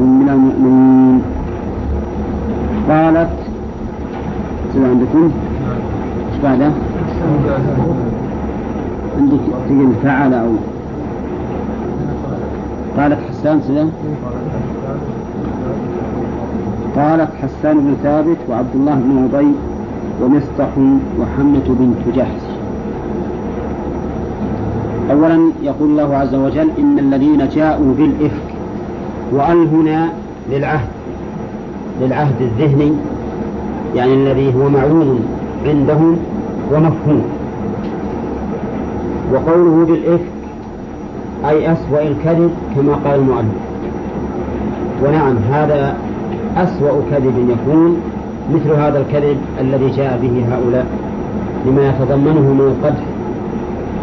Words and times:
من 0.00 0.28
المؤمنين 0.28 1.22
قالت 2.88 3.30
سبع 4.74 4.88
عندكم 4.88 5.30
ايش 6.34 6.42
بعده؟ 6.42 6.72
عندك 9.20 9.38
تقول 9.66 9.92
فعل 10.02 10.34
أو 10.34 10.52
قالت 12.98 13.18
حسان 13.30 13.60
سبع 13.68 13.84
قالت 16.96 17.28
حسان 17.42 17.80
بن 17.80 17.94
ثابت 18.02 18.36
وعبد 18.50 18.74
الله 18.74 18.94
بن 18.94 19.28
أبي 19.34 19.52
ومصطح 20.22 20.76
وحمة 21.20 21.68
بنت 21.80 22.16
جحش 22.16 22.40
أولا 25.10 25.52
يقول 25.62 25.90
الله 25.90 26.16
عز 26.16 26.34
وجل 26.34 26.70
إن 26.78 26.98
الذين 26.98 27.48
جاءوا 27.48 27.94
بالإفك 27.94 28.45
وأل 29.32 29.68
هنا 29.74 30.08
للعهد 30.52 30.88
للعهد 32.00 32.34
الذهني 32.40 32.92
يعني 33.94 34.14
الذي 34.14 34.54
هو 34.54 34.68
معلوم 34.68 35.20
عندهم 35.66 36.16
ومفهوم 36.72 37.22
وقوله 39.34 39.86
بالإفك 39.86 40.24
أي 41.48 41.72
أسوأ 41.72 42.02
الكذب 42.02 42.50
كما 42.74 42.94
قال 42.94 43.20
المؤلف 43.20 43.48
ونعم 45.04 45.36
هذا 45.52 45.96
أسوأ 46.56 47.00
كذب 47.10 47.48
يكون 47.48 47.96
مثل 48.54 48.70
هذا 48.70 48.98
الكذب 49.00 49.36
الذي 49.60 49.88
جاء 49.88 50.18
به 50.22 50.44
هؤلاء 50.52 50.86
لما 51.66 51.88
يتضمنه 51.88 52.40
من 52.40 52.60
القدح 52.76 53.04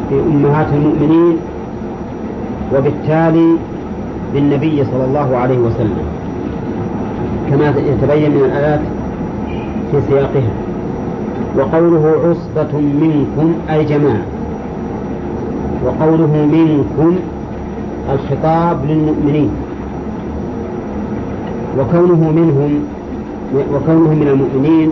في 0.09 0.19
أمهات 0.19 0.67
المؤمنين 0.73 1.37
وبالتالي 2.77 3.55
بالنبي 4.33 4.83
صلى 4.85 5.05
الله 5.05 5.37
عليه 5.37 5.57
وسلم 5.57 6.05
كما 7.49 7.67
يتبين 7.69 8.31
من 8.31 8.45
الآيات 8.45 8.79
في 9.91 10.01
سياقها 10.09 10.51
وقوله 11.57 12.11
عصبة 12.25 12.79
منكم 12.81 13.53
أي 13.69 13.85
جماعة 13.85 14.21
وقوله 15.85 16.45
منكم 16.51 17.15
الخطاب 18.13 18.77
للمؤمنين 18.89 19.49
وكونه 21.79 22.31
منهم 22.35 22.73
وكونه 23.73 24.09
من 24.13 24.27
المؤمنين 24.27 24.91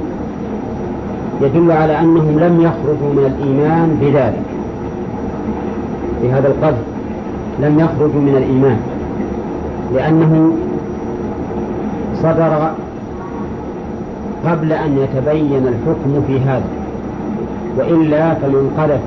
يدل 1.41 1.71
على 1.71 1.99
أنهم 1.99 2.39
لم 2.39 2.57
يخرجوا 2.61 3.13
من 3.17 3.31
الإيمان 3.37 3.97
بذلك 4.01 4.41
بهذا 6.23 6.47
القذف 6.47 6.77
لم 7.61 7.79
يخرجوا 7.79 8.21
من 8.21 8.35
الإيمان 8.37 8.77
لأنه 9.95 10.51
صدر 12.23 12.71
قبل 14.45 14.73
أن 14.73 14.97
يتبين 14.97 15.67
الحكم 15.67 16.21
في 16.27 16.39
هذا 16.39 16.63
وإلا 17.77 18.33
فمنقذة 18.33 18.99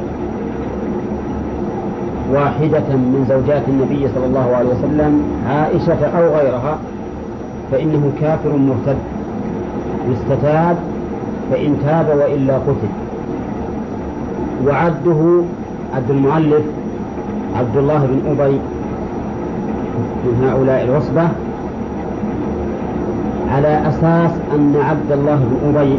واحدة 2.33 2.89
من 2.97 3.27
زوجات 3.29 3.62
النبي 3.69 4.09
صلى 4.15 4.27
الله 4.27 4.57
عليه 4.57 4.69
وسلم 4.69 5.23
عائشة 5.49 6.07
أو 6.07 6.23
غيرها 6.39 6.79
فإنه 7.73 8.12
كافر 8.21 8.57
مرتد 8.57 8.97
استتاب 10.12 10.77
فإن 11.51 11.77
تاب 11.85 12.19
وإلا 12.19 12.55
قتل 12.55 12.91
وعده 14.67 15.43
عبد 15.95 16.11
المؤلف 16.11 16.62
عبد 17.57 17.77
الله 17.77 18.07
بن 18.07 18.31
أبي 18.31 18.59
من 19.98 20.48
هؤلاء 20.50 20.84
العصبة 20.84 21.28
على 23.50 23.83
أساس 23.89 24.31
أن 24.55 24.75
عبد 24.84 25.12
الله 25.12 25.37
بن 25.37 25.56
أبي 25.78 25.98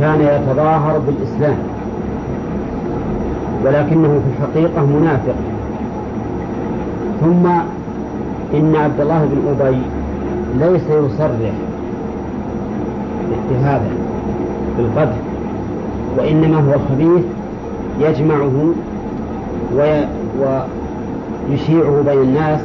كان 0.00 0.20
يتظاهر 0.20 0.98
بالإسلام 0.98 1.56
ولكنه 3.64 4.08
في 4.08 4.26
الحقيقة 4.38 4.86
منافق 4.86 5.34
ثم 7.20 7.46
إن 8.58 8.76
عبد 8.76 9.00
الله 9.00 9.24
بن 9.32 9.38
أبي 9.66 9.82
ليس 10.60 10.82
يصرح 10.90 11.52
بهذا 13.50 13.90
بالقدر 14.78 15.16
وإنما 16.18 16.56
هو 16.58 16.78
خبيث 16.90 17.24
يجمعه 18.00 18.64
ويشيعه 19.76 21.96
بين 22.06 22.20
الناس 22.22 22.60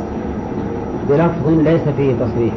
بلفظ 1.09 1.47
ليس 1.65 1.81
فيه 1.97 2.13
تصريح 2.19 2.53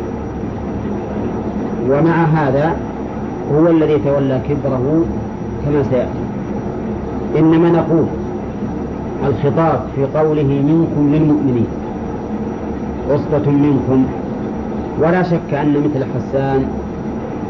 ومع 1.90 2.24
هذا 2.24 2.76
هو 3.54 3.66
الذي 3.68 3.98
تولى 3.98 4.40
كبره 4.48 5.04
كما 5.64 5.82
سيأتي 5.90 6.26
إنما 7.38 7.70
نقول 7.70 8.06
الخطاب 9.28 9.80
في 9.96 10.04
قوله 10.18 10.42
منكم 10.42 11.14
للمؤمنين 11.14 11.66
أسرة 13.10 13.50
منكم 13.50 14.04
ولا 15.02 15.22
شك 15.22 15.54
أن 15.54 15.68
مثل 15.84 16.04
حسان 16.04 16.64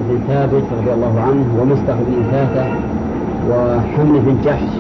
بن 0.09 0.19
ثابت 0.29 0.63
رضي 0.83 0.93
الله 0.95 1.21
عنه 1.21 1.45
ومصطفى 1.61 1.99
بن 2.09 2.23
ثابت 2.31 2.69
وحمل 3.51 4.21
بن 4.21 4.37
جحش 4.45 4.71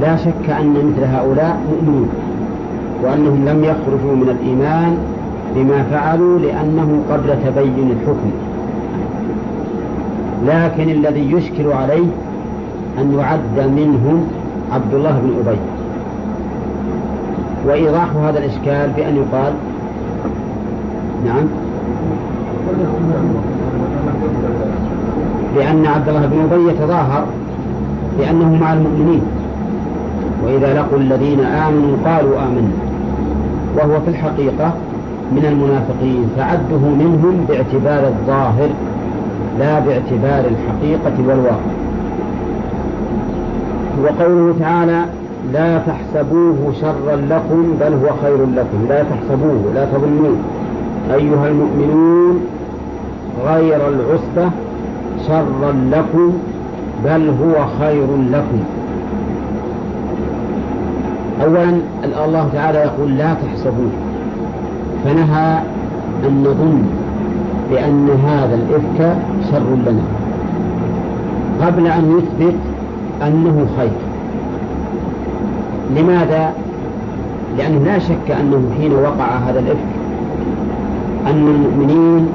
لا 0.00 0.16
شك 0.16 0.50
أن 0.60 0.72
مثل 0.76 1.04
هؤلاء 1.04 1.60
مؤمنون 1.70 2.08
وأنهم 3.02 3.44
لم 3.48 3.64
يخرجوا 3.64 4.16
من 4.16 4.28
الإيمان 4.28 4.98
بما 5.56 5.82
فعلوا 5.82 6.38
لأنه 6.38 7.02
قبل 7.10 7.36
تبين 7.46 7.90
الحكم 7.90 8.30
لكن 10.46 10.90
الذي 10.90 11.32
يشكل 11.32 11.66
عليه 11.72 12.06
أن 12.98 13.18
يعد 13.18 13.70
منهم 13.78 14.26
عبد 14.72 14.94
الله 14.94 15.10
بن 15.24 15.34
أبي 15.48 15.56
وإيضاح 17.66 18.10
هذا 18.16 18.38
الإشكال 18.38 18.90
بأن 18.96 19.16
يقال 19.16 19.52
نعم 21.26 21.44
لأن 25.56 25.86
عبد 25.86 26.08
الله 26.08 26.26
بن 26.26 26.48
أبي 26.52 26.68
يتظاهر 26.68 27.24
لأنه 28.18 28.54
مع 28.60 28.72
المؤمنين 28.72 29.20
وإذا 30.44 30.74
لقوا 30.80 30.98
الذين 30.98 31.40
آمنوا 31.40 31.96
قالوا 32.06 32.42
آمنا 32.46 32.70
وهو 33.76 34.00
في 34.00 34.08
الحقيقة 34.10 34.72
من 35.34 35.44
المنافقين 35.44 36.26
فعده 36.36 36.82
منهم 37.00 37.44
باعتبار 37.48 38.08
الظاهر 38.08 38.68
لا 39.58 39.78
باعتبار 39.78 40.52
الحقيقة 40.52 41.14
والواقع 41.28 41.72
وقوله 44.02 44.54
تعالى 44.60 45.04
لا 45.52 45.78
تحسبوه 45.78 46.72
شرا 46.80 47.16
لكم 47.30 47.74
بل 47.80 47.92
هو 47.92 48.14
خير 48.22 48.36
لكم 48.56 48.78
لا 48.88 49.02
تحسبوه 49.02 49.62
لا 49.74 49.84
تظنوه 49.84 50.36
أيها 51.14 51.48
المؤمنون 51.48 52.40
غير 53.46 53.88
العصبة 53.88 54.50
شرا 55.26 55.72
لكم 55.92 56.32
بل 57.04 57.28
هو 57.28 57.66
خير 57.80 58.06
لكم 58.30 58.60
أولا 61.44 61.78
الله 62.24 62.48
تعالى 62.52 62.78
يقول 62.78 63.18
لا 63.18 63.34
تحسبوه 63.34 63.90
فنهى 65.04 65.62
أن 66.26 66.40
نظن 66.44 66.82
بأن 67.70 68.08
هذا 68.26 68.54
الإفك 68.54 69.16
شر 69.50 69.76
لنا 69.86 70.02
قبل 71.66 71.86
أن 71.86 72.18
يثبت 72.18 72.54
أنه 73.26 73.66
خير 73.78 73.90
لماذا؟ 75.96 76.52
لأنه 77.58 77.84
لا 77.84 77.98
شك 77.98 78.30
أنه 78.40 78.64
حين 78.78 78.92
وقع 78.92 79.26
هذا 79.48 79.60
الإفك 79.60 79.84
أن 81.26 81.48
المؤمنين 81.48 82.28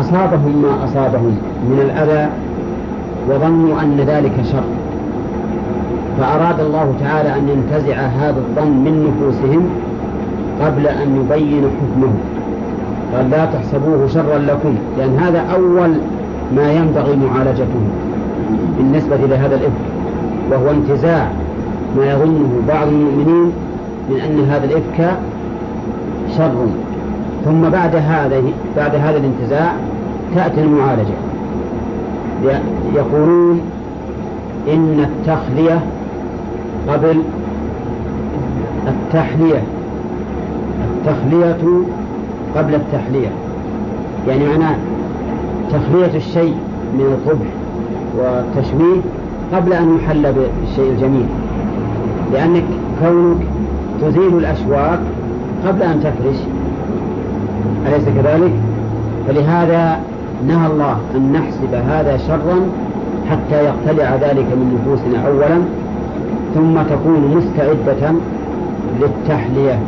أصابهم 0.00 0.62
ما 0.62 0.84
أصابهم 0.84 1.36
من 1.70 1.78
الأذى 1.84 2.30
وظنوا 3.30 3.82
أن 3.82 3.96
ذلك 4.06 4.32
شر 4.52 4.62
فأراد 6.20 6.60
الله 6.60 6.94
تعالى 7.00 7.34
أن 7.34 7.48
ينتزع 7.48 7.94
هذا 7.96 8.36
الظن 8.38 8.68
من 8.70 9.06
نفوسهم 9.08 9.68
قبل 10.64 10.86
أن 10.86 11.16
يبين 11.16 11.62
حكمه 11.64 12.12
قال 13.16 13.30
لا 13.30 13.44
تحسبوه 13.44 14.06
شرا 14.06 14.38
لكم 14.38 14.74
لأن 14.98 15.18
هذا 15.18 15.38
أول 15.40 15.94
ما 16.56 16.72
ينبغي 16.72 17.16
معالجته 17.16 17.66
بالنسبة 18.78 19.16
لهذا 19.16 19.54
الإفك 19.56 19.84
وهو 20.50 20.70
انتزاع 20.70 21.28
ما 21.96 22.12
يظنه 22.12 22.60
بعض 22.68 22.86
المؤمنين 22.88 23.52
من 24.10 24.20
أن 24.20 24.50
هذا 24.50 24.64
الإفك 24.64 25.16
شر 26.36 26.66
ثم 27.44 27.68
بعد 27.68 27.96
هذا 27.96 28.42
بعد 28.76 28.94
هذا 28.94 29.16
الانتزاع 29.18 29.72
تأتي 30.34 30.60
المعالجة 30.62 31.12
يقولون 32.94 33.60
إن 34.68 35.00
التخلية 35.06 35.80
قبل 36.88 37.22
التحلية 38.88 39.62
التخلية 41.00 41.82
قبل 42.56 42.74
التحلية 42.74 43.28
يعني 44.28 44.44
معناه 44.48 44.74
تخلية 45.72 46.16
الشيء 46.16 46.54
من 46.94 47.00
القبح 47.00 47.48
والتشويه 48.18 49.00
قبل 49.54 49.72
أن 49.72 49.96
يحل 49.96 50.22
بالشيء 50.32 50.90
الجميل 50.92 51.26
لأنك 52.32 52.64
كونك 53.02 53.38
تزيل 54.02 54.38
الأشواك 54.38 55.00
قبل 55.66 55.82
أن 55.82 56.00
تفرش 56.00 56.36
أليس 57.86 58.04
كذلك؟ 58.04 58.50
فلهذا 59.28 59.98
نهى 60.46 60.66
الله 60.66 60.96
أن 61.16 61.32
نحسب 61.32 61.74
هذا 61.74 62.16
شرا 62.16 62.56
حتى 63.30 63.64
يقتلع 63.64 64.14
ذلك 64.14 64.46
من 64.52 64.78
نفوسنا 64.80 65.26
أولا 65.28 65.60
ثم 66.54 66.82
تكون 66.92 67.34
مستعدة 67.36 68.16
للتحلية 69.00 69.78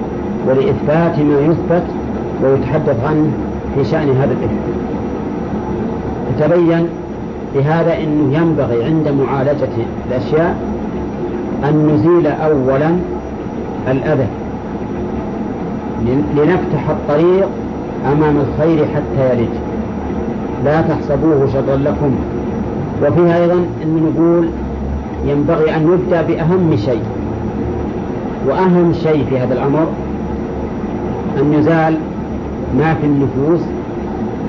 ولإثبات 0.49 1.19
ما 1.19 1.41
يثبت 1.47 1.85
ويتحدث 2.43 3.05
عنه 3.05 3.31
في 3.75 3.85
شأن 3.85 4.09
هذا 4.17 4.33
الإثم 4.41 4.55
تبين 6.41 6.89
لهذا 7.55 7.97
أنه 7.99 8.39
ينبغي 8.39 8.85
عند 8.85 9.09
معالجة 9.09 9.69
الأشياء 10.09 10.57
أن 11.65 11.91
نزيل 11.95 12.27
أولا 12.27 12.97
الأذى 13.89 14.27
لنفتح 16.37 16.91
الطريق 16.91 17.49
أمام 18.13 18.35
الخير 18.37 18.85
حتى 18.95 19.35
يلج 19.39 19.49
لا 20.65 20.81
تحسبوه 20.83 21.49
شرا 21.53 21.77
لكم 21.77 22.11
وفيها 23.03 23.43
أيضا 23.43 23.55
أن 23.83 24.13
نقول 24.17 24.49
ينبغي 25.27 25.77
أن 25.77 25.87
نبدأ 25.87 26.23
بأهم 26.23 26.77
شيء 26.77 27.03
وأهم 28.49 28.93
شيء 29.03 29.25
في 29.31 29.39
هذا 29.39 29.55
الأمر 29.55 29.87
أن 31.41 31.53
يزال 31.53 31.95
ما 32.79 32.95
في 32.95 33.07
النفوس 33.07 33.61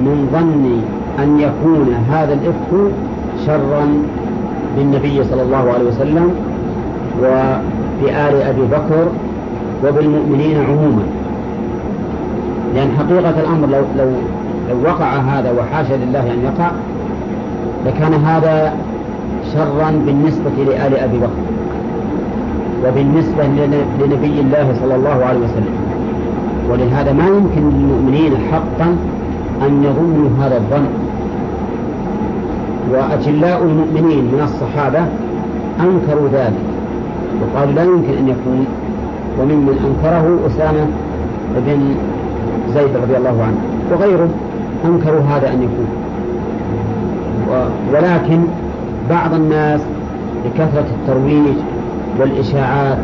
من 0.02 0.30
ظن 0.34 0.82
أن 1.24 1.40
يكون 1.40 1.94
هذا 2.12 2.34
الإفك 2.34 2.92
شرا 3.46 3.88
بالنبي 4.78 5.24
صلى 5.24 5.42
الله 5.42 5.58
عليه 5.74 5.88
وسلم 5.90 6.34
وفي 7.22 8.10
آل 8.12 8.42
أبي 8.42 8.62
بكر 8.72 9.06
وبالمؤمنين 9.88 10.58
عموما 10.64 11.04
لأن 12.76 12.90
حقيقة 13.00 13.30
الأمر 13.40 13.68
لو, 13.68 13.82
لو, 13.98 14.06
لو 14.70 14.76
وقع 14.90 15.16
هذا 15.18 15.52
وحاشا 15.60 15.94
لله 15.94 16.32
أن 16.34 16.40
يقع 16.44 16.72
لكان 17.86 18.14
هذا 18.14 18.74
شرا 19.54 19.92
بالنسبة 20.06 20.52
لآل 20.68 20.96
أبي 20.98 21.18
بكر 21.18 21.44
وبالنسبة 22.88 23.46
لنبي 24.02 24.42
الله 24.42 24.74
صلى 24.82 24.96
الله 24.96 25.26
عليه 25.26 25.40
وسلم 25.40 25.83
ولهذا 26.72 27.14
ما 27.14 27.28
يمكن 27.28 27.62
للمؤمنين 27.70 28.34
حقا 28.52 28.86
أن 29.68 29.84
يظنوا 29.84 30.30
هذا 30.42 30.58
الظن 30.58 30.86
وأجلاء 32.92 33.64
المؤمنين 33.64 34.24
من 34.26 34.42
الصحابة 34.44 35.00
أنكروا 35.80 36.28
ذلك 36.34 36.64
وقالوا 37.42 37.74
لا 37.74 37.84
يمكن 37.84 38.14
أن 38.18 38.28
يكون 38.28 38.66
وممن 39.40 39.76
أنكره 39.86 40.40
أسامة 40.48 40.88
بن 41.66 41.96
زيد 42.74 42.98
رضي 43.04 43.18
الله 43.18 43.44
عنه 43.44 43.58
وغيره 43.92 44.30
أنكروا 44.86 45.20
هذا 45.20 45.48
أن 45.54 45.62
يكون 45.64 45.88
ولكن 47.94 48.42
بعض 49.10 49.34
الناس 49.34 49.82
لكثرة 50.46 50.86
الترويج 51.02 51.56
والإشاعات 52.20 52.98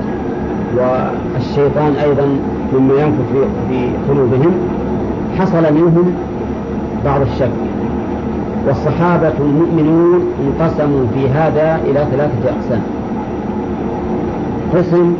والشيطان 0.78 1.94
أيضا 2.04 2.38
ثم 2.71 2.92
ينفث 2.92 3.48
في 3.69 3.89
قلوبهم 4.10 4.51
حصل 5.39 5.74
منهم 5.74 6.13
بعض 7.06 7.21
الشك 7.21 7.51
والصحابة 8.68 9.33
المؤمنون 9.39 10.19
انقسموا 10.48 11.06
في 11.13 11.27
هذا 11.30 11.80
إلى 11.86 12.06
ثلاثة 12.12 12.50
أقسام 12.56 12.81
قسم 14.75 15.13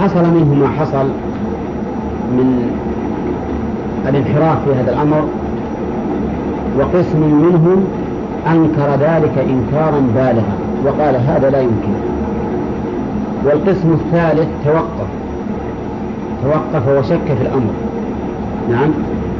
حصل 0.00 0.22
منه 0.34 0.54
ما 0.60 0.68
حصل 0.68 1.06
من 2.38 2.68
الانحراف 4.08 4.58
في 4.64 4.74
هذا 4.80 4.92
الأمر 4.92 5.24
وقسم 6.78 7.20
منهم 7.20 7.84
أنكر 8.52 8.90
ذلك 9.00 9.38
إنكارا 9.38 10.00
بالغا 10.14 10.52
وقال 10.86 11.16
هذا 11.16 11.50
لا 11.50 11.60
يمكن 11.60 11.92
والقسم 13.44 13.92
الثالث 13.92 14.48
توقف 14.64 15.08
توقف 16.44 16.88
وشك 16.88 17.24
في 17.34 17.42
الأمر 17.42 17.70
نعم 18.70 18.90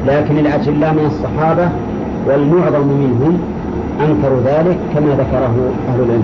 لكن 0.07 0.37
الأجلاء 0.37 0.93
من 0.93 1.05
الصحابة 1.05 1.69
والمعظم 2.27 2.87
منهم 2.87 3.39
أنكروا 3.99 4.39
ذلك 4.45 4.77
كما 4.93 5.09
ذكره 5.13 5.71
أهل 5.89 5.99
العلم 5.99 6.23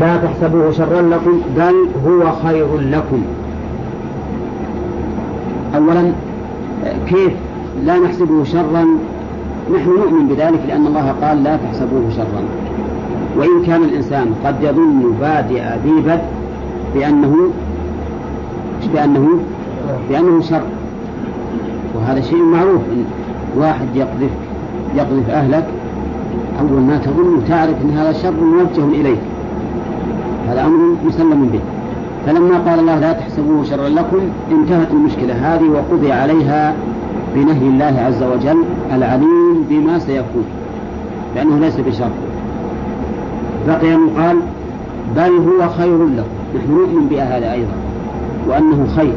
لا 0.00 0.16
تحسبوه 0.16 0.70
شرا 0.70 1.02
لكم 1.02 1.40
بل 1.56 1.74
هو 2.06 2.32
خير 2.46 2.66
لكم 2.78 3.22
أولا 5.76 6.12
كيف 7.08 7.32
لا 7.84 7.98
نحسبه 7.98 8.44
شرا 8.44 8.86
نحن 9.74 9.88
نؤمن 9.90 10.26
بذلك 10.28 10.60
لأن 10.68 10.86
الله 10.86 11.14
قال 11.22 11.42
لا 11.44 11.56
تحسبوه 11.56 12.02
شرا 12.16 12.42
وإن 13.38 13.66
كان 13.66 13.82
الإنسان 13.84 14.26
قد 14.44 14.54
يظن 14.62 15.12
بادئ 15.20 15.62
ذي 15.84 16.00
بدء 16.06 16.24
بأنه 16.94 17.34
بأنه 18.94 19.28
بأنه 20.10 20.40
شر 20.40 20.62
وهذا 21.94 22.20
شيء 22.20 22.42
معروف 22.42 22.80
إن 22.92 23.04
واحد 23.56 23.86
يقذف 23.96 24.30
يقذف 24.96 25.30
أهلك 25.30 25.66
أول 26.60 26.80
ما 26.80 26.96
تظن 26.98 27.42
تعرف 27.48 27.74
أن 27.84 27.90
هذا 27.96 28.12
شر 28.12 28.34
موجه 28.44 29.00
إليك 29.00 29.18
هذا 30.48 30.64
أمر 30.66 30.96
مسلم 31.06 31.48
به 31.52 31.60
فلما 32.26 32.58
قال 32.58 32.78
الله 32.80 32.98
لا 32.98 33.12
تحسبوه 33.12 33.64
شرا 33.64 33.88
لكم 33.88 34.18
انتهت 34.52 34.90
المشكلة 34.90 35.54
هذه 35.54 35.64
وقضي 35.68 36.12
عليها 36.12 36.74
بنهي 37.34 37.68
الله 37.68 38.02
عز 38.06 38.22
وجل 38.22 38.62
العليم 38.94 39.64
بما 39.70 39.98
سيكون 39.98 40.44
لأنه 41.36 41.58
ليس 41.58 41.76
بشر 41.80 42.10
بقي 43.68 43.94
أن 43.94 44.08
قال 44.18 44.36
بل 45.16 45.30
هو 45.30 45.68
خير 45.68 45.96
لكم 45.96 46.26
نحن 46.56 46.70
نؤمن 46.72 47.06
بهذا 47.10 47.52
أيضا 47.52 47.81
وأنه 48.48 48.86
خير 48.96 49.12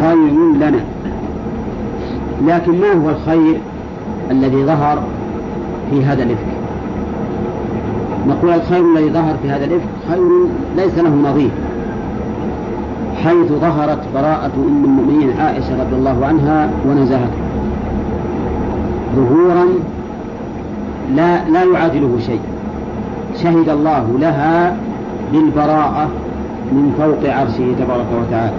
خير 0.00 0.16
لنا 0.54 0.80
لكن 2.46 2.80
ما 2.80 2.92
هو 2.92 3.10
الخير 3.10 3.60
الذي 4.30 4.64
ظهر 4.64 4.98
في 5.90 6.04
هذا 6.04 6.22
الإفك 6.22 6.46
نقول 8.28 8.50
الخير 8.50 8.84
الذي 8.96 9.10
ظهر 9.10 9.34
في 9.42 9.50
هذا 9.50 9.64
الإفك 9.64 9.88
خير 10.08 10.20
ليس 10.76 10.98
له 10.98 11.10
نظير 11.30 11.50
حيث 13.24 13.52
ظهرت 13.60 13.98
براءة 14.14 14.50
أم 14.68 14.84
المؤمنين 14.84 15.30
عائشة 15.40 15.74
رضي 15.80 15.96
الله 15.96 16.26
عنها 16.26 16.70
ونزاهته 16.88 17.44
ظهورا 19.16 19.64
لا 21.14 21.44
لا 21.50 21.64
يعادله 21.64 22.18
شيء 22.26 22.40
شهد 23.36 23.68
الله 23.68 24.06
لها 24.18 24.76
بالبراءة 25.32 26.08
من 26.72 26.94
فوق 26.98 27.30
عرشه 27.32 27.74
تبارك 27.80 28.06
وتعالى 28.20 28.54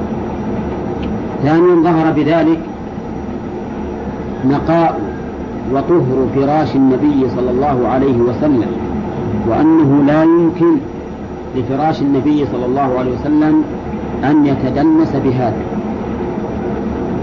ثانيا 1.43 1.75
ظهر 1.83 2.11
بذلك 2.11 2.59
نقاء 4.47 4.99
وطهر 5.73 6.27
فراش 6.35 6.75
النبي 6.75 7.29
صلى 7.29 7.51
الله 7.51 7.87
عليه 7.87 8.17
وسلم 8.17 8.67
وأنه 9.49 10.03
لا 10.07 10.23
يمكن 10.23 10.75
لفراش 11.55 12.01
النبي 12.01 12.45
صلى 12.45 12.65
الله 12.65 12.99
عليه 12.99 13.11
وسلم 13.19 13.63
أن 14.23 14.45
يتدنس 14.45 15.13
بهذا 15.25 15.61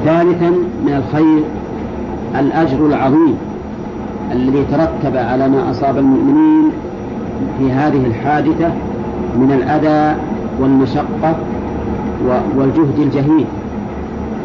ثالثا 0.04 0.50
من 0.86 0.94
الخير 1.06 1.42
الأجر 2.40 2.86
العظيم 2.86 3.36
الذي 4.32 4.64
ترتب 4.70 5.16
على 5.16 5.48
ما 5.48 5.70
أصاب 5.70 5.98
المؤمنين 5.98 6.70
في 7.58 7.72
هذه 7.72 8.06
الحادثة 8.06 8.70
من 9.36 9.52
الأذى 9.52 10.16
والمشقة 10.60 11.36
والجهد 12.56 12.98
الجهيد 12.98 13.46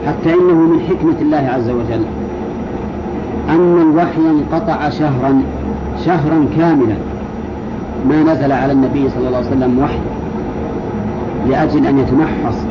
حتى 0.07 0.33
إنه 0.33 0.53
من 0.53 0.79
حكمة 0.89 1.15
الله 1.21 1.51
عز 1.55 1.69
وجل 1.69 2.01
أن 3.49 3.81
الوحي 3.91 4.21
انقطع 4.29 4.89
شهرا 4.89 5.41
شهرا 6.05 6.45
كاملا 6.57 6.95
ما 8.09 8.23
نزل 8.23 8.51
على 8.51 8.71
النبي 8.73 9.09
صلى 9.09 9.27
الله 9.27 9.37
عليه 9.37 9.47
وسلم 9.47 9.79
وحي 9.79 9.99
لأجل 11.49 11.87
أن 11.87 11.99
يتمحص 11.99 12.63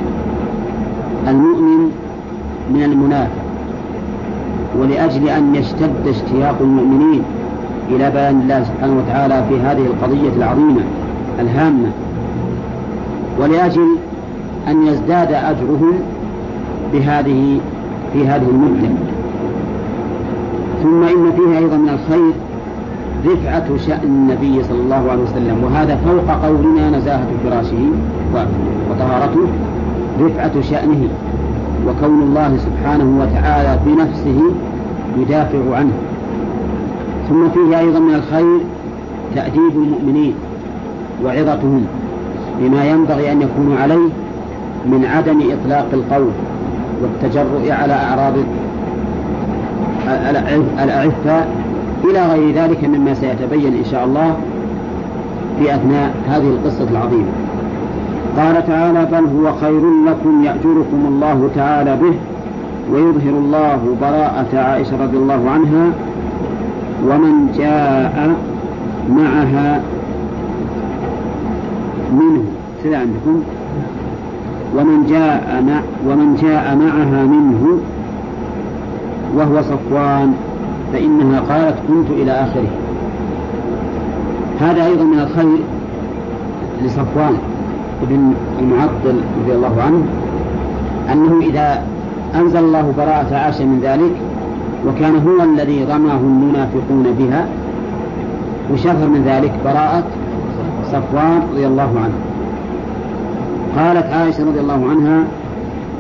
المؤمن 1.29 1.91
من 2.75 2.83
المنافق 2.83 3.31
ولأجل 4.81 5.29
أن 5.29 5.55
يشتد 5.55 6.07
اشتياق 6.07 6.55
المؤمنين 6.61 7.23
إلى 7.91 8.11
بيان 8.11 8.41
الله 8.41 8.63
سبحانه 8.65 8.97
وتعالى 8.99 9.45
في 9.49 9.57
هذه 9.61 9.79
القضية 9.87 10.29
العظيمة 10.37 10.81
الهامة 11.41 11.91
ولأجل 13.41 13.97
أن 14.69 14.87
يزداد 14.87 15.33
أجرهم 15.33 15.93
بهذه 16.93 17.61
في 18.13 18.29
هذه 18.29 18.47
المدة 18.51 18.93
ثم 20.83 21.03
إن 21.03 21.33
فيها 21.37 21.59
أيضا 21.59 21.77
من 21.77 21.89
الخير 21.89 22.33
رفعة 23.27 23.77
شأن 23.87 24.01
النبي 24.05 24.65
صلى 24.65 24.81
الله 24.81 25.11
عليه 25.11 25.23
وسلم 25.23 25.65
وهذا 25.65 25.97
فوق 25.97 26.31
قولنا 26.47 26.91
نزاهة 26.91 27.27
فراشه 27.45 27.85
وطهارته 28.91 29.47
رفعة 30.21 30.61
شأنه 30.63 31.09
وكون 31.89 32.23
الله 32.23 32.57
سبحانه 32.57 33.23
وتعالى 33.23 33.79
بنفسه 33.87 34.43
يدافع 35.19 35.77
عنه 35.77 35.93
ثم 37.29 37.49
فيه 37.49 37.79
أيضا 37.79 37.99
من 37.99 38.15
الخير 38.15 38.59
تأديب 39.35 39.73
المؤمنين 39.77 40.35
وعظتهم 41.25 41.87
بما 42.61 42.85
ينبغي 42.91 43.33
أن 43.33 43.43
يكونوا 43.43 43.79
عليه 43.79 44.09
من 44.87 45.05
عدم 45.17 45.41
إطلاق 45.51 45.87
القول 45.93 46.29
والتجرؤ 47.03 47.71
على 47.73 47.93
أعراض 47.93 48.33
الأعفاء 50.85 51.49
إلى 52.05 52.27
غير 52.27 52.55
ذلك 52.55 52.85
مما 52.85 53.15
سيتبين 53.15 53.75
إن 53.77 53.85
شاء 53.91 54.05
الله 54.05 54.37
في 55.59 55.75
أثناء 55.75 56.15
هذه 56.31 56.49
القصة 56.49 56.87
العظيمة 56.91 57.29
قال 58.39 58.67
تعالى 58.67 59.07
بل 59.13 59.25
هو 59.39 59.53
خير 59.61 59.83
لكم 60.09 60.45
يأجركم 60.45 61.05
الله 61.09 61.51
تعالى 61.57 61.97
به 61.97 62.13
ويظهر 62.93 63.31
الله 63.31 63.97
براءة 64.01 64.47
عائشة 64.55 65.03
رضي 65.03 65.17
الله 65.17 65.51
عنها 65.51 65.87
ومن 67.05 67.53
جاء 67.59 68.33
معها 69.11 69.81
منه 72.13 72.45
كذا 72.85 72.97
عندكم 72.99 73.41
ومن 74.79 75.07
جاء 75.07 75.63
مع 75.67 75.81
ومن 76.11 76.37
جاء 76.43 76.77
معها 76.77 77.25
منه 77.25 77.79
وهو 79.37 79.63
صفوان 79.63 80.33
فإنها 80.93 81.41
قالت 81.41 81.75
كنت 81.89 82.11
إلى 82.11 82.33
آخره 82.33 82.69
هذا 84.61 84.87
أيضا 84.87 85.05
من 85.05 85.19
الخير 85.21 85.59
لصفوان 86.83 87.35
بن 88.03 88.35
المعطل 88.61 89.21
رضي 89.43 89.55
الله 89.57 89.83
عنه 89.83 90.03
أنه 91.13 91.41
إذا 91.47 91.83
أنزل 92.35 92.59
الله 92.59 92.93
براءة 92.97 93.37
عاش 93.37 93.61
من 93.61 93.81
ذلك 93.83 94.11
وكان 94.89 95.17
هو 95.29 95.43
الذي 95.45 95.85
رماه 95.85 96.19
المنافقون 96.21 97.07
بها 97.19 97.47
وشهر 98.73 99.09
من 99.09 99.23
ذلك 99.27 99.53
براءة 99.65 100.03
صفوان 100.93 101.41
رضي 101.53 101.67
الله 101.67 101.91
عنه 102.05 102.13
قالت 103.77 104.13
عائشة 104.13 104.45
رضي 104.49 104.61
الله 104.61 104.89
عنها 104.91 105.25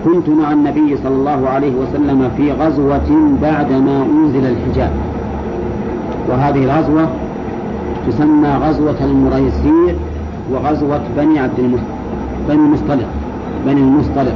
كنت 0.04 0.28
مع 0.28 0.52
النبي 0.52 0.96
صلى 0.96 1.14
الله 1.14 1.48
عليه 1.48 1.72
وسلم 1.74 2.30
في 2.36 2.52
غزوة 2.52 3.36
بعدما 3.42 4.02
أنزل 4.12 4.46
الحجاب 4.46 4.90
وهذه 6.28 6.64
الغزوة 6.64 7.08
تسمى 8.08 8.48
غزوة 8.48 8.96
المريسير 9.04 9.96
وغزوة 10.52 11.00
بني 11.16 11.38
عبد 11.38 11.58
المصطلق 11.58 11.84
بني 12.48 12.54
المصطلق 12.64 13.06
بني 13.66 13.80
المصطلق 13.80 14.34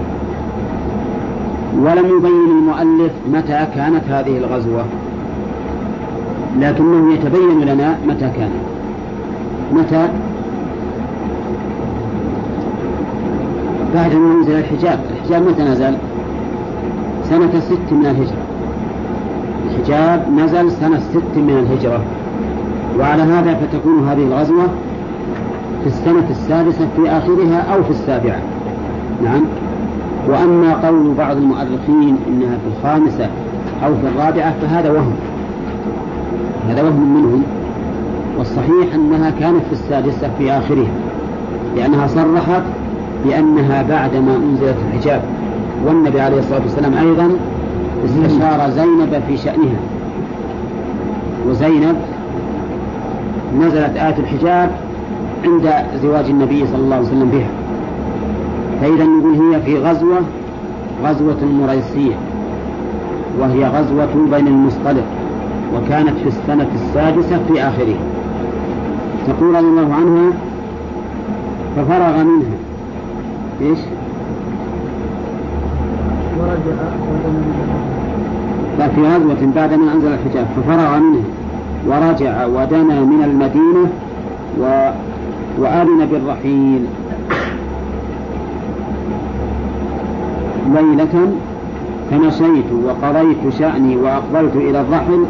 ولم 1.79 2.07
يبين 2.19 2.59
المؤلف 2.59 3.13
متى 3.33 3.67
كانت 3.75 4.03
هذه 4.11 4.39
الغزوة 4.39 4.85
لكنه 6.61 7.13
يتبين 7.15 7.61
لنا 7.61 7.97
متى 8.09 8.31
كانت 8.37 8.53
متى 9.73 10.09
بعد 13.95 14.15
ما 14.15 14.35
نزل 14.43 14.53
الحجاب 14.59 14.99
الحجاب 15.11 15.43
متى 15.49 15.63
نزل 15.63 15.95
سنة 17.29 17.61
ست 17.61 17.93
من 17.93 18.07
الهجرة 18.17 18.41
الحجاب 19.71 20.27
نزل 20.45 20.73
سنة 20.73 21.01
ست 21.01 21.37
من 21.37 21.67
الهجرة 21.67 22.01
وعلى 22.99 23.23
هذا 23.23 23.55
فتكون 23.55 24.09
هذه 24.09 24.23
الغزوة 24.25 24.65
في 25.85 25.87
السنة 25.87 26.31
السادسة 26.31 26.87
في 26.97 27.09
آخرها 27.11 27.59
أو 27.75 27.83
في 27.83 27.91
السابعة 27.91 28.39
نعم 29.25 29.43
وأما 30.29 30.75
قول 30.87 31.15
بعض 31.19 31.37
المؤرخين 31.37 32.17
إنها 32.29 32.57
في 32.59 32.67
الخامسة 32.79 33.29
أو 33.85 33.95
في 33.95 34.07
الرابعة 34.15 34.55
فهذا 34.63 34.91
وهم 34.91 35.13
هذا 36.69 36.83
وهم 36.83 37.15
منهم 37.17 37.43
والصحيح 38.39 38.95
أنها 38.95 39.31
كانت 39.31 39.63
في 39.71 39.73
السادسة 39.73 40.31
في 40.39 40.53
آخرها 40.53 40.91
لأنها 41.77 42.07
صرحت 42.07 42.63
بأنها 43.27 43.83
بعدما 43.83 44.37
أنزلت 44.37 44.77
الحجاب 44.89 45.23
والنبي 45.87 46.21
عليه 46.21 46.39
الصلاة 46.39 46.61
والسلام 46.61 46.95
أيضا 46.95 47.31
استشار 48.05 48.71
زينب 48.71 49.23
في 49.29 49.37
شأنها 49.37 49.81
وزينب 51.49 51.97
نزلت 53.59 53.97
آية 53.97 54.17
الحجاب 54.19 54.71
عند 55.45 55.73
زواج 56.03 56.25
النبي 56.25 56.67
صلى 56.67 56.77
الله 56.79 56.97
عليه 56.97 57.07
وسلم 57.07 57.31
بها 57.33 57.47
فإذا 58.81 59.05
نقول 59.05 59.35
هي 59.35 59.63
في 59.63 59.79
غزوة 59.79 60.19
غزوة 61.05 61.45
مريسية 61.63 62.15
وهي 63.41 63.65
غزوة 63.69 64.09
بين 64.31 64.47
المصطلق 64.47 65.05
وكانت 65.77 66.15
في 66.23 66.29
السنة 66.29 66.69
السادسة 66.75 67.39
في 67.49 67.63
آخره 67.63 67.95
تقول 69.29 69.51
رضي 69.51 69.59
الله 69.59 69.95
عنها 69.95 70.31
ففرغ 71.77 72.25
منها 72.25 72.43
ايش؟ 73.63 73.79
ورجع 76.41 76.83
ففي 78.79 79.01
غزوة 79.03 79.35
بعد 79.41 79.53
بعدما 79.71 79.93
أنزل 79.95 80.09
الحجاب 80.13 80.47
ففرغ 80.57 80.99
منه 80.99 81.25
ورجع 81.87 82.47
ودنا 82.47 83.01
من 83.01 83.23
المدينة 83.25 83.87
و... 84.61 84.91
وأذن 85.59 86.07
بالرحيل 86.11 86.87
ليلة 90.75 91.33
فمشيت 92.11 92.65
وقضيت 92.87 93.49
شأني 93.59 93.97
وأقبلت 93.97 94.57
إلى 94.57 94.81
الرحل 94.81 95.25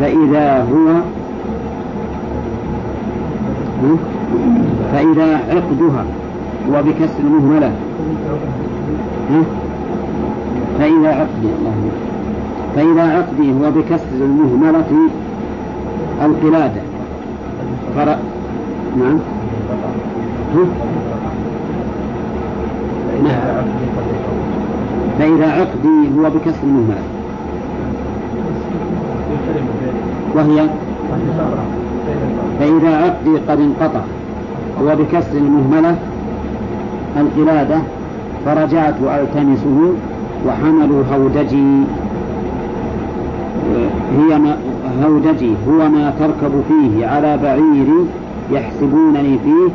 فإذا 0.00 0.60
هو 0.62 0.94
فإذا 4.92 5.36
عقدها 5.36 6.04
وبكسر 6.68 7.20
المهملة 7.24 7.70
فإذا 10.78 11.08
عقدي 11.08 11.48
الله 11.58 11.74
فإذا 12.76 13.02
عقدي 13.18 13.52
هو 13.52 13.70
بكسر 13.70 14.06
المهملة 14.12 14.84
القلادة 16.22 16.80
فرأ 17.96 18.18
نعم. 18.98 19.18
نعم 23.24 23.64
فإذا 25.18 25.50
عقدي 25.52 26.18
هو 26.18 26.30
بكسر 26.30 26.58
المهملة 26.62 27.10
وهي 30.34 30.66
فإذا 32.60 32.96
عقدي 32.96 33.36
قد 33.50 33.60
انقطع 33.60 34.00
وبكسر 34.82 35.36
المهملة 35.38 35.96
القلادة 37.20 37.78
فرجعت 38.46 38.94
ألتمسه 39.02 39.92
وحملوا 40.48 41.02
هودجي 41.14 41.82
هي 44.18 44.38
ما 44.38 44.56
هودجي 45.04 45.50
هو 45.68 45.88
ما 45.88 46.12
تركب 46.18 46.52
فيه 46.68 47.06
على 47.06 47.38
بعيري 47.42 48.06
يحسبونني 48.52 49.38
فيه 49.44 49.68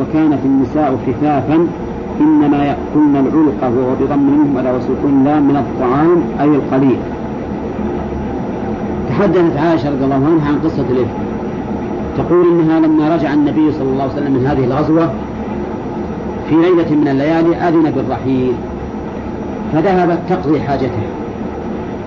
وكانت 0.00 0.38
النساء 0.44 0.98
خفافا 1.06 1.66
إنما 2.20 2.56
يأكلن 2.64 3.16
العلقة 3.16 3.78
وهو 3.78 3.94
بضم 4.00 4.22
منهم 4.22 4.56
ولا 4.56 4.72
وسكون 4.72 5.24
لا 5.24 5.40
من 5.40 5.56
الطعام 5.56 6.16
أي 6.40 6.56
القليل 6.56 6.96
تحدثت 9.08 9.58
عائشة 9.58 9.90
رضي 9.90 10.04
الله 10.04 10.14
عنها 10.16 10.48
عن 10.48 10.58
قصة 10.64 10.84
الإفك 10.90 11.28
تقول 12.18 12.44
إنها 12.48 12.80
لما 12.80 13.14
رجع 13.16 13.34
النبي 13.34 13.72
صلى 13.72 13.88
الله 13.90 14.02
عليه 14.02 14.12
وسلم 14.12 14.32
من 14.32 14.46
هذه 14.46 14.64
الغزوة 14.64 15.08
في 16.48 16.54
ليلة 16.54 16.90
من 16.94 17.08
الليالي 17.08 17.56
أذن 17.56 17.90
بالرحيل 17.96 18.52
فذهبت 19.72 20.18
تقضي 20.30 20.60
حاجته 20.60 20.90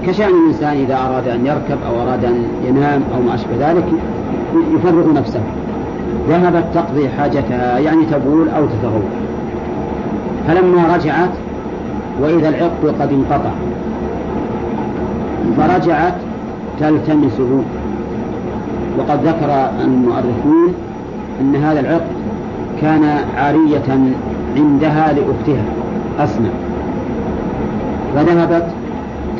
كشأن 0.08 0.30
الإنسان 0.30 0.78
إذا 0.78 0.98
أراد 1.10 1.28
أن 1.28 1.46
يركب 1.46 1.78
أو 1.88 2.02
أراد 2.02 2.26
أن 2.26 2.44
ينام 2.70 3.02
أو 3.16 3.22
ما 3.22 3.36
أشبه 3.36 3.72
ذلك 3.72 3.84
يفرغ 4.76 5.14
نفسه 5.14 5.40
ذهبت 6.30 6.64
تقضي 6.74 7.10
حاجتها 7.10 7.80
يعني 7.80 8.06
تبول 8.06 8.50
أو 8.50 8.66
تتغول 8.66 9.04
فلما 10.48 10.96
رجعت 10.96 11.30
وإذا 12.22 12.50
العقد 12.50 13.02
قد 13.02 13.10
انقطع 13.14 13.52
فرجعت 15.58 16.14
تلتمسه 16.80 17.62
وقد 19.00 19.28
ذكر 19.28 19.70
المؤرخون 19.84 20.74
أن 21.42 21.56
هذا 21.56 21.80
العقد 21.80 22.22
كان 22.82 23.04
عارية 23.38 24.14
عندها 24.56 25.14
لأختها 25.14 25.64
أسنى 26.20 26.50
فذهبت 28.16 28.68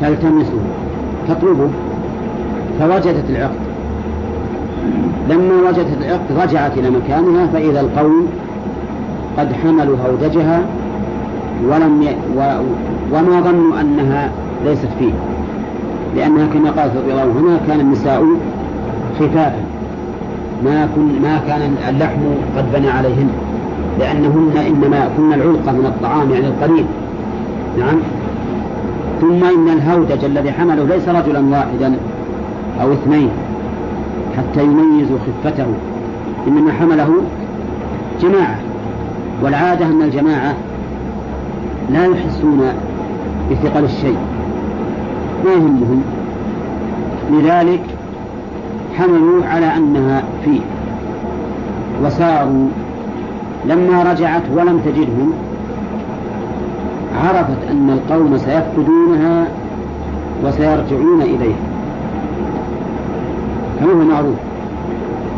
تلتمسه 0.00 0.58
تطلبه 1.28 1.68
فوجدت 2.80 3.30
العقد 3.30 3.56
لما 5.30 5.68
وجدت 5.70 5.96
العقد 6.00 6.42
رجعت 6.42 6.78
إلى 6.78 6.90
مكانها 6.90 7.46
فإذا 7.46 7.80
القوم 7.80 8.26
قد 9.38 9.52
حملوا 9.52 9.96
هودجها 10.08 10.62
ولم 11.68 12.02
ي... 12.02 12.06
و... 12.38 12.40
وما 13.12 13.40
ظنوا 13.40 13.80
أنها 13.80 14.30
ليست 14.64 14.88
فيه 14.98 15.12
لأنها 16.16 16.46
كما 16.46 16.70
قالت 16.70 16.96
رضي 16.96 17.10
الله 17.12 17.22
عنها 17.22 17.58
كان 17.68 17.80
النساء 17.80 18.24
خفافا 19.20 19.64
ما, 20.64 20.88
كن... 20.96 21.22
ما 21.22 21.38
كان 21.46 21.60
اللحم 21.88 22.20
قد 22.56 22.64
بنى 22.72 22.90
عليهن 22.90 23.28
لأنهن 24.02 24.52
إنما 24.56 24.96
يأكلن 24.96 25.32
العلقة 25.32 25.72
من 25.72 25.86
الطعام 25.86 26.30
يعني 26.30 26.46
القليل 26.46 26.84
نعم 27.78 27.96
ثم 29.20 29.44
إن 29.44 29.68
الهودج 29.68 30.24
الذي 30.24 30.52
حمله 30.52 30.84
ليس 30.84 31.08
رجلا 31.08 31.40
واحدا 31.56 31.94
أو 32.82 32.92
اثنين 32.92 33.28
حتى 34.36 34.64
يميزوا 34.64 35.16
خفته 35.44 35.66
إنما 36.48 36.72
حمله 36.72 37.10
جماعة 38.22 38.56
والعادة 39.42 39.86
أن 39.86 40.02
الجماعة 40.02 40.54
لا 41.90 42.06
يحسون 42.06 42.60
بثقل 43.50 43.84
الشيء 43.84 44.16
ما 45.44 45.50
يهمهم 45.50 46.02
لذلك 47.30 47.82
حملوا 48.98 49.44
على 49.46 49.66
أنها 49.76 50.22
فيه 50.44 50.60
وساروا 52.04 52.68
لما 53.68 54.02
رجعت 54.12 54.42
ولم 54.56 54.78
تجدهم 54.84 55.32
عرفت 57.24 57.64
أن 57.70 57.90
القوم 57.90 58.36
سيفقدونها 58.38 59.44
وسيرجعون 60.44 61.22
إليها 61.22 61.56
كما 63.80 63.92
هو 63.92 64.04
معروف 64.04 64.34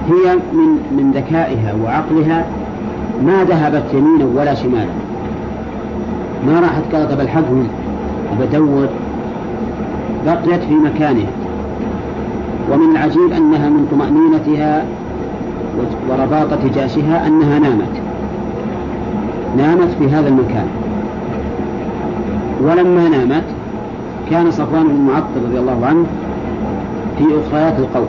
هي 0.09 0.35
من 0.53 0.79
من 0.97 1.11
ذكائها 1.15 1.75
وعقلها 1.85 2.45
ما 3.27 3.45
ذهبت 3.45 3.83
يمينا 3.95 4.25
ولا 4.41 4.55
شمالا 4.55 4.91
ما 6.47 6.61
راحت 6.61 6.83
قالت 6.95 7.15
بلحقهم 7.15 7.67
وبدور 8.33 8.89
بقيت 10.27 10.65
في 10.65 10.75
مكانها 10.75 11.31
ومن 12.73 12.91
العجيب 12.93 13.33
أنها 13.37 13.69
من 13.69 13.87
طمأنينتها 13.93 14.85
ورباطة 16.11 16.69
جاشها 16.75 17.27
أنها 17.27 17.59
نامت 17.59 18.04
نامت 19.59 19.89
في 19.99 20.09
هذا 20.09 20.29
المكان 20.29 20.67
ولما 22.63 23.09
نامت 23.09 23.45
كان 24.31 24.51
صفوان 24.51 24.89
بن 24.89 25.11
معطل 25.13 25.47
رضي 25.49 25.59
الله 25.59 25.87
عنه 25.87 26.07
في 27.19 27.25
أخريات 27.25 27.79
القوم 27.79 28.09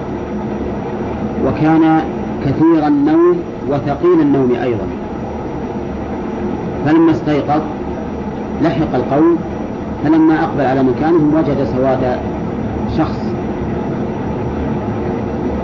وكان 1.48 2.00
كثير 2.46 2.88
النوم 2.88 3.36
وثقيل 3.70 4.22
النوم 4.22 4.52
أيضا 4.64 4.88
فلما 6.86 7.12
استيقظ 7.12 7.62
لحق 8.62 8.96
القوم 8.96 9.38
فلما 10.04 10.44
أقبل 10.44 10.66
على 10.66 10.84
مكانهم 10.84 11.34
وجد 11.36 11.64
سواد 11.76 12.18
شخص 12.98 13.20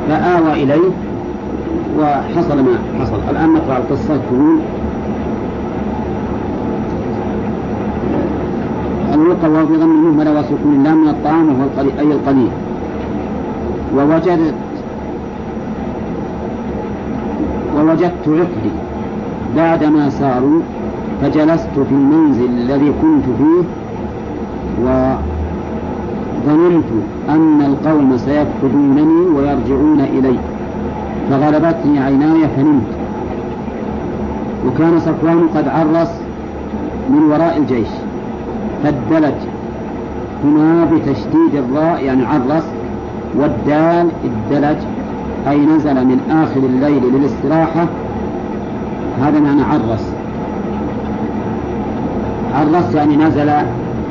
فآوى 0.09 0.53
إليه 0.63 0.89
وحصل 1.99 2.57
ما 2.59 2.77
حصل 3.01 3.17
الآن 3.29 3.53
نقرأ 3.53 3.77
القصة 3.77 4.17
تقول 4.17 4.57
أن 9.21 9.27
وهو 9.55 9.65
في 9.67 9.73
غم 9.75 9.91
المهمل 9.91 10.29
وسكون 10.39 10.83
لا 10.83 10.93
من 10.95 11.07
الطعام 11.07 11.47
وهو 11.49 11.63
القليل 11.69 11.91
أي 11.99 12.11
القليل 12.17 12.49
ووجدت 13.97 14.53
ووجدت 17.77 18.27
عقدي 18.27 18.71
بعدما 19.57 20.09
ساروا 20.09 20.61
فجلست 21.21 21.69
في 21.75 21.91
المنزل 21.91 22.45
الذي 22.45 22.91
كنت 23.01 23.23
فيه 23.37 23.63
وظننت 24.83 26.85
أن 27.29 27.61
القوم 27.61 28.17
سيفقدونني 28.17 29.25
ويرجعون 29.37 29.99
إلي 30.01 30.35
فغلبتني 31.29 31.99
عيناي 31.99 32.47
فنمت 32.55 32.83
وكان 34.67 34.99
صفوان 34.99 35.47
قد 35.55 35.67
عرس 35.67 36.11
من 37.09 37.23
وراء 37.31 37.57
الجيش 37.57 37.87
بدلت 38.83 39.33
هنا 40.43 40.85
بتشديد 40.85 41.55
الراء 41.55 42.03
يعني 42.03 42.23
عرس 42.25 42.63
والدال 43.35 44.07
الدلج 44.23 44.77
أي 45.49 45.57
نزل 45.65 45.93
من 45.95 46.19
آخر 46.29 46.59
الليل 46.59 47.01
للاستراحة 47.13 47.87
هذا 49.21 49.39
معنى 49.39 49.61
عرس 49.61 50.11
عرس 52.55 52.95
يعني 52.95 53.15
نزل 53.15 53.49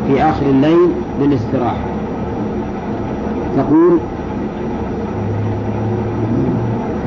في 0.06 0.22
آخر 0.22 0.46
الليل 0.46 0.90
للاستراحة 1.20 1.86
تقول 3.56 3.98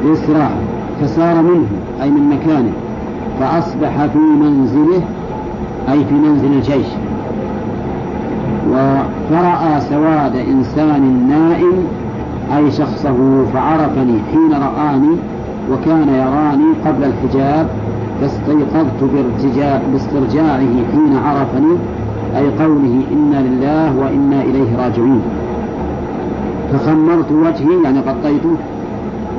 للاستراحة 0.06 0.56
فسار 1.02 1.36
منه 1.42 1.66
أي 2.02 2.10
من 2.10 2.30
مكانه 2.30 2.72
فأصبح 3.40 4.06
في 4.06 4.18
منزله 4.18 5.02
أي 5.90 6.06
في 6.06 6.14
منزل 6.14 6.52
الجيش 6.54 6.88
فرأى 9.32 9.82
سواد 9.90 10.36
إنسان 10.36 11.28
نائم 11.30 11.74
أي 12.58 12.72
شخصه 12.72 13.46
فعرفني 13.54 14.18
حين 14.32 14.52
رآني 14.64 15.18
وكان 15.72 16.10
يراني 16.10 16.74
قبل 16.86 17.04
الحجاب 17.04 17.68
فاستيقظت 18.22 19.24
باسترجاعه 19.94 20.60
حين 20.94 21.18
عرفني 21.26 21.76
أي 22.38 22.46
قوله 22.66 23.02
إنا 23.12 23.36
لله 23.36 23.94
وإنا 24.06 24.42
إليه 24.42 24.78
راجعون 24.84 25.22
فخمرت 26.74 27.32
وجهي 27.32 27.84
يعني 27.84 28.00
غطيته 28.00 28.54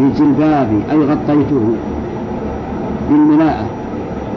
بجلبابي 0.01 0.79
أي 0.93 0.99
غطيته 0.99 1.75
بالملاءة 3.11 3.65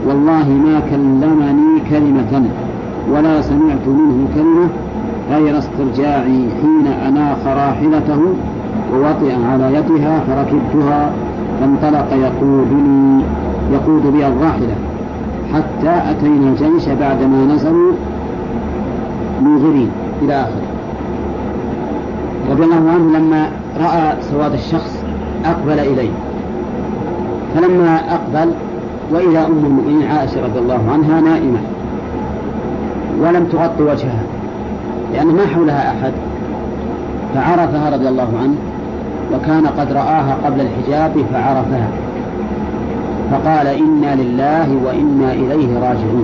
والله 0.08 0.50
ما 0.50 0.80
كلمني 0.91 1.80
كلمة 1.89 2.45
ولا 3.12 3.41
سمعت 3.41 3.88
منه 3.88 4.28
كلمة 4.36 4.70
غير 5.32 5.58
استرجاعي 5.58 6.50
حين 6.62 6.88
أناخ 7.08 7.38
راحلته 7.48 8.20
ووطئ 8.93 9.36
على 9.52 9.74
يدها 9.78 10.20
فركبتها 10.28 11.12
فانطلق 11.62 12.13
يقودني 12.13 13.22
يقود 13.74 14.08
بي 14.13 14.28
الراحلة 14.28 14.76
حتى 15.54 16.12
أتينا 16.12 16.50
الجيش 16.50 16.88
بعدما 16.89 17.46
نزلوا 17.54 17.91
منذرين 19.41 19.89
إلى 20.22 20.34
آخره 20.34 20.67
رضي 22.52 22.63
الله 22.63 22.76
عنه 22.91 23.17
لما 23.20 23.48
رأى 23.82 24.15
سواد 24.22 24.54
الشخص 24.54 25.04
أقبل 25.46 25.80
إليه 25.80 26.10
فلما 27.56 27.96
أقبل 27.96 28.50
وإلى 29.13 29.39
أم 29.39 29.65
المؤمنين 29.65 30.08
عائشة 30.12 30.46
رضي 30.46 30.60
الله 30.60 30.80
عنها 30.93 31.22
نائمة 31.22 31.58
ولم 33.21 33.45
تغطي 33.45 33.84
وجهها 33.84 34.23
لأن 35.13 35.27
ما 35.27 35.45
حولها 35.53 35.89
أحد 35.91 36.12
فعرفها 37.36 37.89
رضي 37.89 38.10
الله 38.10 38.30
عنه 38.43 38.56
وكان 39.34 39.67
قد 39.67 39.91
رآها 39.91 40.38
قبل 40.45 40.62
الحجاب 40.62 41.12
فعرفها 41.34 41.88
فقال 43.32 43.67
إنا 43.67 44.15
لله 44.21 44.77
وإنا 44.86 45.34
إليه 45.34 45.80
راجعون 45.80 46.23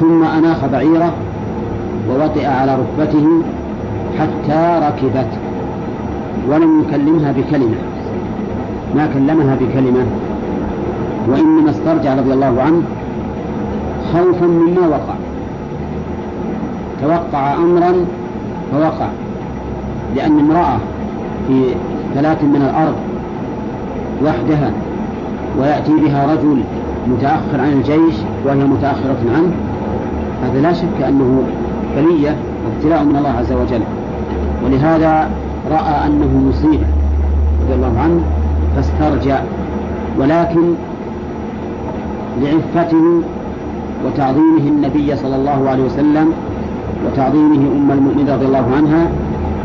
ثم 0.00 0.24
أناخ 0.24 0.64
بعيره 0.72 1.12
ووطئ 2.10 2.46
على 2.46 2.74
ركبته 2.76 3.26
حتى 4.18 4.80
ركبت 4.88 5.26
ولم 6.50 6.80
يكلمها 6.80 7.32
بكلمة 7.32 7.74
ما 8.96 9.06
كلمها 9.14 9.54
بكلمة 9.60 10.06
وإنما 11.28 11.70
استرجع 11.70 12.14
رضي 12.14 12.32
الله 12.32 12.62
عنه 12.62 12.82
خوفا 14.16 14.46
مما 14.46 14.88
وقع 14.88 15.14
توقع 17.02 17.54
أمرا 17.54 17.92
فوقع 18.72 19.08
لأن 20.16 20.38
امرأة 20.38 20.76
في 21.48 21.68
ثلاث 22.14 22.42
من 22.44 22.62
الأرض 22.70 22.94
وحدها 24.24 24.70
ويأتي 25.58 25.92
بها 26.00 26.32
رجل 26.34 26.60
متأخر 27.06 27.60
عن 27.60 27.72
الجيش 27.72 28.14
وهي 28.46 28.64
متأخرة 28.64 29.16
عنه 29.36 29.50
هذا 30.44 30.60
لا 30.60 30.72
شك 30.72 31.02
أنه 31.08 31.42
بلية 31.96 32.36
وابتلاء 32.64 33.04
من 33.04 33.16
الله 33.16 33.30
عز 33.38 33.52
وجل 33.52 33.80
ولهذا 34.64 35.30
رأى 35.70 36.06
أنه 36.06 36.48
مصيبة 36.48 36.86
رضي 37.64 37.74
الله 37.74 38.00
عنه 38.00 38.20
فاسترجع 38.76 39.38
ولكن 40.18 40.72
لعفته 42.42 43.22
وتعظيمه 44.06 44.66
النبي 44.68 45.16
صلى 45.16 45.36
الله 45.36 45.70
عليه 45.70 45.84
وسلم 45.84 46.32
وتعظيمه 47.06 47.56
أم 47.76 47.90
المؤمنين 47.90 48.28
رضي 48.28 48.46
الله 48.46 48.66
عنها 48.76 49.06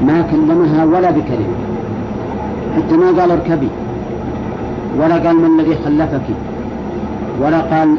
ما 0.08 0.22
كلمها 0.32 0.86
ولا 0.86 1.12
بكلمة 1.12 1.56
حتى 2.78 2.98
ما 2.98 3.22
قال 3.22 3.32
اركبي 3.32 3.68
ولا 5.02 5.16
قال 5.18 5.36
ما 5.42 5.48
الذي 5.62 5.76
خلفك 5.86 6.22
ولا 7.42 7.60
قال 7.62 7.96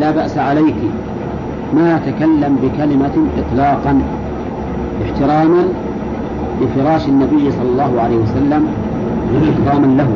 لا 0.00 0.10
بأس 0.10 0.38
عليك 0.38 0.74
ما 1.74 2.00
تكلم 2.06 2.56
بكلمة 2.62 3.10
إطلاقا 3.38 3.98
احتراما 5.04 5.64
لفراش 6.60 7.08
النبي 7.08 7.50
صلى 7.50 7.68
الله 7.72 8.00
عليه 8.02 8.16
وسلم 8.16 8.66
واحتراما 9.34 9.86
له 9.86 10.08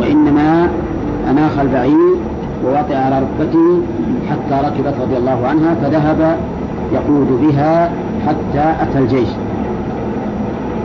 وإنما 0.00 0.68
أناخ 1.30 1.58
البعير 1.58 2.14
ووطئ 2.64 2.94
على 2.96 3.18
ركبته 3.18 3.82
حتى 4.30 4.66
ركبت 4.66 4.94
رضي 5.02 5.16
الله 5.16 5.46
عنها 5.48 5.74
فذهب 5.74 6.36
يقود 6.92 7.40
بها 7.42 7.90
حتى 8.26 8.74
أتى 8.82 8.98
الجيش 8.98 9.28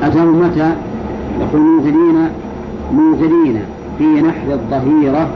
أتى 0.03 0.19
متى؟ 0.19 0.71
يقول 1.41 1.62
منزلين 1.62 2.27
منزلين 2.91 3.59
في 3.97 4.03
نحر 4.21 4.51
الظهيرة 4.53 5.27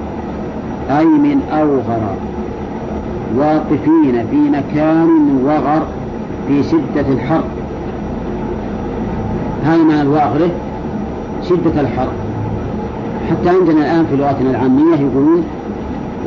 أي 0.89 1.05
من 1.05 1.39
أوغر 1.51 2.15
واقفين 3.37 4.25
في 4.31 4.37
مكان 4.49 5.41
وغر 5.45 5.81
في 6.47 6.63
شدة 6.63 7.13
الحر 7.13 7.41
هذا 9.65 9.83
من 9.83 9.91
الواغر 10.01 10.49
شدة 11.49 11.81
الحر 11.81 12.07
حتى 13.31 13.49
عندنا 13.49 13.79
الآن 13.81 14.05
في 14.05 14.15
لغتنا 14.15 14.49
العامية 14.49 14.95
يقولون 14.95 15.43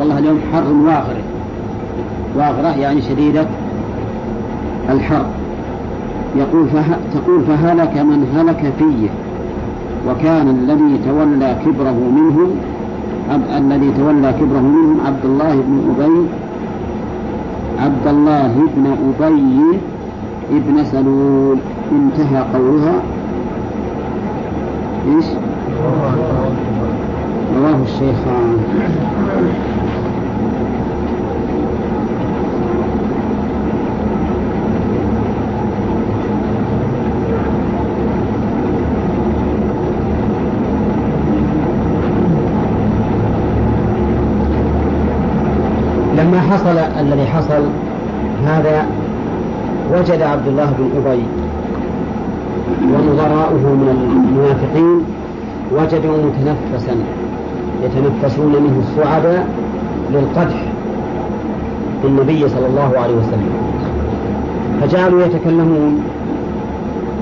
والله 0.01 0.19
اليوم 0.19 0.41
حر 0.53 0.63
واغرة 0.73 1.23
واغرة 2.37 2.77
يعني 2.81 3.03
شديدة 3.03 3.47
الحر 4.91 5.25
يقول 6.37 6.67
فه... 6.69 6.83
تقول 7.15 7.41
فهلك 7.43 7.99
من 7.99 8.35
هلك 8.39 8.73
فيه 8.79 9.09
وكان 10.11 10.49
الذي 10.49 10.99
تولى 11.07 11.57
كبره 11.67 11.91
منهم 12.17 12.51
أب... 13.31 13.41
الذي 13.57 13.93
تولى 13.99 14.33
كبره 14.33 14.61
منهم 14.61 14.99
عبد 15.07 15.25
الله 15.25 15.55
بن 15.55 15.95
أبي 16.03 16.27
عبد 17.85 18.07
الله 18.07 18.53
بن 18.77 18.97
أبي 19.21 19.79
ابن 20.51 20.85
سلول 20.85 21.57
انتهى 21.93 22.43
قولها 22.55 22.93
ايش؟ 25.17 25.25
رواه 27.59 27.83
الشيخان 27.83 28.57
حصل 46.51 46.79
الذي 47.01 47.27
حصل 47.27 47.63
هذا 48.47 48.87
وجد 49.95 50.23
عبد 50.23 50.47
الله 50.49 50.73
بن 50.79 50.89
أبي 50.97 51.23
ونظراؤه 52.95 53.59
من 53.59 53.89
المنافقين 53.99 55.05
وجدوا 55.73 56.17
متنفسا 56.25 56.93
يتنفسون 57.85 58.49
منه 58.53 58.83
الصعداء 58.89 59.47
للقدح 60.13 60.63
بالنبي 62.03 62.49
صلى 62.49 62.67
الله 62.67 62.99
عليه 62.99 63.15
وسلم 63.15 63.53
فجعلوا 64.81 65.23
يتكلمون 65.27 66.01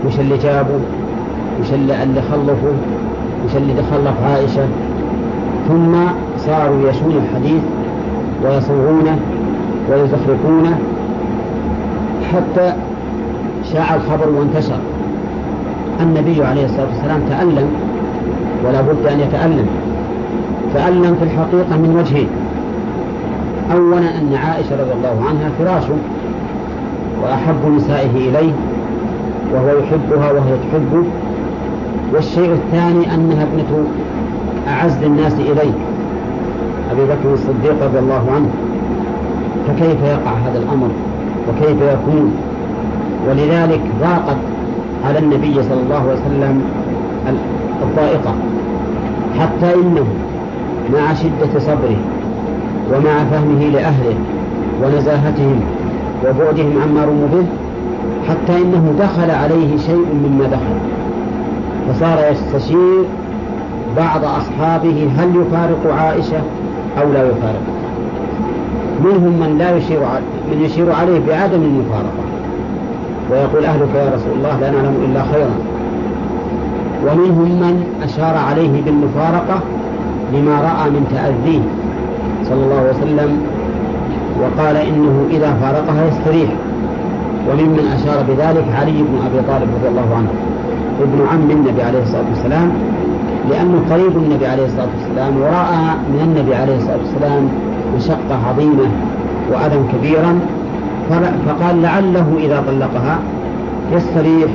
وش 0.06 0.20
اللي 0.20 0.38
جابوا 0.38 0.78
وش 1.60 1.72
اللي, 1.72 2.02
اللي 2.02 2.22
خلفوا 2.22 2.72
وش 3.44 3.56
اللي 3.56 3.72
تخلف 3.74 4.16
عائشة 4.30 4.66
ثم 5.68 5.94
صاروا 6.38 6.90
يشون 6.90 7.12
الحديث 7.24 7.62
ويصوغونه 8.44 9.18
ويزخرفونه 9.90 10.78
حتى 12.32 12.72
شاع 13.72 13.94
الخبر 13.94 14.28
وانتشر 14.38 14.78
النبي 16.00 16.44
عليه 16.44 16.64
الصلاة 16.64 16.86
والسلام 16.94 17.20
تألم 17.30 17.68
ولا 18.66 18.80
بد 18.80 19.06
أن 19.06 19.20
يتألم 19.20 19.66
تألم 20.74 21.02
في 21.16 21.22
الحقيقة 21.24 21.76
من 21.76 21.96
وجهين 21.98 22.28
أولا 23.72 24.18
أن 24.18 24.34
عائشة 24.34 24.76
رضي 24.80 24.92
الله 24.92 25.24
عنها 25.28 25.50
فراشه 25.58 25.96
وأحب 27.22 27.74
نسائه 27.76 28.10
إليه 28.10 28.52
وهو 29.54 29.68
يحبها 29.68 30.32
وهي 30.32 30.52
تحبه 30.70 31.04
والشيء 32.14 32.52
الثاني 32.52 33.14
أنها 33.14 33.42
ابنة 33.42 33.84
أعز 34.68 35.02
الناس 35.02 35.32
إليه 35.34 35.72
أبي 36.92 37.04
بكر 37.04 37.34
الصديق 37.34 37.84
رضي 37.84 37.98
الله 37.98 38.28
عنه 38.36 38.48
فكيف 39.68 40.02
يقع 40.04 40.30
هذا 40.32 40.58
الأمر 40.58 40.88
وكيف 41.48 41.76
يكون 41.82 42.32
ولذلك 43.28 43.80
ضاقت 44.00 44.36
على 45.04 45.18
النبي 45.18 45.62
صلى 45.62 45.80
الله 45.82 45.96
عليه 45.98 46.12
وسلم 46.20 46.62
الضائقة 47.90 48.34
حتى 49.40 49.74
إنه 49.74 50.06
مع 50.92 51.14
شدة 51.14 51.58
صبره 51.58 51.96
ومع 52.92 53.24
فهمه 53.24 53.64
لأهله 53.64 54.14
ونزاهتهم 54.84 55.60
وبعدهم 56.24 56.72
عما 56.82 57.04
رموا 57.04 57.28
به 57.32 57.46
حتى 58.28 58.62
إنه 58.62 58.94
دخل 58.98 59.30
عليه 59.30 59.76
شيء 59.76 60.06
مما 60.26 60.44
دخل 60.46 60.74
فصار 61.88 62.30
يستشير 62.32 63.04
بعض 63.96 64.24
أصحابه 64.24 65.08
هل 65.18 65.28
يفارق 65.36 65.94
عائشة 65.98 66.40
أو 67.02 67.12
لا 67.12 67.22
يفارق 67.28 67.62
منهم 69.04 69.40
من 69.40 69.56
لا 69.58 69.76
يشير 69.76 70.00
من 70.52 70.62
يشير 70.64 70.92
عليه 70.92 71.20
بعدم 71.28 71.62
المفارقة 71.62 72.28
ويقول 73.30 73.64
أهلك 73.64 73.88
يا 73.96 74.06
رسول 74.14 74.32
الله 74.36 74.60
لا 74.60 74.70
نعلم 74.70 74.94
إلا 75.04 75.22
خيرا 75.22 75.54
ومنهم 77.06 77.40
من 77.60 77.82
أشار 78.02 78.36
عليه 78.50 78.82
بالمفارقة 78.82 79.60
لما 80.34 80.52
رأى 80.60 80.90
من 80.90 81.04
تأذيه 81.14 81.60
صلى 82.44 82.64
الله 82.64 82.78
عليه 82.78 82.90
وسلم 82.90 83.40
وقال 84.40 84.76
إنه 84.76 85.26
إذا 85.30 85.54
فارقها 85.62 86.04
يستريح 86.08 86.50
وممن 87.50 87.80
أشار 87.94 88.22
بذلك 88.28 88.64
علي 88.80 88.92
بن 89.02 89.18
أبي 89.26 89.46
طالب 89.48 89.68
رضي 89.78 89.88
الله 89.88 90.16
عنه 90.16 90.28
ابن 91.02 91.26
عم 91.28 91.50
النبي 91.50 91.82
عليه 91.82 92.02
الصلاة 92.02 92.24
والسلام 92.34 92.72
لأنه 93.50 93.78
قريب 93.90 94.16
من 94.16 94.22
النبي 94.30 94.46
عليه 94.46 94.64
الصلاة 94.66 94.88
والسلام 94.98 95.36
ورأى 95.40 95.86
من 96.12 96.20
النبي 96.24 96.54
عليه 96.54 96.76
الصلاة 96.76 96.96
والسلام 96.96 97.48
مشقة 97.96 98.48
عظيمة 98.48 98.86
وأذى 99.50 99.80
كبيرا 99.92 100.40
فقال 101.48 101.82
لعله 101.82 102.26
إذا 102.38 102.62
طلقها 102.66 103.18
يستريح 103.92 104.50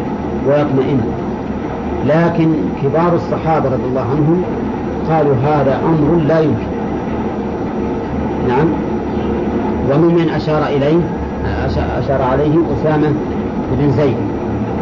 ويطمئن 0.47 1.01
لكن 2.05 2.49
كبار 2.83 3.15
الصحابة 3.15 3.69
رضي 3.69 3.83
الله 3.89 4.01
عنهم 4.11 4.41
قالوا 5.09 5.33
هذا 5.45 5.79
أمر 5.85 6.23
لا 6.23 6.39
يمكن 6.39 6.67
نعم 8.47 8.65
وممن 9.91 10.29
أشار 10.35 10.63
إليه 10.67 10.99
أشار 11.99 12.21
عليه 12.31 12.55
أسامة 12.75 13.13
بن 13.79 13.91
زيد 13.91 14.17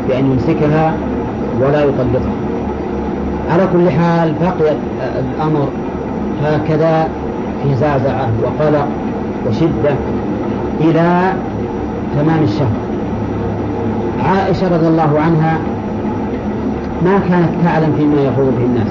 بأن 0.09 0.31
يمسكها 0.31 0.93
ولا 1.61 1.81
يطلقها 1.83 2.40
على 3.49 3.67
كل 3.73 3.89
حال 3.89 4.33
بقي 4.41 4.75
الأمر 5.19 5.67
هكذا 6.43 7.09
في 7.63 7.75
زعزعة 7.75 8.29
وقلق 8.43 8.87
وشدة 9.47 9.95
إلى 10.81 11.33
تمام 12.15 12.43
الشهر 12.43 12.75
عائشة 14.25 14.75
رضي 14.77 14.87
الله 14.87 15.19
عنها 15.19 15.57
ما 17.05 17.19
كانت 17.29 17.49
تعلم 17.63 17.93
فيما 17.97 18.21
يقول 18.21 18.51
به 18.51 18.63
الناس 18.65 18.87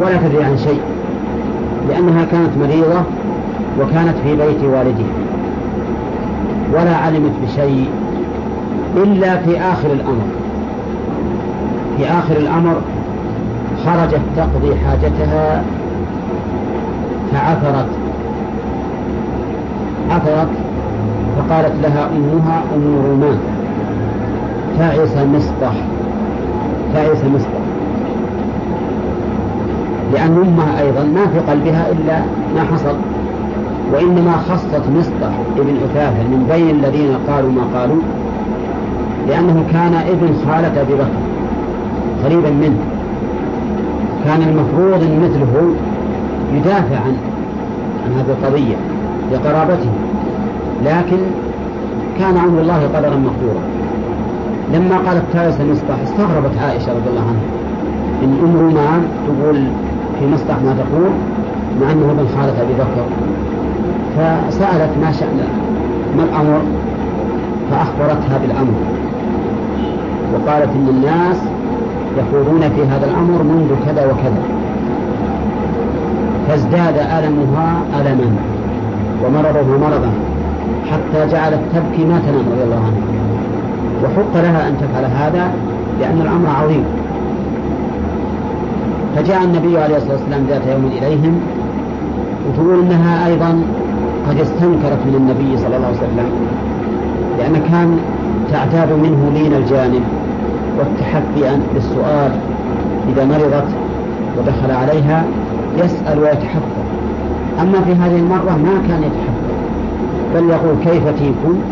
ولا 0.00 0.16
تدري 0.28 0.44
عن 0.44 0.56
شيء 0.58 0.80
لأنها 1.88 2.24
كانت 2.24 2.50
مريضة 2.60 3.00
وكانت 3.80 4.14
في 4.24 4.36
بيت 4.36 4.64
والدها 4.64 5.18
ولا 6.72 6.96
علمت 6.96 7.32
بشيء 7.44 7.88
إلا 8.96 9.36
في 9.36 9.60
آخر 9.60 9.92
الأمر 9.92 10.24
في 11.96 12.06
آخر 12.06 12.36
الأمر 12.36 12.74
خرجت 13.86 14.20
تقضي 14.36 14.74
حاجتها 14.86 15.62
فعثرت 17.32 17.86
عثرت 20.10 20.48
فقالت 21.38 21.72
لها 21.82 22.08
أمها 22.16 22.62
أم 22.76 22.96
رومان 23.10 23.38
تعس 24.78 25.16
مصبح 25.34 25.72
تعس 26.94 27.24
مصبح 27.34 27.58
لأن 30.12 30.42
أمها 30.46 30.80
أيضا 30.82 31.02
ما 31.04 31.26
في 31.26 31.38
قلبها 31.50 31.86
إلا 31.92 32.18
ما 32.56 32.62
حصل 32.72 32.94
وإنما 33.92 34.32
خصت 34.32 34.82
مصطح 34.98 35.30
ابن 35.56 35.76
عثاثة 35.76 36.22
من 36.22 36.46
بين 36.52 36.70
الذين 36.70 37.16
قالوا 37.28 37.50
ما 37.50 37.80
قالوا 37.80 38.00
لأنه 39.28 39.64
كان 39.72 39.94
ابن 39.94 40.34
خالة 40.46 40.80
أبي 40.80 40.94
بكر 40.94 41.18
قريبا 42.24 42.50
منه 42.50 42.78
كان 44.28 44.42
المفروض 44.42 45.02
أن 45.02 45.20
مثله 45.24 45.70
يدافع 46.54 46.96
عن 46.96 47.16
عن 48.04 48.12
هذه 48.16 48.30
القضية 48.32 48.74
لقرابته 49.32 49.90
لكن 50.84 51.18
كان 52.18 52.36
أمر 52.36 52.60
الله 52.60 52.82
قدرا 52.94 53.10
مقدورا 53.16 53.62
لما 54.74 54.96
قالت 54.96 55.22
فارس 55.34 55.60
المصطح 55.60 55.94
استغربت 56.04 56.58
عائشة 56.62 56.92
رضي 56.92 57.10
الله 57.10 57.20
عنها 57.20 57.42
إن 58.22 58.36
أم 58.44 58.70
نعم 58.70 59.00
تقول 59.26 59.64
في 60.18 60.26
مصطح 60.26 60.54
ما 60.64 60.76
تقول 60.78 61.10
مع 61.82 61.92
أنه 61.92 62.10
ابن 62.12 62.26
خالة 62.36 62.62
أبي 62.62 62.74
بكر 62.74 63.04
فسألت 64.16 64.90
ما 65.04 65.12
شأن 65.12 65.40
ما 66.16 66.24
الأمر 66.24 66.60
فأخبرتها 67.70 68.38
بالأمر 68.42 68.76
وقالت 70.34 70.70
إن 70.76 70.88
الناس 70.88 71.36
يقولون 72.18 72.60
في 72.60 72.82
هذا 72.90 73.04
الأمر 73.06 73.42
منذ 73.42 73.70
كذا 73.86 74.04
وكذا 74.06 74.42
فازداد 76.48 76.96
ألمها 76.98 77.80
ألما 78.00 78.36
ومرضها 79.24 79.78
مرضا 79.90 80.10
حتى 80.92 81.32
جعلت 81.32 81.60
تبكي 81.74 82.04
ما 82.04 82.18
تنام 82.18 82.44
رضي 82.52 82.62
الله 82.64 82.76
عنها 82.76 83.18
وحق 84.04 84.34
لها 84.36 84.68
أن 84.68 84.76
تفعل 84.80 85.04
هذا 85.04 85.50
لأن 86.00 86.20
الأمر 86.20 86.48
عظيم 86.62 86.84
فجاء 89.16 89.44
النبي 89.44 89.78
عليه 89.78 89.96
الصلاة 89.96 90.12
والسلام 90.16 90.46
ذات 90.48 90.60
يوم 90.72 90.90
إليهم 90.98 91.40
وتقول 92.48 92.80
أنها 92.80 93.26
أيضا 93.26 93.62
قد 94.28 94.40
استنكرت 94.40 94.98
من 95.06 95.14
النبي 95.14 95.56
صلى 95.56 95.76
الله 95.76 95.86
عليه 95.86 95.96
وسلم 95.96 96.26
لأن 97.38 97.62
كان 97.70 97.98
تعتاد 98.52 98.92
منه 98.92 99.30
لين 99.34 99.54
الجانب 99.54 100.02
والتحفي 100.78 101.58
بالسؤال 101.74 102.30
إذا 103.08 103.24
مرضت 103.24 103.68
ودخل 104.38 104.70
عليها 104.70 105.24
يسأل 105.76 106.18
ويتحفى 106.18 106.78
أما 107.60 107.80
في 107.80 107.92
هذه 107.92 108.16
المرة 108.16 108.56
ما 108.64 108.78
كان 108.88 109.02
يتحفى 109.02 109.38
بل 110.34 110.50
يقول 110.50 110.76
كيف 110.84 111.02
تيكون 111.18 111.62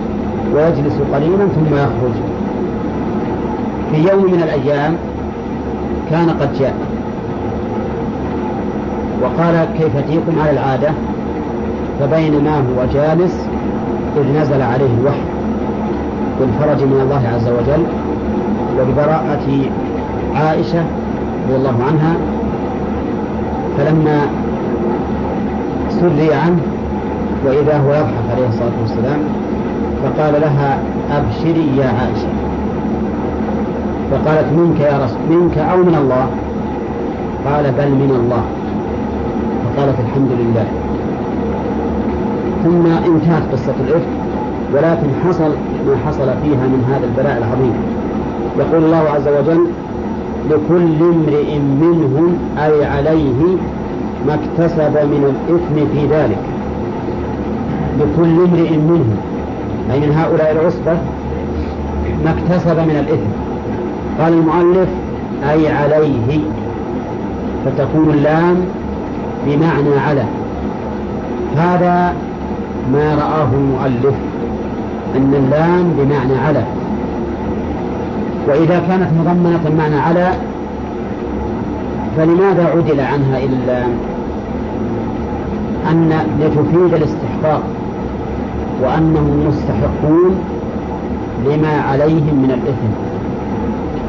ويجلس 0.55 0.95
قليلا 1.15 1.47
ثم 1.47 1.75
يخرج 1.75 2.13
في 3.93 4.09
يوم 4.09 4.25
من 4.33 4.43
الأيام 4.43 4.95
كان 6.11 6.31
قد 6.31 6.49
جاء 6.59 6.75
وقال 9.23 9.69
كيف 9.79 9.97
تيكم 10.11 10.41
على 10.41 10.51
العادة 10.51 10.91
فبينما 12.01 12.57
هو 12.59 12.85
جالس 12.95 13.47
إذ 14.17 14.41
نزل 14.41 14.63
عليه 14.63 14.89
الوحي 15.01 15.21
بالفرج 16.41 16.83
من 16.87 17.01
الله 17.03 17.23
عز 17.35 17.49
وجل 17.49 17.85
وببراءة 18.79 19.61
عائشة 20.35 20.85
رضي 21.49 21.57
الله 21.57 21.77
عنها 21.91 22.15
فلما 23.79 24.21
سري 25.91 26.35
عنه 26.35 26.61
وإذا 27.47 27.79
هو 27.79 27.91
يضحك 27.91 28.25
عليه 28.37 28.49
الصلاة 28.49 28.71
والسلام 28.81 29.19
فقال 30.03 30.41
لها 30.41 30.79
أبشري 31.13 31.77
يا 31.77 31.87
عائشة 31.87 32.27
فقالت 34.11 34.53
منك 34.53 34.81
يا 34.81 35.01
رسول 35.05 35.39
منك 35.43 35.59
أو 35.59 35.77
من 35.77 35.95
الله 35.95 36.27
قال 37.51 37.65
بل 37.73 37.91
من 37.91 38.11
الله 38.21 38.43
فقالت 39.67 40.01
الحمد 40.01 40.31
لله 40.33 40.67
ثم 42.65 42.87
انتهت 43.13 43.43
قصة 43.53 43.75
الإفك 43.81 44.07
ولكن 44.75 45.07
حصل 45.29 45.49
ما 45.87 45.97
حصل 46.07 46.27
فيها 46.43 46.67
من 46.67 46.91
هذا 46.95 47.07
البلاء 47.07 47.39
العظيم 47.39 47.73
يقول 48.59 48.85
الله 48.85 48.97
عز 49.15 49.29
وجل 49.29 49.65
لكل 50.51 51.05
امرئ 51.15 51.59
منهم 51.59 52.39
أي 52.59 52.85
عليه 52.85 53.43
ما 54.27 54.35
اكتسب 54.35 54.93
من 54.93 55.25
الإثم 55.25 55.89
في 55.93 56.07
ذلك 56.07 56.39
لكل 58.01 58.45
امرئ 58.45 58.77
منهم 58.77 59.17
أي 59.93 60.01
من 60.01 60.13
هؤلاء 60.17 60.53
العصبة 60.53 60.93
ما 62.25 62.31
اكتسب 62.31 62.77
من 62.79 62.91
الإثم 62.91 63.31
قال 64.21 64.33
المؤلف 64.33 64.89
أي 65.51 65.69
عليه 65.69 66.39
فتكون 67.65 68.09
اللام 68.11 68.57
بمعنى 69.47 70.01
على 70.09 70.25
هذا 71.57 72.13
ما 72.93 73.15
رآه 73.15 73.49
المؤلف 73.57 74.15
أن 75.17 75.35
اللام 75.35 75.85
بمعنى 75.99 76.39
على 76.47 76.63
وإذا 78.47 78.83
كانت 78.89 79.09
مضمنة 79.21 79.61
معنى 79.79 79.97
على 79.97 80.29
فلماذا 82.17 82.65
عدل 82.67 83.01
عنها 83.01 83.39
إلا 83.39 83.83
أن 85.91 86.11
لتفيد 86.41 86.95
الاستحقاق 86.95 87.61
وأنهم 88.83 89.45
مستحقون 89.49 90.37
لما 91.47 91.77
عليهم 91.81 92.43
من 92.43 92.51
الإثم 92.51 92.93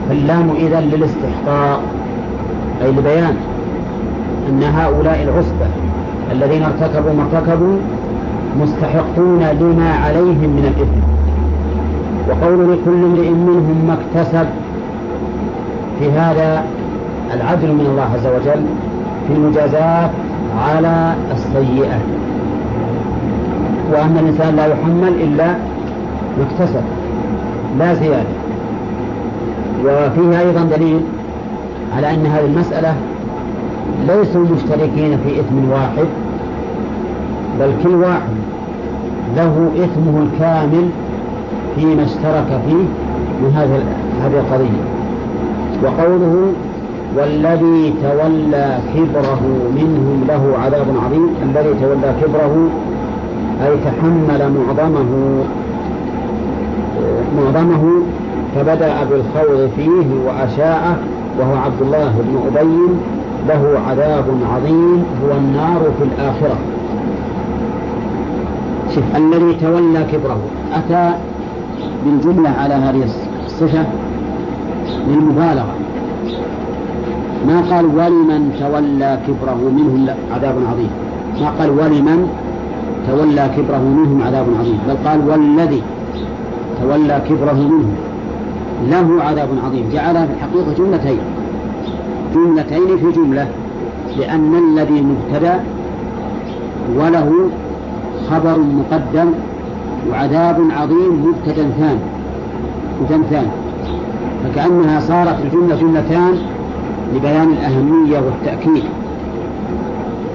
فاللام 0.10 0.50
إذا 0.58 0.82
للاستحقاق 0.82 1.80
أي 2.84 2.91
لبيان 2.91 3.36
أن 4.50 4.63
هؤلاء 4.63 5.23
العصبة 5.23 5.67
الذين 6.32 6.63
ارتكبوا 6.63 7.13
ما 7.13 7.26
ارتكبوا 7.34 7.78
مستحقون 8.62 9.43
لما 9.60 9.89
عليهم 9.89 10.38
من 10.58 10.73
الإثم 10.76 11.16
وقول 12.30 12.74
لكل 12.74 13.04
امرئ 13.04 13.30
منهم 13.30 13.84
ما 13.88 13.94
اكتسب 13.94 14.48
في 16.00 16.12
هذا 16.12 16.63
العدل 17.34 17.68
من 17.72 17.86
الله 17.92 18.08
عز 18.13 18.28
وجل 18.28 18.62
في 19.28 19.34
المجازاة 19.34 20.10
على 20.68 21.13
السيئة 21.32 21.98
وأن 23.92 24.18
الإنسان 24.20 24.56
لا 24.56 24.66
يحمل 24.68 25.13
إلا 25.22 25.48
ما 26.38 26.46
اكتسب 26.52 26.82
لا 27.80 27.94
زيادة 27.94 28.30
وفيه 29.86 30.40
أيضا 30.40 30.63
دليل 30.78 31.02
على 31.98 32.13
أن 32.13 32.26
هذه 32.26 32.46
المسألة 32.46 32.94
ليسوا 34.08 34.46
مشتركين 34.56 35.18
في 35.26 35.40
إثم 35.40 35.72
واحد 35.72 36.08
بل 37.60 37.72
كل 37.84 37.90
واحد 37.96 38.36
له 39.36 39.70
إثمه 39.84 40.24
الكامل 40.24 40.90
فيما 41.80 42.04
اشترك 42.06 42.62
فيه 42.68 42.86
من 43.44 43.54
هذه 43.58 43.82
هذه 44.26 44.40
القضية 44.40 44.84
وقوله 45.84 46.54
والذي 47.18 47.94
تولى 48.04 48.80
كبره 48.96 49.40
منهم 49.76 50.24
له 50.28 50.58
عذاب 50.63 50.86
عظيم 51.06 51.30
الذي 51.44 51.74
تولى 51.82 52.13
كبره 52.22 52.68
أي 53.66 53.78
تحمل 53.86 54.52
معظمه 54.58 55.42
معظمه 57.38 57.86
فبدأ 58.56 58.94
بالخوض 59.04 59.70
فيه 59.76 60.08
وأشاعه 60.28 60.98
وهو 61.40 61.56
عبد 61.56 61.82
الله 61.82 62.13
بن 62.20 62.58
أبي 62.60 62.84
له 63.48 63.80
عذاب 63.90 64.26
عظيم 64.56 65.04
هو 65.26 65.38
النار 65.38 65.80
في 66.00 66.04
الآخرة 66.04 66.58
الذي 69.16 69.54
تولى 69.62 70.04
كبره 70.12 70.38
أتى 70.74 71.13
بالجملة 72.06 72.50
على 72.50 72.73
هذه 72.73 73.04
الصفة 73.47 73.86
للمبالغة 75.08 75.67
ما 77.47 77.62
قال 77.71 77.86
ولمن 77.86 78.56
تولى 78.60 79.19
كبره 79.28 79.69
منهم 79.76 80.06
عذاب 80.36 80.56
عظيم 80.71 80.89
ما 81.41 81.50
قال 81.60 81.69
ولمن 81.69 82.28
تولى 83.10 83.50
كبره 83.58 83.82
منهم 83.82 84.21
عذاب 84.26 84.45
عظيم 84.60 84.80
بل 84.88 85.10
قال 85.10 85.30
والذي 85.30 85.82
تولى 86.82 87.21
كبره 87.30 87.54
منهم 87.54 87.95
له 88.88 89.23
عذاب 89.23 89.47
عظيم 89.65 89.89
جعلها 89.93 90.26
في 90.26 90.34
الحقيقة 90.34 90.73
جملتين 90.84 91.19
جملتين 92.36 92.97
في 92.97 93.12
جملة 93.19 93.47
لأن 94.17 94.56
الذي 94.56 95.02
مبتدأ 95.02 95.60
وله 96.97 97.32
خبر 98.32 98.60
مقدم 98.60 99.30
وعذاب 100.12 100.56
عظيم 100.78 101.26
مبتدأ 101.26 101.70
ثان 103.30 103.48
فكأنها 104.43 105.00
صارت 105.00 105.36
الجملة 105.46 105.76
جملتان 105.76 106.38
لبيان 107.15 107.48
الأهمية 107.52 108.20
والتأكيد 108.20 108.84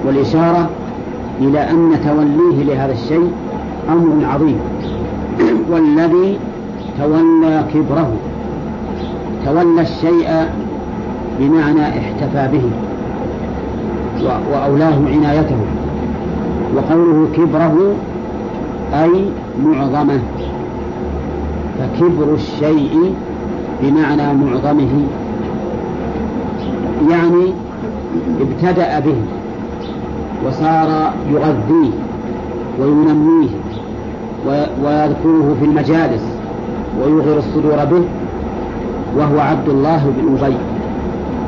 والإشارة 0.07 0.69
إلى 1.41 1.59
أن 1.69 1.91
توليه 2.05 2.63
لهذا 2.73 2.91
الشيء 2.93 3.31
أمر 3.89 4.25
عظيم 4.33 4.55
والذي 5.71 6.37
تولى 6.99 7.63
كبره 7.73 8.07
تولى 9.45 9.81
الشيء 9.81 10.29
بمعنى 11.39 11.81
احتفى 11.99 12.49
به 12.57 12.69
وأولاه 14.53 14.93
عنايته 15.09 15.57
وقوله 16.75 17.27
كبره 17.35 17.75
أي 18.93 19.25
معظمه 19.65 20.19
فكبر 21.79 22.33
الشيء 22.35 23.15
بمعنى 23.83 24.33
معظمه 24.33 25.05
يعني 27.09 27.53
ابتدأ 28.41 28.99
به 28.99 29.15
وصار 30.47 31.13
يغذيه 31.33 31.89
وينميه 32.81 33.49
ويذكره 34.83 35.55
في 35.59 35.65
المجالس 35.65 36.23
ويغر 37.01 37.37
الصدور 37.37 37.85
به 37.91 38.03
وهو 39.17 39.39
عبد 39.39 39.69
الله 39.69 40.11
بن 40.17 40.37
أبي 40.43 40.55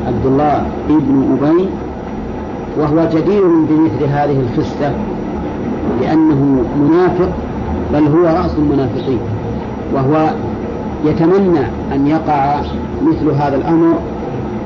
عبد 0.07 0.25
الله 0.25 0.65
بن 0.89 1.37
أبي 1.41 1.65
وهو 2.79 3.09
جدير 3.13 3.43
بمثل 3.47 4.03
هذه 4.03 4.39
الخسة 4.39 4.91
لأنه 6.01 6.63
منافق 6.79 7.29
بل 7.93 8.03
هو 8.07 8.25
رأس 8.43 8.55
المنافقين 8.57 9.19
وهو 9.93 10.31
يتمنى 11.05 11.59
أن 11.95 12.07
يقع 12.07 12.61
مثل 13.05 13.29
هذا 13.29 13.55
الأمر 13.55 13.95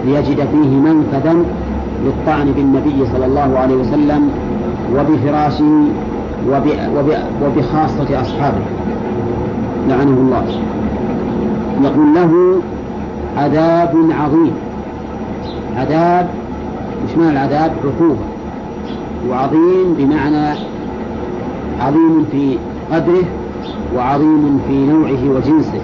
ليجد 0.06 0.38
فيه 0.52 0.68
منفذا 0.70 1.36
للطعن 2.06 2.52
بالنبي 2.52 3.06
صلى 3.14 3.26
الله 3.26 3.60
عليه 3.60 3.76
وسلم 3.76 4.30
وبفراشه 4.96 5.84
وب... 6.52 6.62
وب... 6.98 7.14
وبخاصة 7.46 8.22
أصحابه 8.22 8.62
لعنه 9.90 10.04
الله 10.22 10.44
يقول 11.84 12.14
له 12.16 12.56
عذاب 13.38 13.96
عظيم 14.20 14.52
عذاب 15.78 16.28
مش 17.06 17.18
معنى 17.18 17.32
العذاب 17.34 17.72
عقوبة 17.84 18.20
وعظيم 19.30 19.94
بمعنى 19.98 20.56
عظيم 21.80 22.26
في 22.32 22.58
قدره 22.92 23.24
وعظيم 23.96 24.60
في 24.68 24.74
نوعه 24.88 25.36
وجنسه 25.38 25.82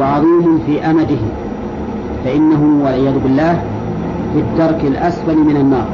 وعظيم 0.00 0.58
في 0.66 0.86
أمده 0.90 1.16
فإنه 2.24 2.78
والعياذ 2.84 3.14
بالله 3.24 3.58
في 4.32 4.38
الدرك 4.40 4.80
الأسفل 4.84 5.36
من 5.38 5.56
النار 5.56 5.86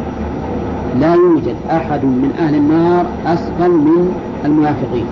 لا 1.01 1.15
يوجد 1.15 1.55
أحد 1.71 2.05
من 2.05 2.31
أهل 2.41 2.55
النار 2.55 3.05
أسفل 3.27 3.71
من 3.71 4.13
المنافقين 4.45 5.05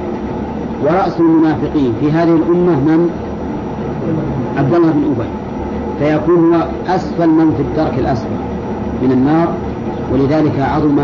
ورأس 0.84 1.20
المنافقين 1.20 1.92
في 2.00 2.12
هذه 2.12 2.32
الأمة 2.34 2.72
من 2.76 3.10
عبد 4.58 4.74
الله 4.74 4.90
بن 4.90 4.98
أبي 5.04 5.24
فيكون 5.98 6.54
هو 6.54 6.66
أسفل 6.88 7.28
من 7.28 7.54
في 7.56 7.62
الدرك 7.62 7.98
الأسفل 7.98 8.28
من 9.02 9.12
النار 9.12 9.48
ولذلك 10.12 10.54
عظم 10.60 10.98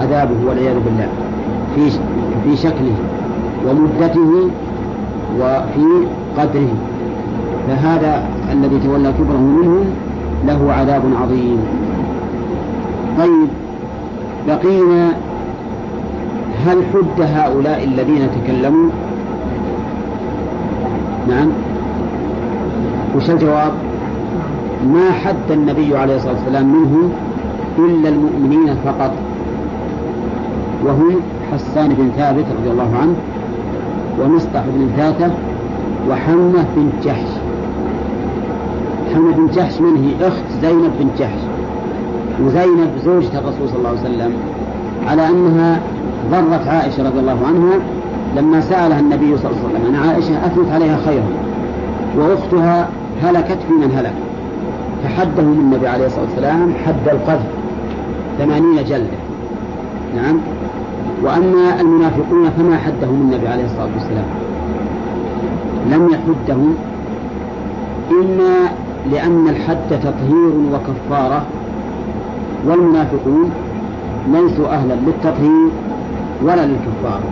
عذابه 0.00 0.34
والعياذ 0.48 0.74
بالله 0.74 1.08
في 1.74 1.88
في 2.44 2.56
شكله 2.56 2.96
ومدته 3.66 4.48
وفي 5.40 6.06
قدره 6.38 6.68
فهذا 7.68 8.24
الذي 8.52 8.78
تولى 8.84 9.12
كبره 9.12 9.36
منهم 9.40 9.84
له 10.46 10.72
عذاب 10.72 11.02
عظيم 11.22 11.58
طيب 13.18 13.48
بقينا 14.48 15.08
هل 16.66 16.76
حد 16.94 17.20
هؤلاء 17.22 17.84
الذين 17.84 18.28
تكلموا 18.44 18.90
نعم 21.28 21.48
وش 23.16 23.30
الجواب 23.30 23.72
ما 24.86 25.10
حد 25.10 25.50
النبي 25.50 25.96
عليه 25.96 26.16
الصلاة 26.16 26.34
والسلام 26.34 26.66
منهم 26.66 27.10
إلا 27.78 28.08
المؤمنين 28.08 28.74
فقط 28.84 29.12
وهم 30.86 31.16
حسان 31.54 31.88
بن 31.94 32.10
ثابت 32.16 32.44
رضي 32.60 32.70
الله 32.70 32.96
عنه 33.00 33.14
ومصطح 34.22 34.62
بن 34.74 34.88
الكاتب 34.90 35.32
وحمة 36.10 36.64
بن 36.76 36.90
جحش 37.04 37.28
حمة 39.14 39.32
بن 39.32 39.46
جحش 39.54 39.80
من 39.80 39.96
هي 40.10 40.28
أخت 40.28 40.42
زينب 40.62 40.90
بن 41.00 41.08
جحش 41.18 41.40
وزينب 42.42 42.90
زوجة 43.04 43.38
الرسول 43.38 43.68
صلى 43.68 43.78
الله 43.78 43.88
عليه 43.88 44.00
وسلم 44.00 44.32
على 45.06 45.28
أنها 45.28 45.80
ضرت 46.30 46.66
عائشة 46.66 47.02
رضي 47.08 47.18
الله 47.18 47.38
عنها 47.46 47.74
لما 48.36 48.60
سألها 48.60 49.00
النبي 49.00 49.36
صلى 49.36 49.50
الله 49.50 49.58
عليه 49.64 49.74
وسلم 49.74 49.94
أن 49.94 50.08
عائشة 50.08 50.46
أثنت 50.46 50.72
عليها 50.72 50.98
خيرا 51.06 51.30
وأختها 52.16 52.88
هلكت 53.22 53.58
في 53.68 53.72
من 53.86 53.92
هلك 53.98 54.12
فحدهم 55.04 55.52
النبي 55.60 55.88
عليه 55.88 56.06
الصلاة 56.06 56.24
والسلام 56.24 56.72
حد 56.86 57.08
القذف 57.12 57.40
ثمانين 58.38 58.76
جلدة 58.84 59.18
نعم 60.16 60.38
وأما 61.24 61.80
المنافقون 61.80 62.50
فما 62.58 62.76
حدهم 62.76 63.20
النبي 63.30 63.48
عليه 63.48 63.64
الصلاة 63.64 63.88
والسلام 63.94 64.24
لم 65.90 66.08
يحدهم 66.12 66.74
إما 68.10 68.52
لأن 69.12 69.48
الحد 69.48 69.80
تطهير 69.90 70.52
وكفارة 70.74 71.42
والمنافقون 72.66 73.50
ليسوا 74.32 74.68
أهلا 74.68 74.94
للتطهير 75.06 75.68
ولا 76.42 76.66
للكفارة 76.66 77.24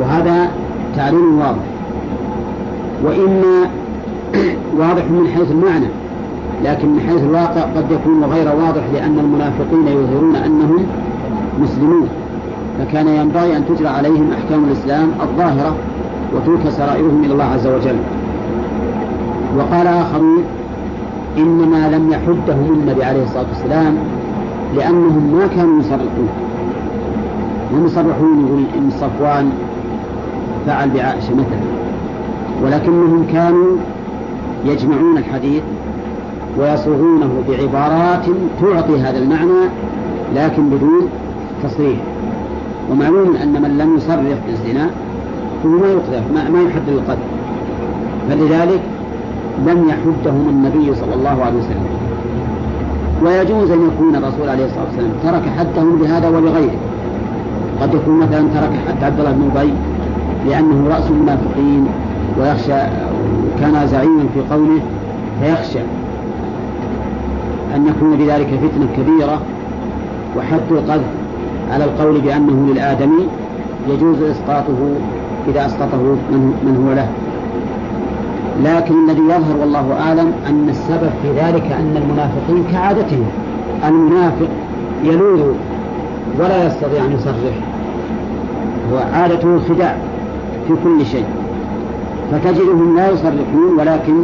وهذا 0.00 0.50
تعليل 0.96 1.20
واضح 1.22 1.64
وإما 3.04 3.70
واضح 4.82 5.02
من 5.04 5.28
حيث 5.36 5.50
المعنى 5.50 5.86
لكن 6.64 6.88
من 6.88 7.00
حيث 7.00 7.20
الواقع 7.22 7.60
قد 7.60 7.84
يكون 7.90 8.24
غير 8.24 8.48
واضح 8.56 8.82
لأن 8.94 9.18
المنافقين 9.18 9.88
يظهرون 10.00 10.36
أنهم 10.36 10.84
مسلمون 11.62 12.08
فكان 12.78 13.08
ينبغي 13.08 13.56
أن 13.56 13.62
تجرى 13.68 13.88
عليهم 13.88 14.30
أحكام 14.32 14.64
الإسلام 14.64 15.08
الظاهرة 15.22 15.74
وتلك 16.36 16.68
سرائرهم 16.70 17.22
إلى 17.24 17.32
الله 17.32 17.44
عز 17.44 17.66
وجل 17.66 17.96
وقال 19.58 19.86
آخرون 19.86 20.42
إنما 21.38 21.88
لم 21.92 22.10
يحدهم 22.12 22.72
النبي 22.80 23.04
عليه 23.04 23.22
الصلاة 23.22 23.44
والسلام 23.54 23.94
لأنهم 24.76 25.38
ما 25.38 25.46
كانوا 25.46 25.80
يصرحون 25.80 26.28
هم 27.72 27.86
يصرحون 27.86 28.46
يقول 28.46 28.64
إن 28.78 28.90
صفوان 28.90 29.52
فعل 30.66 30.90
بعائشة 30.90 31.30
مثلا 31.34 31.60
ولكنهم 32.64 33.26
كانوا 33.32 33.76
يجمعون 34.64 35.18
الحديث 35.18 35.62
ويصوغونه 36.58 37.30
بعبارات 37.48 38.26
تعطي 38.60 39.00
هذا 39.00 39.18
المعنى 39.18 39.62
لكن 40.34 40.62
بدون 40.70 41.08
تصريح 41.64 41.98
ومعلوم 42.92 43.36
أن 43.36 43.52
من 43.62 43.78
لم 43.78 43.96
يصرح 43.96 44.38
بالزنا 44.46 44.90
فهو 45.62 45.72
ما 45.72 45.86
يقذف 45.88 46.22
ما, 46.34 46.48
ما 46.50 46.62
يحدد 46.68 46.88
القذف 46.88 47.26
فلذلك 48.30 48.80
لم 49.66 49.88
يحدهم 49.88 50.48
النبي 50.48 50.94
صلى 50.94 51.14
الله 51.14 51.44
عليه 51.44 51.58
وسلم 51.58 51.86
ويجوز 53.24 53.70
أن 53.70 53.86
يكون 53.88 54.16
الرسول 54.16 54.48
عليه 54.48 54.66
الصلاة 54.66 54.84
والسلام 54.84 55.10
ترك 55.22 55.42
حدهم 55.58 55.96
بهذا 55.98 56.28
ولغيره 56.28 56.74
قد 57.80 57.94
يكون 57.94 58.16
مثلا 58.20 58.44
ترك 58.54 58.70
حد 58.88 59.04
عبد 59.04 59.18
الله 59.18 59.32
بن 59.32 59.50
أبي 59.56 59.72
لأنه 60.48 60.94
رأس 60.94 61.10
المنافقين 61.10 61.86
ويخشى 62.38 62.86
كان 63.60 63.86
زعيما 63.86 64.24
في 64.34 64.40
قومه 64.54 64.80
فيخشى 65.42 65.78
أن 67.76 67.86
يكون 67.86 68.16
بذلك 68.16 68.46
فتنة 68.46 68.86
كبيرة 68.96 69.38
وحد 70.36 70.60
القذف 70.70 71.04
على 71.70 71.84
القول 71.84 72.20
بأنه 72.20 72.66
للآدمي 72.72 73.26
يجوز 73.88 74.22
إسقاطه 74.22 74.74
إذا 75.48 75.66
أسقطه 75.66 75.96
من, 75.98 76.54
من 76.64 76.84
هو 76.86 76.92
له 76.94 77.08
لكن 78.64 78.94
الذي 79.10 79.22
يظهر 79.22 79.56
والله 79.60 79.92
أعلم 80.00 80.32
أن 80.46 80.66
السبب 80.70 81.10
في 81.22 81.28
ذلك 81.30 81.72
أن 81.72 82.02
المنافقين 82.02 82.64
كعادتهم 82.72 83.26
المنافق 83.88 84.48
يلوذ 85.04 85.42
ولا 86.38 86.66
يستطيع 86.66 87.04
أن 87.04 87.12
يصرح 87.12 87.54
وعادته 88.94 89.54
الخداع 89.54 89.96
في 90.68 90.74
كل 90.84 91.06
شيء 91.06 91.24
فتجدهم 92.32 92.96
لا 92.96 93.10
يصرحون 93.10 93.72
ولكن 93.78 94.14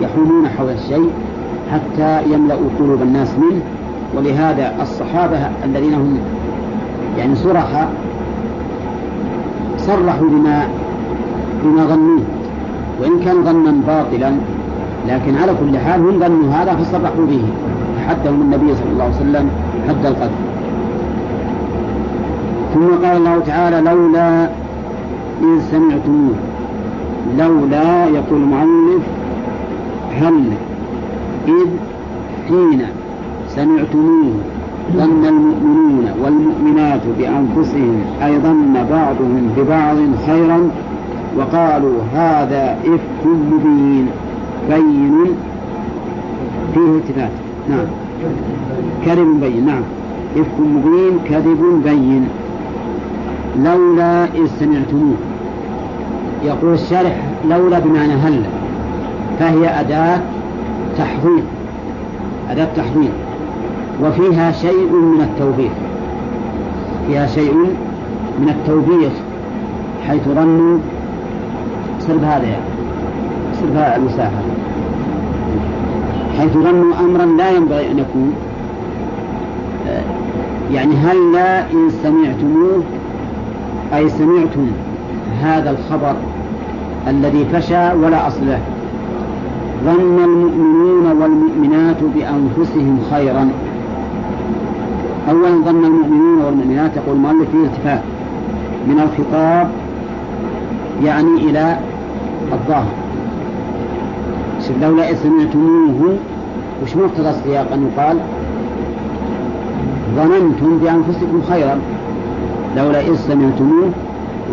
يحومون 0.00 0.48
حول 0.48 0.70
الشيء 0.70 1.10
حتى 1.72 2.20
يملأوا 2.32 2.66
قلوب 2.78 3.02
الناس 3.02 3.28
منه 3.38 3.60
ولهذا 4.16 4.72
الصحابة 4.82 5.38
الذين 5.64 5.94
هم 5.94 6.18
يعني 7.18 7.34
صرح 7.36 7.88
صرحوا 9.78 10.28
بما 10.28 10.68
بما 11.64 11.84
ظنوه 11.86 12.20
وإن 13.00 13.20
كان 13.24 13.44
ظنا 13.44 13.74
باطلا 13.86 14.32
لكن 15.08 15.36
على 15.36 15.52
كل 15.60 15.78
حال 15.78 16.00
هم 16.00 16.18
ظنوا 16.20 16.52
هذا 16.54 16.74
فصرحوا 16.76 17.26
به 17.26 17.42
حدهم 18.08 18.40
النبي 18.42 18.74
صلى 18.74 18.90
الله 18.92 19.04
عليه 19.04 19.14
وسلم 19.14 19.48
حد 19.88 20.06
القتل 20.06 20.30
ثم 22.74 22.86
قال 23.06 23.16
الله 23.16 23.40
تعالى 23.46 23.80
لولا 23.80 24.42
إن 25.42 25.60
سمعتموه 25.70 26.34
لولا 27.38 28.04
يقول 28.04 28.42
المؤلف 28.42 29.02
هل 30.20 30.44
إذ 31.48 31.66
حين 32.48 32.82
سمعتموه 33.48 34.32
ظن 34.96 35.24
المؤمنون 35.24 36.10
والمؤمنات 36.24 37.00
بأنفسهم 37.18 37.94
أي 38.24 38.38
ظن 38.38 38.72
بعضهم 38.90 39.52
ببعض 39.56 39.96
خيرا 40.26 40.70
وقالوا 41.38 41.94
هذا 42.14 42.76
إفك 42.86 43.26
مبين 43.52 44.06
بين 44.70 45.12
فيه 46.74 46.80
التفات 46.80 47.30
نعم 47.70 47.84
كذب 49.06 49.40
بين 49.40 49.66
نعم 49.66 49.82
إفك 50.36 50.60
مبين 50.60 51.18
كذب 51.28 51.80
بين 51.84 52.28
لولا 53.64 54.24
إذ 54.24 54.46
سمعتموه 54.60 55.16
يقول 56.44 56.72
الشارح 56.74 57.16
لولا 57.48 57.78
بمعنى 57.78 58.12
هلا 58.12 58.42
فهي 59.38 59.68
أداة 59.80 60.20
تحضير 60.98 61.42
أداة 62.50 62.68
تحضير 62.76 63.10
وفيها 64.04 64.52
شيء 64.52 64.92
من 64.92 65.20
التوبيخ 65.20 65.72
فيها 67.08 67.26
شيء 67.26 67.54
من 68.40 68.48
التوبيخ 68.48 69.12
حيث 70.08 70.22
ظنوا 70.28 70.78
سرب 72.00 72.22
هذا 72.24 72.44
يعني 72.46 72.62
سلب 73.52 73.76
المساحة 73.96 74.30
حيث 76.38 76.52
ظنوا 76.52 76.92
أمرا 77.04 77.26
لا 77.36 77.50
ينبغي 77.50 77.90
أن 77.90 77.98
يكون 77.98 78.32
آه، 79.88 80.02
يعني 80.74 80.96
هل 80.96 81.32
لا 81.32 81.60
إن 81.70 81.90
سمعتموه 82.02 82.82
أي 83.96 84.08
سمعتم 84.08 84.66
هذا 85.42 85.70
الخبر 85.70 86.14
الذي 87.08 87.44
فشى 87.52 87.92
ولا 87.92 88.26
أصل 88.26 88.46
له 88.46 88.58
ظن 89.84 90.24
المؤمنون 90.24 91.16
والمؤمنات 91.22 91.96
بأنفسهم 92.14 92.98
خيرا 93.12 93.50
أولا 95.30 95.48
ظن 95.64 95.84
المؤمنون 95.84 96.40
والمؤمنات 96.42 96.96
يقول 96.96 97.16
المؤلف 97.16 97.50
فيه 97.50 97.64
التفات 97.64 98.00
من 98.88 99.00
الخطاب 99.00 99.68
يعني 101.04 101.34
إلى 101.50 101.78
الظاهر 102.52 102.92
لولا 104.82 105.10
إذ 105.10 105.16
سمعتموه 105.22 106.16
وش 106.82 106.96
مقتضى 106.96 107.28
السياق 107.28 107.72
أن 107.72 107.90
يقال 107.96 108.16
ظننتم 110.16 110.78
بأنفسكم 110.78 111.42
خيرا 111.50 111.78
لولا 112.76 113.00
إذ 113.00 113.14
سمعتموه 113.16 113.88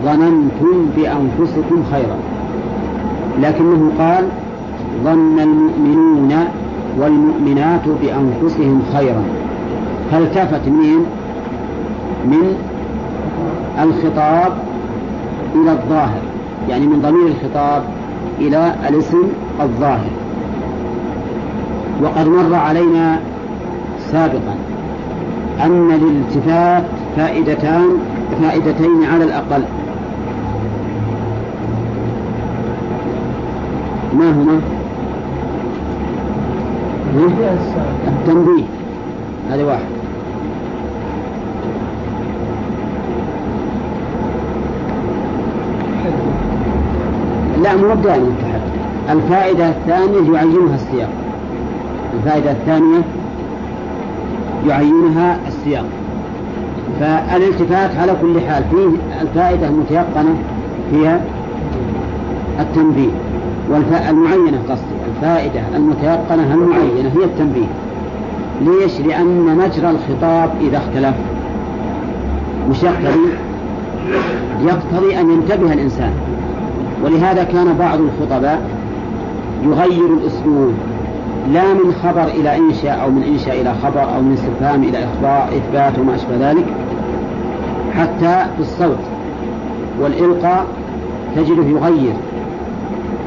ظننتم 0.05 0.85
بأنفسكم 0.95 1.83
خيرا 1.91 2.15
لكنه 3.41 3.91
قال 3.99 4.23
ظن 5.03 5.39
المؤمنون 5.39 6.35
والمؤمنات 6.97 7.81
بأنفسهم 8.01 8.81
خيرا 8.93 9.23
فالتفت 10.11 10.67
من 10.67 11.05
من 12.25 12.55
الخطاب 13.83 14.51
إلى 15.55 15.71
الظاهر 15.71 16.21
يعني 16.69 16.87
من 16.87 16.99
ضمير 17.01 17.27
الخطاب 17.27 17.81
إلى 18.39 18.73
الاسم 18.89 19.21
الظاهر 19.61 20.09
وقد 22.03 22.27
مر 22.27 22.55
علينا 22.55 23.19
سابقا 24.11 24.55
أن 25.65 25.87
للالتفات 25.91 26.83
فائدتان 27.17 27.83
فائدتين 28.41 29.03
على 29.13 29.23
الأقل 29.23 29.61
ما 34.19 34.29
هما؟ 34.31 34.61
التنبيه 38.27 38.63
هذا 39.49 39.63
واحد 39.65 39.79
لا 47.65 47.75
مو 47.75 47.93
دائما 48.03 48.33
الفائدة 49.09 49.69
الثانية 49.69 50.31
يعينها 50.33 50.75
السياق 50.75 51.09
الفائدة 52.19 52.51
الثانية 52.51 52.99
يعينها 54.67 55.37
السياق 55.47 55.85
فالالتفات 56.99 57.91
على 57.97 58.11
كل 58.21 58.41
حال 58.47 58.63
فيه 58.71 59.21
الفائدة 59.21 59.67
المتيقنة 59.67 60.35
هي 60.93 61.19
التنبيه 62.59 63.11
والمعينة 63.69 64.57
قصدي 64.69 64.95
الفائدة 65.15 65.61
المتيقنة 65.75 66.53
المعينة 66.53 67.11
هي 67.19 67.23
التنبيه 67.23 67.67
ليش؟ 68.61 68.99
لأن 68.99 69.57
مجرى 69.57 69.89
الخطاب 69.91 70.49
إذا 70.61 70.77
اختلف 70.77 71.15
مش 72.69 72.83
يقتضي 72.83 73.29
يقتضي 74.61 75.19
أن 75.19 75.29
ينتبه 75.31 75.73
الإنسان 75.73 76.11
ولهذا 77.03 77.43
كان 77.43 77.73
بعض 77.79 77.99
الخطباء 78.01 78.61
يغير 79.63 80.13
الأسلوب 80.13 80.73
لا 81.53 81.73
من 81.73 81.93
خبر 82.03 82.23
إلى 82.23 82.57
إنشاء 82.57 83.01
أو 83.03 83.09
من 83.09 83.23
إنشاء 83.23 83.61
إلى 83.61 83.73
خبر 83.83 84.15
أو 84.15 84.21
من 84.21 84.33
استفهام 84.33 84.83
إلى 84.83 84.97
إخبار 85.03 85.47
إثبات 85.57 85.99
وما 85.99 86.15
أشبه 86.15 86.51
ذلك 86.51 86.65
حتى 87.97 88.45
في 88.55 88.59
الصوت 88.61 88.97
والإلقاء 90.01 90.65
تجده 91.35 91.63
يغير 91.63 92.13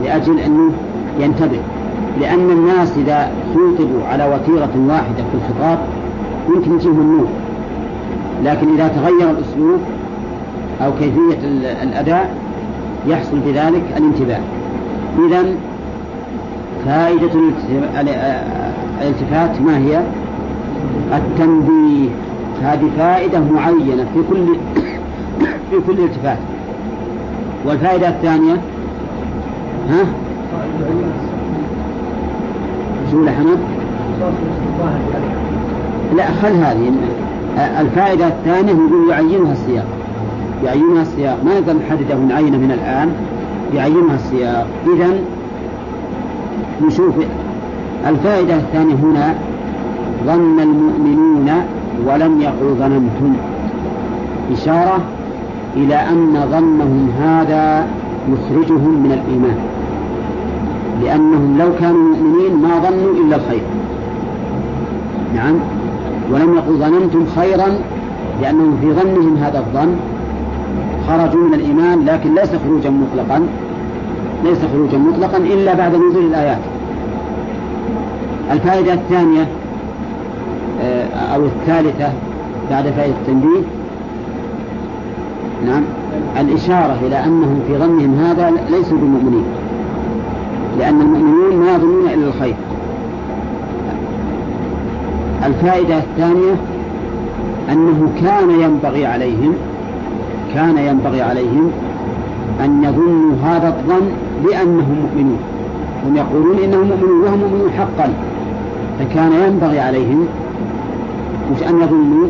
لأجل 0.05 0.39
أنه 0.41 0.73
ينتبه 1.21 1.59
لأن 2.21 2.51
الناس 2.51 2.93
إذا 2.99 3.31
خوطبوا 3.55 4.05
على 4.11 4.25
وتيرة 4.25 4.75
واحدة 4.77 5.17
في 5.33 5.35
الخطاب 5.35 5.79
يمكن 6.49 6.75
يجيهم 6.75 7.01
النور 7.01 7.27
لكن 8.45 8.67
إذا 8.75 8.89
تغير 8.89 9.31
الأسلوب 9.31 9.79
أو 10.81 10.93
كيفية 10.99 11.39
الأداء 11.83 12.35
يحصل 13.07 13.39
بذلك 13.47 13.83
الانتباه 13.97 14.41
إذا 15.29 15.45
فائدة 16.87 17.31
آه، 18.13 18.73
الالتفات 19.03 19.63
ما 19.63 19.79
هي 19.79 20.01
التنبيه 21.19 22.09
هذه 22.63 22.91
فائدة 22.99 23.41
معينة 23.41 24.07
في 24.15 24.21
كل 24.31 24.37
في 25.71 25.77
كل 25.87 26.01
التفات 26.05 26.39
والفائدة 27.67 28.09
الثانية 28.09 28.55
ها 29.91 30.05
شو 33.11 33.27
حمد 33.27 33.59
لا 36.17 36.25
خل 36.43 36.49
هذه 36.53 36.91
آه، 37.59 37.81
الفائدة 37.81 38.27
الثانية 38.27 38.73
يقول 38.73 39.11
يعينها 39.11 39.53
السياق 39.53 39.87
يعينها 40.65 41.03
السياق 41.03 41.37
ما 41.45 41.51
نقدر 41.61 41.73
نحدده 41.73 42.15
من 42.19 42.33
عينه 42.33 42.59
من 42.59 42.71
الآن 42.71 43.13
يعينها 43.75 44.15
السياق 44.15 44.67
إذا 44.97 45.19
نشوف 46.87 47.15
الفائدة 48.07 48.55
الثانية 48.57 48.95
هنا 48.95 49.35
ظن 50.27 50.61
المؤمنون 50.61 51.51
ولم 52.07 52.41
يقل 52.41 52.75
ظننتم 52.79 53.33
إشارة 54.53 55.01
إلى 55.77 55.95
أن 55.95 56.41
ظنهم 56.51 57.09
هذا 57.23 57.87
يخرجهم 58.33 59.03
من 59.03 59.13
الإيمان 59.13 59.59
لأنهم 61.03 61.59
لو 61.59 61.67
كانوا 61.81 62.03
مؤمنين 62.03 62.57
ما 62.57 62.69
ظنوا 62.89 63.25
إلا 63.25 63.37
الخير 63.37 63.63
نعم 65.35 65.55
ولم 66.33 66.55
يقل 66.55 66.75
ظننتم 66.75 67.27
خيرا 67.37 67.69
لأنهم 68.43 68.77
في 68.81 68.93
ظنهم 68.93 69.37
هذا 69.37 69.59
الظن 69.59 69.95
خرجوا 71.09 71.41
من 71.47 71.55
الإيمان 71.55 72.05
لكن 72.05 72.35
ليس 72.35 72.51
خروجا 72.69 72.91
مطلقا 72.91 73.41
ليس 74.45 74.59
خروجا 74.75 74.99
مطلقا 74.99 75.37
إلا 75.37 75.75
بعد 75.75 75.95
نزول 75.95 76.25
الآيات 76.25 76.59
الفائدة 78.53 78.95
الثانية 78.95 79.47
آه، 80.83 81.07
أو 81.35 81.45
الثالثة 81.45 82.13
بعد 82.71 82.85
فائدة 82.91 83.15
التنبيه 83.21 83.61
نعم 85.67 85.83
الإشارة 86.41 86.97
إلى 87.07 87.25
أنهم 87.25 87.61
في 87.67 87.75
ظنهم 87.79 88.19
هذا 88.25 88.51
ليسوا 88.71 88.99
بمؤمنين 88.99 89.45
لأن 90.79 91.01
المؤمنون 91.01 91.67
ما 91.67 91.73
يظنون 91.75 92.09
إلا 92.15 92.27
الخير 92.29 92.55
الفائدة 95.47 95.99
الثانية 95.99 96.55
أنه 97.73 98.09
كان 98.23 98.51
ينبغي 98.51 99.07
عليهم 99.07 99.55
كان 100.55 100.79
ينبغي 100.79 101.23
عليهم 101.23 101.71
أن 102.65 102.85
يظنوا 102.85 103.33
هذا 103.45 103.69
الظن 103.69 104.09
بأنهم 104.45 104.97
مؤمنون 105.03 105.39
هم 106.07 106.17
يقولون 106.17 106.59
إنهم 106.59 106.81
مؤمنون 106.89 107.23
وهم 107.23 107.39
مؤمنون 107.39 107.71
حقا 107.79 108.13
فكان 108.99 109.33
ينبغي 109.47 109.81
عليهم 109.81 110.27
مش 111.57 111.63
أن 111.69 111.81
يظنوا 111.81 112.29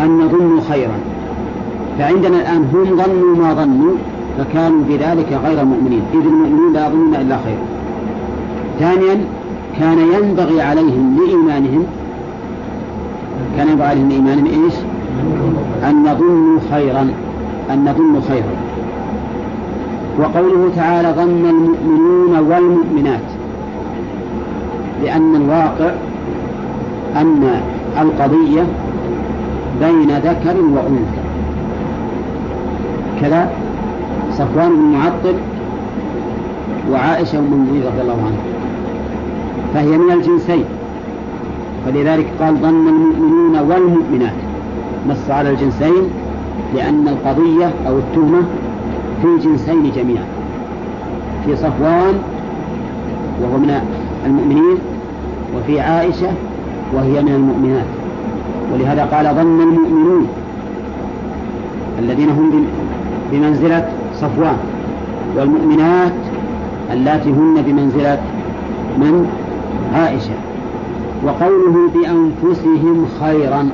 أن 0.00 0.20
يظنوا 0.20 0.60
خيرا 0.68 0.98
فعندنا 1.98 2.36
الآن 2.40 2.64
هم 2.74 2.84
ظنوا 2.96 3.36
ما 3.36 3.54
ظنوا 3.54 3.92
فكانوا 4.38 4.82
بذلك 4.88 5.38
غير 5.46 5.64
مؤمنين 5.64 6.00
إذ 6.14 6.20
المؤمنون 6.26 6.72
لا 6.72 6.86
يظنون 6.86 7.14
إلا 7.14 7.36
خيرا 7.44 7.62
ثانيا 8.78 9.20
كان 9.78 9.98
ينبغي 9.98 10.60
عليهم 10.60 11.16
لإيمانهم 11.26 11.84
كان 13.56 13.68
ينبغي 13.68 13.84
عليهم 13.86 14.08
لإيمانهم 14.08 14.46
إيش؟ 14.64 14.74
أن 15.90 16.02
نظن 16.02 16.60
خيرا 16.70 17.08
أن 17.70 17.84
نظن 17.84 18.20
خيرا 18.28 18.56
وقوله 20.18 20.70
تعالى 20.76 21.12
ظن 21.16 21.44
المؤمنون 21.50 22.50
والمؤمنات 22.52 23.20
لأن 25.02 25.36
الواقع 25.36 25.90
أن 27.16 27.60
القضية 28.00 28.62
بين 29.80 30.10
ذكر 30.18 30.56
وأنثى 30.74 31.18
كذا 33.20 33.50
صفوان 34.32 34.68
بن 34.76 34.98
معطل 34.98 35.34
وعائشة 36.92 37.38
بن 37.40 37.56
مغيث 37.70 37.86
رضي 37.86 38.02
الله 38.02 38.16
عنها 38.22 38.42
فهي 39.74 39.98
من 39.98 40.12
الجنسين 40.12 40.64
فلذلك 41.86 42.26
قال 42.40 42.54
ظن 42.56 42.88
المؤمنون 42.88 43.56
والمؤمنات 43.70 44.45
نص 45.08 45.30
على 45.30 45.50
الجنسين 45.50 46.10
لأن 46.74 47.08
القضية 47.08 47.70
أو 47.88 47.98
التهمة 47.98 48.42
في 49.22 49.24
الجنسين 49.28 49.92
جميعا 49.96 50.24
في 51.46 51.56
صفوان 51.56 52.14
وهو 53.42 53.58
من 53.58 53.80
المؤمنين 54.26 54.78
وفي 55.56 55.80
عائشة 55.80 56.28
وهي 56.94 57.22
من 57.22 57.28
المؤمنات 57.32 57.84
ولهذا 58.72 59.04
قال 59.04 59.34
ظن 59.34 59.60
المؤمنون 59.60 60.26
الذين 61.98 62.28
هم 62.30 62.50
بمنزلة 63.32 63.88
صفوان 64.14 64.56
والمؤمنات 65.36 66.12
اللاتي 66.92 67.30
هن 67.30 67.62
بمنزلة 67.66 68.18
من 68.98 69.26
عائشة 69.94 70.30
وقوله 71.24 71.90
بأنفسهم 71.94 73.06
خيرا 73.20 73.68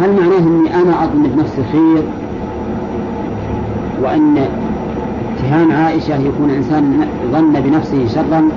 هل 0.00 0.12
معناه 0.12 0.38
أني 0.38 0.74
أنا 0.74 1.04
أظن 1.04 1.22
بنفسي 1.22 1.62
خير 1.72 2.02
وأن 4.02 4.44
اتهام 5.38 5.72
عائشة 5.72 6.14
يكون 6.16 6.50
انسان 6.50 7.06
ظن 7.32 7.52
بنفسه 7.60 8.06
شرا 8.14 8.48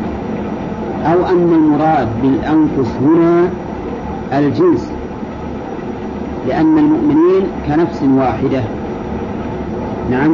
أو 1.06 1.26
أن 1.26 1.54
المراد 1.54 2.08
بالأنفس 2.22 2.92
هنا 3.02 3.50
الجنس 4.40 4.92
لأن 6.48 6.78
المؤمنين 6.78 7.42
كنفس 7.68 8.04
واحدة 8.18 8.62
نعم 10.12 10.32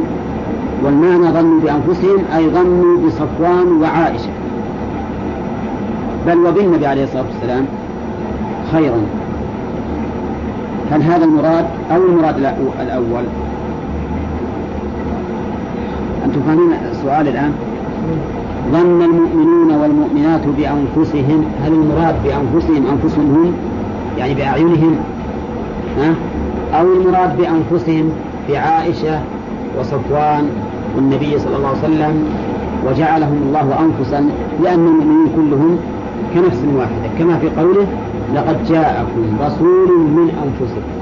والمعنى 0.84 1.32
ظنوا 1.32 1.60
بأنفسهم 1.60 2.18
أي 2.36 2.50
ظنوا 2.50 2.96
بصفوان 3.06 3.82
وعائشة 3.82 4.28
بل 6.26 6.36
وبالنبي 6.38 6.86
عليه 6.86 7.04
الصلاة 7.04 7.24
والسلام 7.32 7.64
خيرا 8.72 8.96
هل 10.90 11.02
هذا 11.02 11.24
المراد 11.24 11.64
أو 11.90 12.02
المراد 12.02 12.36
الأول 12.80 13.24
أنتم 16.24 16.40
فاهمين 16.46 16.72
السؤال 16.90 17.28
الآن 17.28 17.52
ظن 18.72 19.02
المؤمنون 19.02 19.70
والمؤمنات 19.80 20.40
بأنفسهم 20.56 21.44
هل 21.64 21.72
المراد 21.72 22.14
بأنفسهم 22.24 22.84
أنفسهم 22.92 23.26
هم 23.34 23.52
يعني 24.18 24.34
بأعينهم 24.34 24.96
ها؟ 25.98 26.14
أو 26.80 26.86
المراد 26.92 27.36
بأنفسهم 27.38 28.10
بعائشة 28.48 29.20
وصفوان 29.80 30.48
والنبي 30.96 31.38
صلى 31.38 31.56
الله 31.56 31.68
عليه 31.68 31.78
وسلم 31.78 32.24
وجعلهم 32.88 33.38
الله 33.48 33.78
أنفسا 33.84 34.28
لأن 34.64 34.86
المؤمنين 34.86 35.26
كلهم 35.36 35.78
كنفس 36.34 36.62
واحدة 36.76 37.10
كما 37.18 37.38
في 37.38 37.48
قوله 37.60 37.86
لقد 38.34 38.64
جاءكم 38.64 39.24
رسول 39.46 40.00
من 40.00 40.30
أنفسكم 40.44 40.92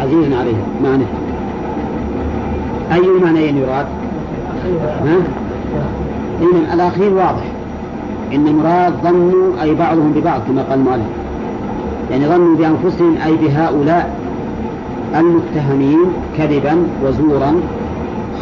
عزيز 0.00 0.32
عليه 0.40 0.54
معنى 0.84 1.04
أي 2.92 3.22
معنيين 3.24 3.56
يراد؟ 3.56 3.86
ها؟ 5.06 5.16
إذن 6.40 6.70
الأخير 6.74 7.12
واضح 7.14 7.42
إن 8.32 8.46
المراد 8.48 8.94
ظنوا 9.04 9.62
أي 9.62 9.74
بعضهم 9.74 10.12
ببعض 10.12 10.40
كما 10.48 10.62
قال 10.62 10.78
المؤلف 10.78 11.04
يعني 12.10 12.26
ظنوا 12.26 12.56
بأنفسهم 12.56 13.14
أي 13.26 13.36
بهؤلاء 13.36 14.16
المتهمين 15.14 16.00
كذبا 16.38 16.76
وزورا 17.04 17.52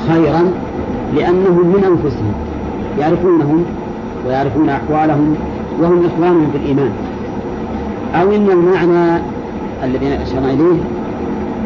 خيرا 0.08 0.40
لأنهم 1.14 1.66
من 1.68 1.84
أنفسهم 1.86 2.32
يعرفونهم 3.00 3.64
ويعرفون 4.26 4.68
أحوالهم 4.68 5.36
وهم 5.80 6.02
إخوانهم 6.12 6.48
في 6.52 6.58
الإيمان 6.58 6.90
أو 8.14 8.32
أن 8.32 8.46
المعنى 8.50 9.22
الذي 9.84 10.14
أشرنا 10.22 10.50
إليه 10.52 10.80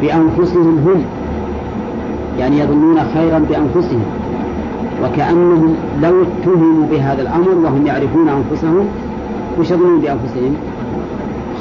بأنفسهم 0.00 0.78
هم 0.78 1.02
يعني 2.38 2.58
يظنون 2.58 2.96
خيرا 3.14 3.38
بأنفسهم 3.38 4.02
وكأنهم 5.04 5.74
لو 6.02 6.12
اتهموا 6.22 6.86
بهذا 6.90 7.22
الأمر 7.22 7.48
وهم 7.64 7.86
يعرفون 7.86 8.28
أنفسهم 8.28 8.86
وش 9.60 9.70
يظنون 9.70 10.00
بأنفسهم 10.00 10.54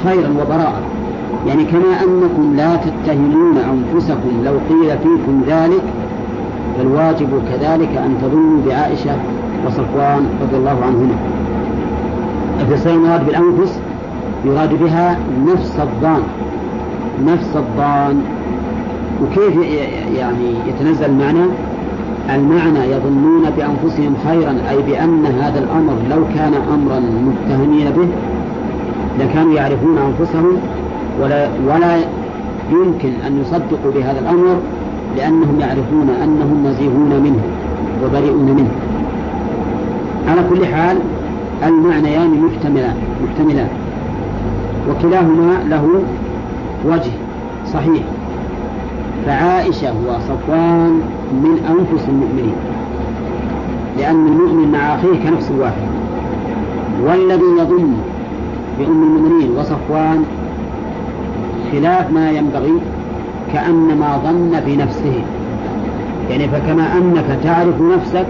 خيرا 0.04 0.28
وبراءة 0.30 0.80
يعني 1.48 1.64
كما 1.64 1.92
أنكم 2.04 2.56
لا 2.56 2.70
تتهمون 2.76 3.56
أنفسكم 3.56 4.42
لو 4.44 4.52
قيل 4.68 4.88
فيكم 4.98 5.42
ذلك 5.46 5.82
فالواجب 6.78 7.28
كذلك 7.52 7.88
أن 7.96 8.14
تظنوا 8.22 8.60
بعائشة 8.66 9.12
وصفوان 9.66 10.26
رضي 10.42 10.56
الله 10.56 10.80
عنهما 10.84 11.14
فالسينات 12.70 13.20
بالأنفس 13.20 13.80
يراد 14.46 14.74
بها 14.82 15.18
نفس 15.46 15.72
الضان 15.82 16.22
نفس 17.26 17.48
الضان 17.56 18.22
وكيف 19.22 19.54
يعني 20.18 20.52
يتنزل 20.68 21.04
المعنى 21.04 21.44
المعنى 22.34 22.78
يظنون 22.78 23.42
بأنفسهم 23.56 24.14
خيرا 24.28 24.54
أي 24.70 24.82
بأن 24.82 25.26
هذا 25.26 25.58
الأمر 25.58 25.92
لو 26.10 26.22
كان 26.34 26.52
أمرا 26.74 27.00
متهمين 27.00 27.90
به 27.96 28.06
لكانوا 29.20 29.52
يعرفون 29.54 29.98
أنفسهم 29.98 30.56
ولا, 31.22 31.48
ولا 31.68 31.96
يمكن 32.72 33.10
أن 33.26 33.38
يصدقوا 33.42 33.92
بهذا 33.94 34.20
الأمر 34.20 34.56
لأنهم 35.16 35.60
يعرفون 35.60 36.08
أنهم 36.24 36.66
نزيهون 36.66 37.20
منه 37.24 37.38
وبريئون 38.04 38.44
منه 38.56 38.70
على 40.28 40.40
كل 40.50 40.66
حال 40.66 40.96
المعنيان 41.64 42.30
محتملان 42.44 42.94
محتملان 43.24 43.68
وكلاهما 44.90 45.58
له 45.68 46.02
وجه 46.86 47.10
صحيح 47.72 48.02
فعائشة 49.26 49.92
وصفوان 50.08 51.00
من 51.32 51.68
أنفس 51.78 52.08
المؤمنين 52.08 52.54
لأن 53.98 54.26
المؤمن 54.26 54.72
مع 54.72 54.94
أخيه 54.94 55.30
كنفس 55.30 55.52
واحد 55.60 55.82
والذي 57.02 57.60
يظن 57.62 57.92
بأم 58.78 59.02
المؤمنين 59.02 59.50
وصفوان 59.58 60.24
خلاف 61.72 62.10
ما 62.12 62.30
ينبغي 62.30 62.72
كأنما 63.52 64.16
ظن 64.24 64.60
في 64.64 64.76
نفسه 64.76 65.22
يعني 66.30 66.48
فكما 66.48 66.98
أنك 66.98 67.38
تعرف 67.44 67.80
نفسك 67.80 68.26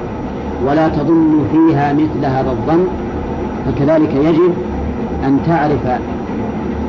ولا 0.66 0.88
تظن 0.88 1.38
فيها 1.52 1.92
مثل 1.92 2.24
هذا 2.26 2.50
الظن 2.50 2.84
فكذلك 3.66 4.14
يجب 4.24 4.52
أن 5.24 5.38
تعرف 5.46 5.98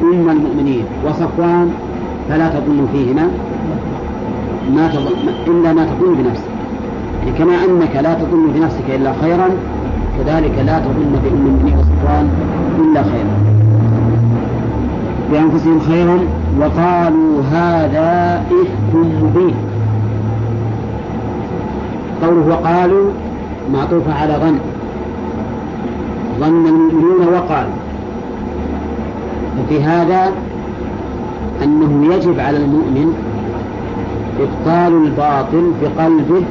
أم 0.09 0.29
المؤمنين 0.29 0.83
وصفوان 1.05 1.71
فلا 2.29 2.49
تظن 2.49 2.85
فيهما 2.93 3.27
ما 4.75 4.87
تظن 4.87 5.27
إلا 5.47 5.73
ما 5.73 5.85
تظن 5.85 6.15
بنفسك 6.15 6.49
يعني 7.25 7.37
كما 7.39 7.53
أنك 7.55 7.95
لا 7.95 8.13
تظن 8.13 8.51
بنفسك 8.55 8.89
إلا 8.89 9.13
خيرا 9.21 9.45
كذلك 10.17 10.51
لا 10.65 10.79
تظن 10.79 11.19
بأم 11.23 11.33
المؤمنين 11.33 11.77
وصفوان 11.77 12.29
إلا 12.79 13.03
خيرا 13.03 13.39
بأنفسهم 15.31 15.79
خيرا 15.79 16.19
وقالوا 16.59 17.41
هذا 17.51 18.41
إفك 18.51 18.95
مبين 19.23 19.53
قوله 22.23 22.43
وقالوا 22.49 23.11
معطوفة 23.73 24.13
على 24.13 24.33
ظن 24.33 24.55
ظن 26.39 26.67
المؤمنون 26.67 27.27
وقالوا 27.33 27.78
وفي 29.63 29.83
هذا 29.83 30.31
أنه 31.63 32.15
يجب 32.15 32.39
على 32.39 32.57
المؤمن 32.57 33.13
إبطال 34.39 35.03
الباطل 35.03 35.71
بقلبه 35.81 36.43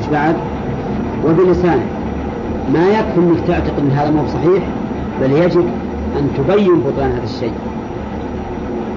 مش 0.00 0.06
بعد 0.12 0.34
وبلسانه 1.26 1.84
ما 2.74 2.88
يكفي 2.88 3.18
أنك 3.18 3.40
تعتقد 3.46 3.78
أن 3.78 3.90
هذا 3.90 4.10
مو 4.10 4.26
صحيح 4.28 4.62
بل 5.20 5.32
يجب 5.32 5.64
أن 6.18 6.28
تبين 6.38 6.74
بطلان 6.80 7.10
هذا 7.10 7.24
الشيء 7.24 7.52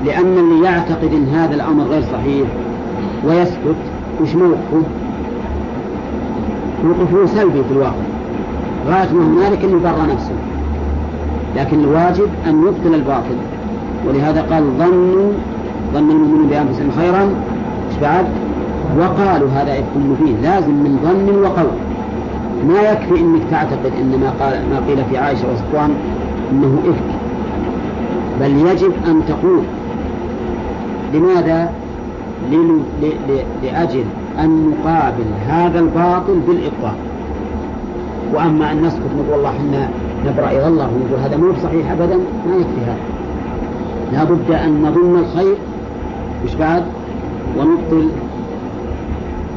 لأن 0.06 0.38
اللي 0.38 0.66
يعتقد 0.66 1.10
أن 1.14 1.28
هذا 1.36 1.56
الأمر 1.56 1.84
غير 1.84 2.02
صحيح 2.02 2.48
ويسكت 3.28 3.76
وش 4.22 4.36
موقفه؟ 4.36 4.82
موقفه 6.84 7.26
سلبي 7.26 7.64
في 7.64 7.72
الواقع 7.72 7.94
غاية 8.88 9.14
ما 9.14 9.26
هنالك 9.48 9.64
أنه 9.64 9.80
برا 9.80 10.06
نفسه 10.14 10.32
لكن 11.58 11.84
الواجب 11.84 12.28
أن 12.48 12.62
يبطل 12.62 12.96
الباطل 12.96 13.36
ولهذا 14.08 14.42
قال 14.42 14.64
ظنوا 14.78 15.32
ظن 15.94 16.10
المؤمنون 16.12 16.48
بأنفسهم 16.48 16.90
خيرا 17.00 17.22
إيش 17.90 17.98
بعد؟ 18.02 18.26
وقالوا 19.00 19.50
هذا 19.50 19.74
إفك 19.74 19.98
مفيد 19.98 20.36
لازم 20.44 20.72
من 20.72 21.00
ظن 21.04 21.40
وقول 21.44 21.72
ما 22.68 22.92
يكفي 22.92 23.20
أنك 23.24 23.42
تعتقد 23.52 23.92
أن 24.02 24.20
ما 24.20 24.46
قال 24.46 24.54
ما 24.70 24.80
قيل 24.88 25.04
في 25.10 25.18
عائشة 25.18 25.44
وصفوان 25.54 25.90
أنه 26.52 26.78
إفك 26.86 27.12
بل 28.42 28.58
يجب 28.68 28.92
أن 29.08 29.22
تقول 29.28 29.60
لماذا؟ 31.14 31.70
لأجل 33.64 34.04
أن 34.40 34.70
نقابل 34.70 35.24
هذا 35.50 35.80
الباطل 35.80 36.40
بالإبطال 36.48 36.96
وأما 38.34 38.72
أن 38.72 38.82
نسكت 38.84 39.00
نقول 39.14 39.30
والله 39.32 39.50
احنا 39.50 39.90
نبرا 40.28 40.50
إلى 40.50 40.68
الله 40.68 40.86
ونقول 40.88 41.20
هذا 41.24 41.38
مو 41.38 41.54
صحيح 41.64 41.92
أبدا 41.92 42.16
ما 42.16 42.56
يكفي 42.56 42.82
هذا 42.86 42.98
لابد 44.12 44.52
أن 44.52 44.82
نظن 44.84 45.20
الخير 45.20 45.56
مش 46.46 46.56
بعد 46.56 46.84
ونبطل 47.60 48.10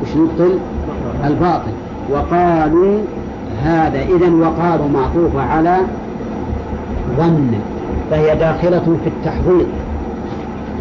مش 0.02 0.16
نبطل 0.16 0.58
الباطل 1.24 1.70
وقالوا 2.10 2.98
هذا 3.62 4.02
إذا 4.02 4.30
وقالوا 4.34 4.88
معطوفة 4.94 5.42
على 5.42 5.76
ظن 7.18 7.50
فهي 8.10 8.36
داخلة 8.36 8.96
في 9.04 9.06
التحضير 9.06 9.66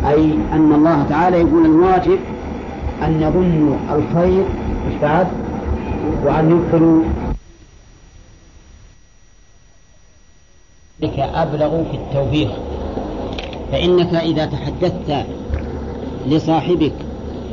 أي 0.10 0.34
أن 0.54 0.74
الله 0.74 1.04
تعالى 1.10 1.38
يقول 1.38 1.66
الواجب 1.66 2.18
أن 3.04 3.12
يظنوا 3.22 3.76
الخير 3.96 4.44
مش 4.88 4.96
بعد 5.02 5.28
وأن 6.26 6.52
يبطلوا 6.52 7.02
ذلك 11.04 11.20
أبلغ 11.20 11.84
في 11.92 11.98
التوبيخ 11.98 12.50
فإنك 13.72 14.14
إذا 14.16 14.46
تحدثت 14.46 15.26
لصاحبك 16.28 16.92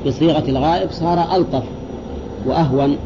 بصيغة 0.06 0.44
الغائب 0.50 0.90
صار 0.92 1.36
ألطف 1.36 1.62
وأهون 2.46 2.96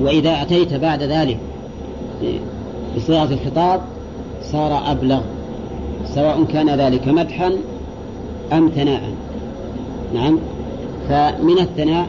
وإذا 0.00 0.42
أتيت 0.42 0.74
بعد 0.74 1.02
ذلك 1.02 1.38
بصيغة 2.96 3.32
الخطاب 3.34 3.80
صار 4.42 4.90
أبلغ 4.90 5.20
سواء 6.14 6.44
كان 6.44 6.80
ذلك 6.80 7.08
مدحا 7.08 7.52
أم 8.52 8.70
ثناء 8.76 9.02
نعم 10.14 10.38
فمن 11.08 11.58
الثناء 11.58 12.06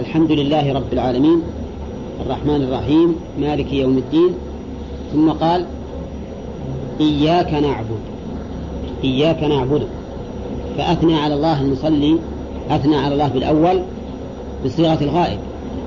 الحمد 0.00 0.32
لله 0.32 0.72
رب 0.72 0.92
العالمين 0.92 1.42
الرحمن 2.26 2.62
الرحيم 2.62 3.16
مالك 3.40 3.72
يوم 3.72 3.98
الدين 3.98 4.28
ثم 5.12 5.30
قال 5.30 5.64
إياك 7.02 7.52
نعبد 7.54 7.98
إياك 9.04 9.42
نعبد 9.42 9.82
فأثنى 10.78 11.14
على 11.16 11.34
الله 11.34 11.60
المصلي 11.62 12.18
أثنى 12.70 12.96
على 12.96 13.14
الله 13.14 13.28
بالأول 13.28 13.82
بصيغة 14.64 14.98
الغائب 15.04 15.38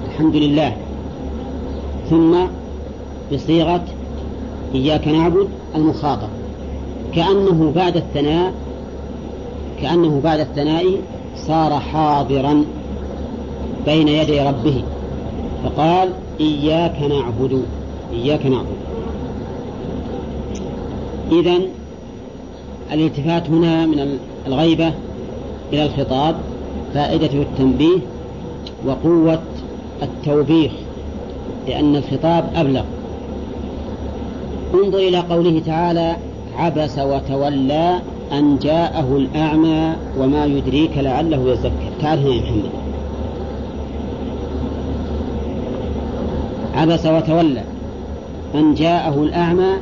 الحمد 0.05 0.35
لله 0.35 0.73
ثم 2.09 2.35
بصيغة 3.33 3.83
إياك 4.75 5.07
نعبد 5.07 5.47
المخاطب 5.75 6.27
كأنه 7.15 7.71
بعد 7.75 7.97
الثناء 7.97 8.51
كأنه 9.81 10.21
بعد 10.23 10.39
الثناء 10.39 10.83
صار 11.47 11.79
حاضرا 11.79 12.63
بين 13.85 14.07
يدي 14.07 14.39
ربه 14.41 14.83
فقال 15.63 16.09
إياك 16.39 17.01
نعبد 17.09 17.61
إياك 18.13 18.45
نعبد 18.45 18.74
إذا 21.31 21.59
الالتفات 22.93 23.49
هنا 23.49 23.85
من 23.85 24.17
الغيبة 24.47 24.93
إلى 25.73 25.83
الخطاب 25.85 26.35
فائدته 26.93 27.41
التنبيه 27.41 27.97
وقوة 28.87 29.41
التوبيخ 30.03 30.71
لأن 31.67 31.95
الخطاب 31.95 32.45
أبلغ 32.55 32.83
انظر 34.73 34.97
إلى 34.97 35.17
قوله 35.19 35.61
تعالى 35.65 36.15
عبس 36.57 36.99
وتولى 36.99 37.99
أن 38.31 38.57
جاءه 38.57 39.15
الأعمى 39.17 39.93
وما 40.19 40.45
يدريك 40.45 40.91
لعله 40.97 41.51
يزكى 41.51 41.71
تعال 42.01 42.19
هنا 42.19 42.39
يا 42.39 42.45
محمد 42.45 42.69
عبس 46.75 47.05
وتولى 47.05 47.63
أن 48.55 48.73
جاءه 48.75 49.23
الأعمى 49.23 49.73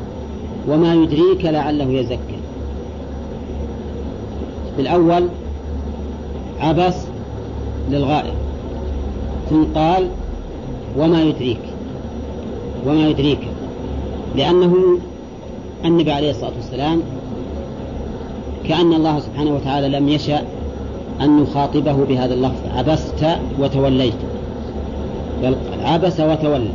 وما 0.67 0.95
يدريك 0.95 1.45
لعله 1.45 1.91
يزكى 1.99 2.37
بالأول 4.77 5.27
عبس 6.59 6.95
للغائب 7.91 8.33
ثم 9.49 9.63
قال 9.75 10.07
وما 10.97 11.23
يدريك 11.23 11.59
وما 12.87 13.09
يدريك 13.09 13.39
لأنه 14.35 14.77
النبي 15.85 16.11
عليه 16.11 16.31
الصلاة 16.31 16.51
والسلام 16.55 16.99
كأن 18.69 18.93
الله 18.93 19.19
سبحانه 19.19 19.55
وتعالى 19.55 19.89
لم 19.99 20.09
يشأ 20.09 20.41
أن 21.21 21.39
نخاطبه 21.41 21.93
بهذا 21.93 22.33
اللفظ 22.33 22.61
عبست 22.77 23.25
وتوليت 23.59 24.13
بل 25.43 25.55
عبس 25.83 26.19
وتولى 26.19 26.69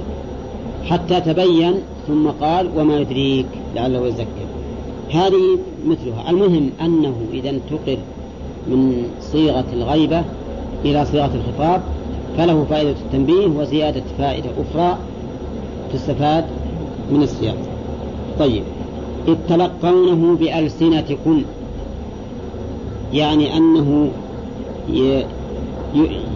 حتى 0.84 1.20
تبين 1.20 1.74
ثم 2.08 2.28
قال 2.40 2.68
وما 2.76 3.00
يدريك 3.00 3.46
لعله 3.76 4.06
يزكى 4.08 4.28
هذه 5.12 5.58
مثلها 5.86 6.30
المهم 6.30 6.70
أنه 6.80 7.12
إذا 7.32 7.50
انتقل 7.50 7.98
من 8.68 9.08
صيغة 9.32 9.64
الغيبة 9.72 10.22
إلى 10.84 11.04
صيغة 11.04 11.30
الخطاب 11.34 11.80
فله 12.38 12.66
فائدة 12.70 12.90
التنبيه 13.04 13.46
وزيادة 13.46 14.02
فائدة 14.18 14.50
أخرى 14.60 14.96
تستفاد 15.92 16.44
من 17.12 17.22
السياق 17.22 17.56
طيب 18.38 18.62
اتلقونه 19.28 20.36
بألسنتكم 20.36 21.42
يعني 23.12 23.56
أنه 23.56 24.08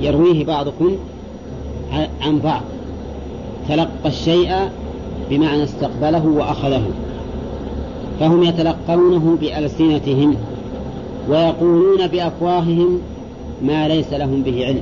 يرويه 0.03 0.45
بعضكم 0.45 0.91
عن 2.23 2.39
بعض 2.43 2.63
تلقى 3.69 3.89
الشيء 4.07 4.57
بمعنى 5.31 5.65
استقبله 5.65 6.27
وأخذه 6.27 6.83
فهم 8.21 8.43
يتلقونه 8.43 9.37
بألسنتهم 9.41 10.35
ويقولون 11.29 12.07
بأفواههم 12.07 12.99
ما 13.65 13.89
ليس 13.89 14.13
لهم 14.13 14.43
به 14.43 14.65
علم 14.67 14.81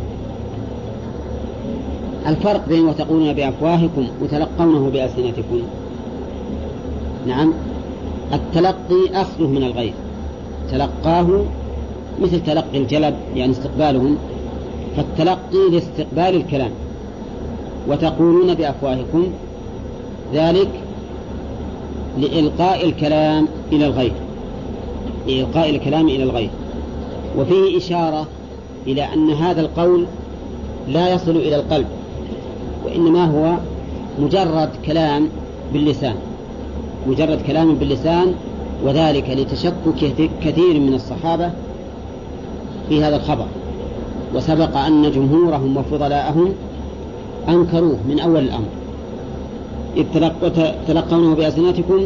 الفرق 2.27 2.69
بين 2.69 2.85
وتقولون 2.85 3.33
بأفواهكم 3.33 4.07
وتلقونه 4.23 4.91
بألسنتكم 4.93 5.61
نعم 7.27 7.53
التلقي 8.33 9.09
أخذه 9.23 9.47
من 9.47 9.63
الغير 9.65 9.93
تلقاه 10.73 11.43
مثل 12.23 12.41
تلقي 12.41 12.79
الجلب 12.79 13.15
يعني 13.35 13.53
استقبالهم 13.53 14.17
فالتلقي 14.97 15.71
لاستقبال 15.73 16.37
الكلام 16.37 16.71
وتقولون 17.89 18.55
بأفواهكم 18.55 19.27
ذلك 20.35 20.69
لإلقاء 22.19 22.85
الكلام 22.89 23.49
إلى 23.73 23.87
الغير 23.87 24.13
لإلقاء 25.27 25.71
الكلام 25.71 26.09
إلى 26.09 26.23
الغير 26.23 26.51
وفيه 27.39 27.79
إشارة 27.79 28.27
إلى 28.87 29.05
أن 29.15 29.31
هذا 29.31 29.61
القول 29.61 30.05
لا 30.89 31.13
يصل 31.15 31.31
إلى 31.31 31.57
القلب 31.57 31.87
وإنما 32.85 33.25
هو 33.25 33.57
مجرد 34.25 34.71
كلام 34.87 35.29
باللسان 35.73 36.15
مجرد 37.07 37.41
كلام 37.47 37.75
باللسان 37.75 38.35
وذلك 38.85 39.31
لتشكك 39.31 40.31
كثير 40.43 40.81
من 40.81 40.95
الصحابة 40.95 41.51
في 42.89 43.05
هذا 43.05 43.17
الخبر 43.17 43.47
وسبق 44.35 44.77
أن 44.77 45.13
جمهورهم 45.13 45.77
وفضلاءهم 45.77 46.53
أنكروه 47.49 47.97
من 48.09 48.21
أول 48.21 48.39
الأمر 48.45 48.67
إذ 49.97 50.05
تلقونه 50.89 51.35
بألسنتكم 51.35 52.01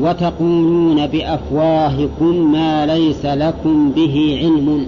وتقولون 0.00 1.06
بأفواهكم 1.06 2.52
ما 2.52 2.86
ليس 2.86 3.26
لكم 3.26 3.90
به 3.90 4.38
علم 4.42 4.86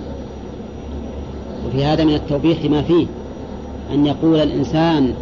وفي 1.66 1.84
هذا 1.84 2.04
من 2.04 2.14
التوبيخ 2.14 2.64
ما 2.64 2.82
فيه 2.82 3.06
أن 3.94 4.06
يقول 4.06 4.38
الإنسان 4.40 5.14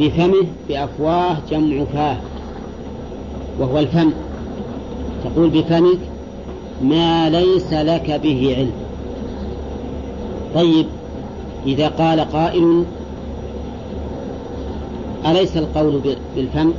بفمه 0.00 0.46
بأفواه 0.68 1.36
جمع 1.50 1.84
فاه 1.84 2.16
وهو 3.60 3.78
الفم 3.78 4.10
تقول 5.24 5.50
بفمك 5.50 5.98
ما 6.82 7.28
ليس 7.30 7.72
لك 7.72 8.10
به 8.10 8.54
علم 8.56 8.70
طيب 10.54 10.86
إذا 11.66 11.88
قال 11.88 12.20
قائل 12.20 12.84
أليس 15.26 15.56
القول 15.56 16.00
بالفم 16.36 16.72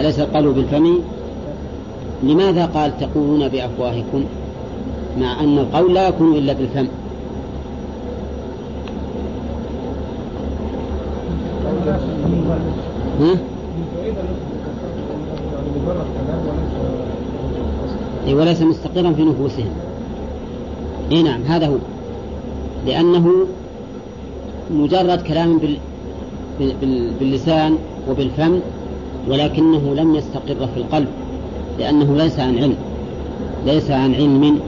أليس 0.00 0.18
القول 0.20 0.52
بالفم 0.52 0.98
لماذا 2.22 2.66
قال 2.66 2.98
تقولون 3.00 3.48
بأفواهكم 3.48 4.24
مع 5.20 5.40
أن 5.40 5.58
القول 5.58 5.94
لا 5.94 6.08
يكون 6.08 6.34
إلا 6.36 6.52
بالفم 6.52 6.86
ها؟ 13.20 13.34
وليس 18.34 18.62
مستقرا 18.62 19.12
في 19.12 19.22
نفوسهم 19.22 19.66
اي 21.12 21.22
نعم 21.22 21.42
هذا 21.42 21.66
هو 21.66 21.74
لأنه 22.86 23.30
مجرد 24.72 25.22
كلام 25.26 25.58
بال... 25.58 25.76
بال... 26.60 27.10
باللسان 27.20 27.78
وبالفم 28.10 28.60
ولكنه 29.28 29.94
لم 29.94 30.14
يستقر 30.14 30.66
في 30.74 30.76
القلب 30.76 31.08
لأنه 31.78 32.16
ليس 32.16 32.40
عن 32.40 32.58
علم 32.58 32.74
ليس 33.66 33.90
عن 33.90 34.14
علم 34.14 34.58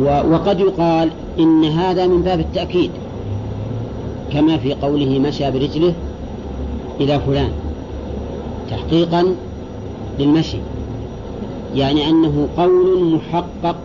و... 0.00 0.04
وقد 0.04 0.60
يقال 0.60 1.08
إن 1.38 1.64
هذا 1.64 2.06
من 2.06 2.22
باب 2.22 2.40
التأكيد 2.40 2.90
كما 4.32 4.56
في 4.56 4.74
قوله 4.74 5.18
مشى 5.18 5.50
برجله 5.50 5.92
إلى 7.00 7.20
فلان 7.20 7.48
تحقيقا 8.70 9.34
للمشي 10.18 10.56
يعني 11.74 12.08
أنه 12.10 12.48
قول 12.56 13.04
محقق 13.14 13.76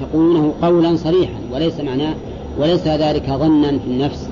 تقولونه 0.00 0.52
قولا 0.62 0.96
صريحا 0.96 1.34
وليس 1.52 1.80
معناه 1.80 2.14
وليس 2.60 2.86
ذلك 2.88 3.30
ظنا 3.30 3.68
في 3.68 3.86
النفس 3.86 4.28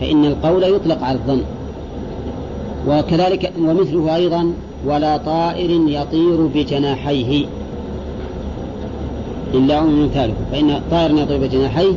فإن 0.00 0.24
القول 0.24 0.62
يطلق 0.64 1.02
على 1.02 1.18
الظن 1.18 1.42
وكذلك 2.88 3.52
ومثله 3.58 4.16
أيضا 4.16 4.52
ولا 4.86 5.16
طائر 5.16 5.70
يطير 5.70 6.46
بجناحيه 6.54 7.46
إلا 9.54 9.78
أم 9.78 10.04
مثاله 10.04 10.34
فإن 10.52 10.80
طائر 10.90 11.18
يطير 11.18 11.38
بجناحيه 11.38 11.92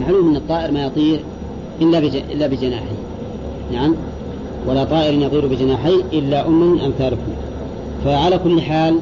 معلوم 0.00 0.30
أن 0.30 0.36
الطائر 0.36 0.72
ما 0.72 0.82
يطير 0.86 1.20
إلا 1.82 1.98
إلا 2.32 2.46
بجناحيه 2.46 2.86
نعم 3.72 3.94
ولا 4.68 4.84
طائر 4.84 5.20
يطير 5.22 5.46
بجناحيه 5.46 6.02
إلا 6.12 6.46
أم 6.46 6.78
أمثالكم 6.78 7.32
فعلى 8.04 8.38
كل 8.38 8.60
حال 8.62 8.98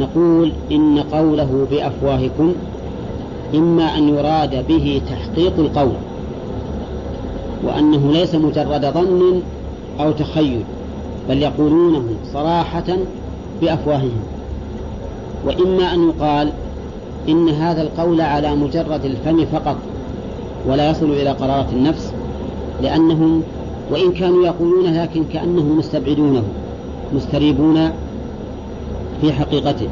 نقول 0.00 0.52
إن 0.72 0.98
قوله 1.12 1.66
بأفواهكم 1.70 2.54
إما 3.54 3.98
أن 3.98 4.08
يراد 4.08 4.66
به 4.68 5.00
تحقيق 5.10 5.52
القول 5.58 5.92
وأنه 7.64 8.12
ليس 8.12 8.34
مجرد 8.34 8.86
ظن 8.94 9.42
أو 10.00 10.12
تخيل 10.12 10.60
بل 11.28 11.42
يقولونه 11.42 12.04
صراحة 12.32 12.84
بأفواههم 13.62 14.20
وإما 15.46 15.94
أن 15.94 16.08
يقال 16.08 16.52
إن 17.28 17.48
هذا 17.48 17.82
القول 17.82 18.20
على 18.20 18.54
مجرد 18.54 19.04
الفم 19.04 19.44
فقط 19.46 19.76
ولا 20.68 20.90
يصل 20.90 21.10
إلى 21.10 21.30
قرارة 21.30 21.66
النفس 21.72 22.12
لأنهم 22.82 23.42
وإن 23.90 24.12
كانوا 24.12 24.44
يقولون 24.46 24.84
لكن 25.02 25.24
كأنهم 25.24 25.78
مستبعدونه 25.78 26.42
مستريبون 27.14 27.90
في 29.20 29.32
حقيقته 29.32 29.88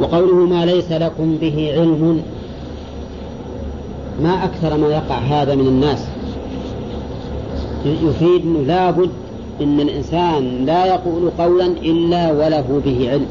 وقوله 0.00 0.34
ما 0.34 0.64
ليس 0.66 0.92
لكم 0.92 1.36
به 1.40 1.72
علم 1.72 2.20
ما 4.22 4.44
أكثر 4.44 4.76
ما 4.76 4.88
يقع 4.88 5.18
هذا 5.18 5.54
من 5.54 5.66
الناس 5.66 5.98
يفيد 7.86 8.42
أنه 8.42 8.60
لابد 8.66 9.10
أن 9.62 9.80
الإنسان 9.80 10.66
لا 10.66 10.86
يقول 10.86 11.30
قولا 11.38 11.66
إلا 11.66 12.32
وله 12.32 12.82
به 12.84 13.10
علم 13.10 13.26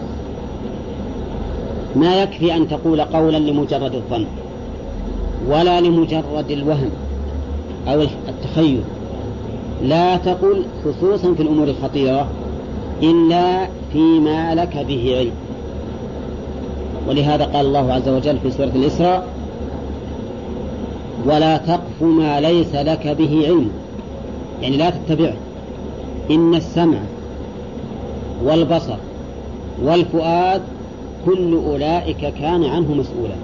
ما 1.96 2.24
يكفي 2.24 2.56
أن 2.56 2.68
تقول 2.70 3.02
قولا 3.02 3.38
لمجرد 3.38 3.96
الظن 3.96 4.26
ولا 5.50 5.82
لمجرد 5.82 6.52
الوهم 6.52 6.90
أو 7.88 8.06
التخيل 8.30 8.82
لا 9.84 10.18
تقل 10.18 10.64
خصوصا 10.86 11.34
في 11.34 11.44
الأمور 11.44 11.68
الخطيرة 11.68 12.28
إلا 13.04 13.68
فيما 13.94 14.56
لك 14.56 14.86
به 14.88 15.16
علم 15.18 15.32
ولهذا 17.10 17.44
قال 17.46 17.66
الله 17.66 17.94
عز 17.94 18.10
وجل 18.10 18.38
في 18.44 18.52
سورة 18.52 18.72
الإسراء 18.76 19.28
ولا 21.26 21.58
تقف 21.58 22.02
ما 22.02 22.40
ليس 22.40 22.76
لك 22.76 23.08
به 23.08 23.46
علم 23.48 23.70
يعني 24.62 24.78
لا 24.78 24.90
تتبعه 24.90 25.34
إن 26.32 26.56
السمع 26.56 26.98
والبصر 28.44 28.96
والفؤاد 29.84 30.62
كل 31.26 31.54
أولئك 31.66 32.18
كان 32.34 32.64
عنه 32.66 32.92
مسؤولا 32.94 33.36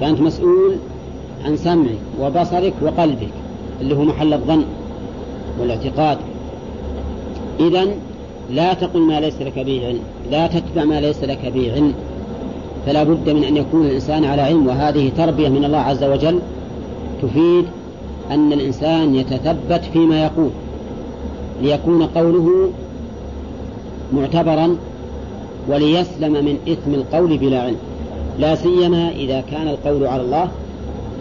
فأنت 0.00 0.20
مسؤول 0.20 0.76
عن 1.44 1.56
سمعك 1.56 1.98
وبصرك 2.20 2.72
وقلبك 2.82 3.28
اللي 3.80 3.96
هو 3.96 4.02
محل 4.04 4.32
الظن 4.34 4.64
والاعتقاد 5.60 6.18
إذا 7.60 7.86
لا 8.50 8.74
تقل 8.74 9.00
ما 9.00 9.20
ليس 9.20 9.34
لك 9.40 9.58
به 9.58 9.86
علم 9.86 10.00
لا 10.30 10.46
تتبع 10.46 10.84
ما 10.84 11.00
ليس 11.00 11.24
لك 11.24 11.52
به 11.54 11.72
علم 11.72 11.92
فلا 12.86 13.02
بد 13.04 13.30
من 13.30 13.44
أن 13.44 13.56
يكون 13.56 13.86
الإنسان 13.86 14.24
على 14.24 14.42
علم 14.42 14.66
وهذه 14.66 15.10
تربية 15.16 15.48
من 15.48 15.64
الله 15.64 15.78
عز 15.78 16.04
وجل 16.04 16.40
تفيد 17.22 17.64
أن 18.30 18.52
الإنسان 18.52 19.14
يتثبت 19.14 19.80
فيما 19.92 20.22
يقول 20.24 20.50
ليكون 21.62 22.02
قوله 22.02 22.70
معتبرا 24.12 24.76
وليسلم 25.68 26.32
من 26.32 26.58
إثم 26.68 26.94
القول 26.94 27.38
بلا 27.38 27.60
علم 27.62 27.76
لا 28.38 28.54
سيما 28.54 29.08
إذا 29.10 29.40
كان 29.40 29.68
القول 29.68 30.06
على 30.06 30.22
الله 30.22 30.48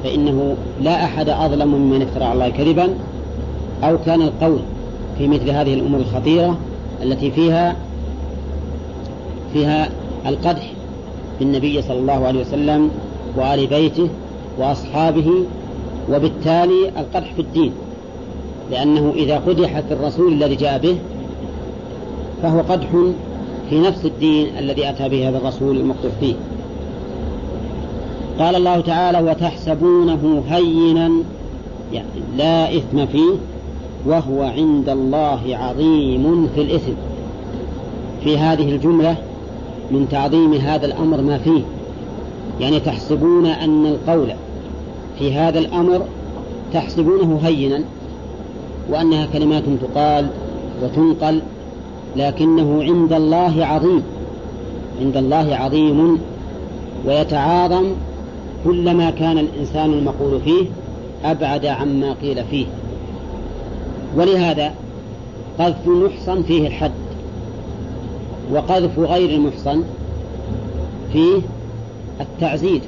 فإنه 0.03 0.55
لا 0.81 1.03
أحد 1.05 1.29
أظلم 1.29 1.67
ممن 1.67 2.01
افترى 2.01 2.23
على 2.23 2.33
الله 2.33 2.49
كذبا 2.57 2.89
أو 3.83 3.97
كان 4.05 4.21
القول 4.21 4.59
في 5.17 5.27
مثل 5.27 5.49
هذه 5.49 5.73
الأمور 5.73 5.99
الخطيرة 5.99 6.57
التي 7.03 7.31
فيها 7.31 7.75
فيها 9.53 9.89
القدح 10.27 10.71
بالنبي 11.39 11.81
صلى 11.81 11.99
الله 11.99 12.27
عليه 12.27 12.41
وسلم 12.41 12.89
وآل 13.37 13.67
بيته 13.67 14.09
وأصحابه 14.59 15.31
وبالتالي 16.11 16.89
القدح 16.97 17.33
في 17.33 17.41
الدين 17.41 17.71
لأنه 18.71 19.13
إذا 19.15 19.37
قدح 19.37 19.79
في 19.79 19.93
الرسول 19.93 20.33
الذي 20.33 20.55
جاء 20.55 20.79
به 20.79 20.95
فهو 22.43 22.61
قدح 22.61 22.87
في 23.69 23.79
نفس 23.79 24.05
الدين 24.05 24.47
الذي 24.59 24.89
أتى 24.89 25.09
به 25.09 25.29
هذا 25.29 25.37
الرسول 25.37 25.77
المقدح 25.77 26.11
فيه 26.19 26.33
قال 28.39 28.55
الله 28.55 28.81
تعالى 28.81 29.21
وتحسبونه 29.31 30.43
هينا 30.49 31.11
يعني 31.93 32.07
لا 32.37 32.77
إثم 32.77 33.05
فيه 33.05 33.31
وهو 34.05 34.43
عند 34.43 34.89
الله 34.89 35.41
عظيم 35.57 36.47
في 36.55 36.61
الإثم 36.61 36.91
في 38.23 38.37
هذه 38.37 38.69
الجملة 38.75 39.15
من 39.91 40.07
تعظيم 40.11 40.53
هذا 40.53 40.85
الأمر 40.85 41.21
ما 41.21 41.37
فيه 41.37 41.61
يعني 42.61 42.79
تحسبون 42.79 43.45
أن 43.45 43.85
القول 43.85 44.27
في 45.19 45.33
هذا 45.33 45.59
الأمر 45.59 46.01
تحسبونه 46.73 47.39
هينا 47.43 47.81
وأنها 48.89 49.25
كلمات 49.25 49.63
تقال 49.81 50.27
وتنقل 50.83 51.41
لكنه 52.15 52.83
عند 52.83 53.13
الله 53.13 53.65
عظيم 53.65 54.03
عند 55.01 55.17
الله 55.17 55.55
عظيم 55.55 56.17
ويتعاظم 57.05 57.85
كلما 58.63 59.09
كان 59.11 59.37
الإنسان 59.37 59.93
المقول 59.93 60.41
فيه 60.41 60.65
أبعد 61.25 61.65
عما 61.65 62.13
قيل 62.13 62.43
فيه 62.51 62.65
ولهذا 64.17 64.73
قذف 65.59 65.87
محصن 65.87 66.43
فيه 66.43 66.67
الحد 66.67 66.91
وقذف 68.53 68.99
غير 68.99 69.29
المحصن 69.29 69.83
فيه 71.13 71.37
التعزيز 72.21 72.81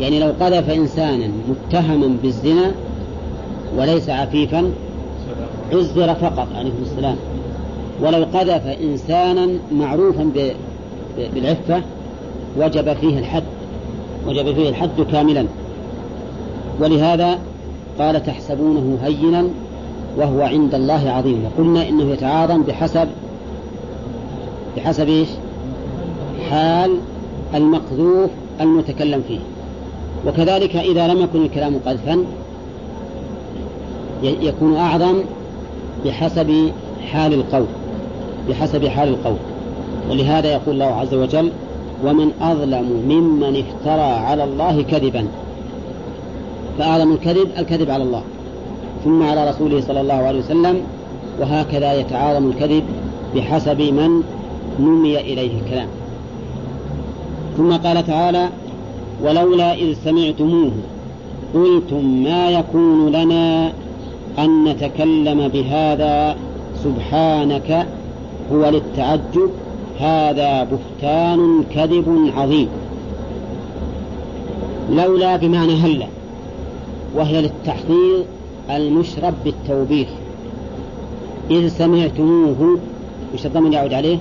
يعني 0.00 0.18
لو 0.18 0.32
قذف 0.40 0.70
إنسانا 0.70 1.24
متهما 1.48 2.16
بالزنا 2.22 2.70
وليس 3.78 4.08
عفيفا 4.10 4.70
عزر 5.72 6.14
فقط 6.14 6.48
عليه 6.56 6.70
السلام 6.82 7.16
ولو 8.02 8.24
قذف 8.34 8.66
إنسانا 8.66 9.46
معروفا 9.72 10.30
بالعفة 11.34 11.82
وجب 12.58 12.92
فيه 12.92 13.18
الحد 13.18 13.42
وجب 14.28 14.54
فيه 14.54 14.68
الحد 14.68 15.00
كاملا 15.12 15.44
ولهذا 16.80 17.38
قال 17.98 18.22
تحسبونه 18.26 18.98
هينا 19.02 19.44
وهو 20.16 20.42
عند 20.42 20.74
الله 20.74 21.10
عظيم 21.10 21.44
وقلنا 21.44 21.88
إنه 21.88 22.10
يتعاظم 22.10 22.62
بحسب 22.62 23.08
بحسب 24.76 25.08
إيش 25.08 25.28
حال 26.50 26.90
المقذوف 27.54 28.30
المتكلم 28.60 29.22
فيه 29.28 29.38
وكذلك 30.26 30.76
إذا 30.76 31.08
لم 31.08 31.20
يكن 31.22 31.42
الكلام 31.42 31.78
قذفا 31.86 32.24
يكون 34.22 34.76
أعظم 34.76 35.20
بحسب 36.04 36.70
حال 37.12 37.32
القول 37.34 37.64
بحسب 38.48 38.86
حال 38.86 39.08
القول 39.08 39.36
ولهذا 40.10 40.48
يقول 40.52 40.74
الله 40.74 41.00
عز 41.00 41.14
وجل 41.14 41.50
ومن 42.04 42.30
أظلم 42.40 43.02
ممن 43.08 43.56
افترى 43.66 44.00
على 44.24 44.44
الله 44.44 44.82
كذبا 44.82 45.26
فأعظم 46.78 47.12
الكذب 47.12 47.48
الكذب 47.58 47.90
على 47.90 48.02
الله 48.02 48.22
ثم 49.04 49.22
على 49.22 49.50
رسوله 49.50 49.80
صلى 49.80 50.00
الله 50.00 50.14
عليه 50.14 50.38
وسلم 50.38 50.80
وهكذا 51.40 51.94
يتعاظم 52.00 52.48
الكذب 52.50 52.82
بحسب 53.34 53.80
من 53.80 54.22
نمي 54.80 55.20
إليه 55.20 55.50
الكلام 55.62 55.88
ثم 57.56 57.72
قال 57.72 58.06
تعالى 58.06 58.48
ولولا 59.22 59.74
إذ 59.74 59.96
سمعتموه 60.04 60.70
قلتم 61.54 62.04
ما 62.24 62.50
يكون 62.50 63.12
لنا 63.12 63.72
أن 64.38 64.64
نتكلم 64.64 65.48
بهذا 65.48 66.36
سبحانك 66.84 67.86
هو 68.52 68.68
للتعجب 68.68 69.50
هذا 70.00 70.64
بهتان 70.64 71.64
كذب 71.74 72.30
عظيم 72.36 72.68
لولا 74.90 75.36
بمعنى 75.36 75.74
هلا 75.74 76.06
وهي 77.16 77.42
للتحقيق 77.42 78.24
المشرب 78.70 79.34
بالتوبيخ 79.44 80.08
إذ 81.50 81.68
سمعتموه 81.68 82.78
وش 83.34 83.46
الضمن 83.46 83.72
يعود 83.72 83.92
عليه 83.92 84.18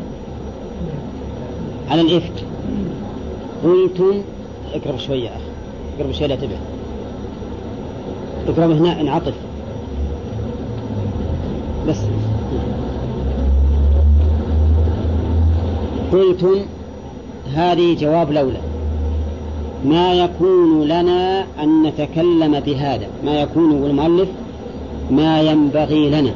على 1.92 2.02
الإفك 2.02 2.34
قلتم 3.64 4.14
اقرب 4.74 4.98
شوية 5.00 5.24
يا 5.24 5.30
أخي 5.30 6.02
اقرب 6.02 6.12
شوية 6.12 6.28
لا 6.28 6.36
تبع 6.36 6.56
اقرب 8.48 8.72
هنا 8.72 9.02
انعطف 9.02 9.34
بس 11.88 11.98
قلتم 16.12 16.56
هذه 17.56 17.96
جواب 18.00 18.32
لولا 18.32 18.60
ما 19.86 20.14
يكون 20.14 20.88
لنا 20.88 21.46
أن 21.64 21.84
نتكلم 21.84 22.60
بهذا 22.60 23.08
ما 23.26 23.42
يكون 23.42 23.86
المؤلف 23.86 24.30
ما 25.12 25.42
ينبغي 25.42 26.10
لنا 26.10 26.32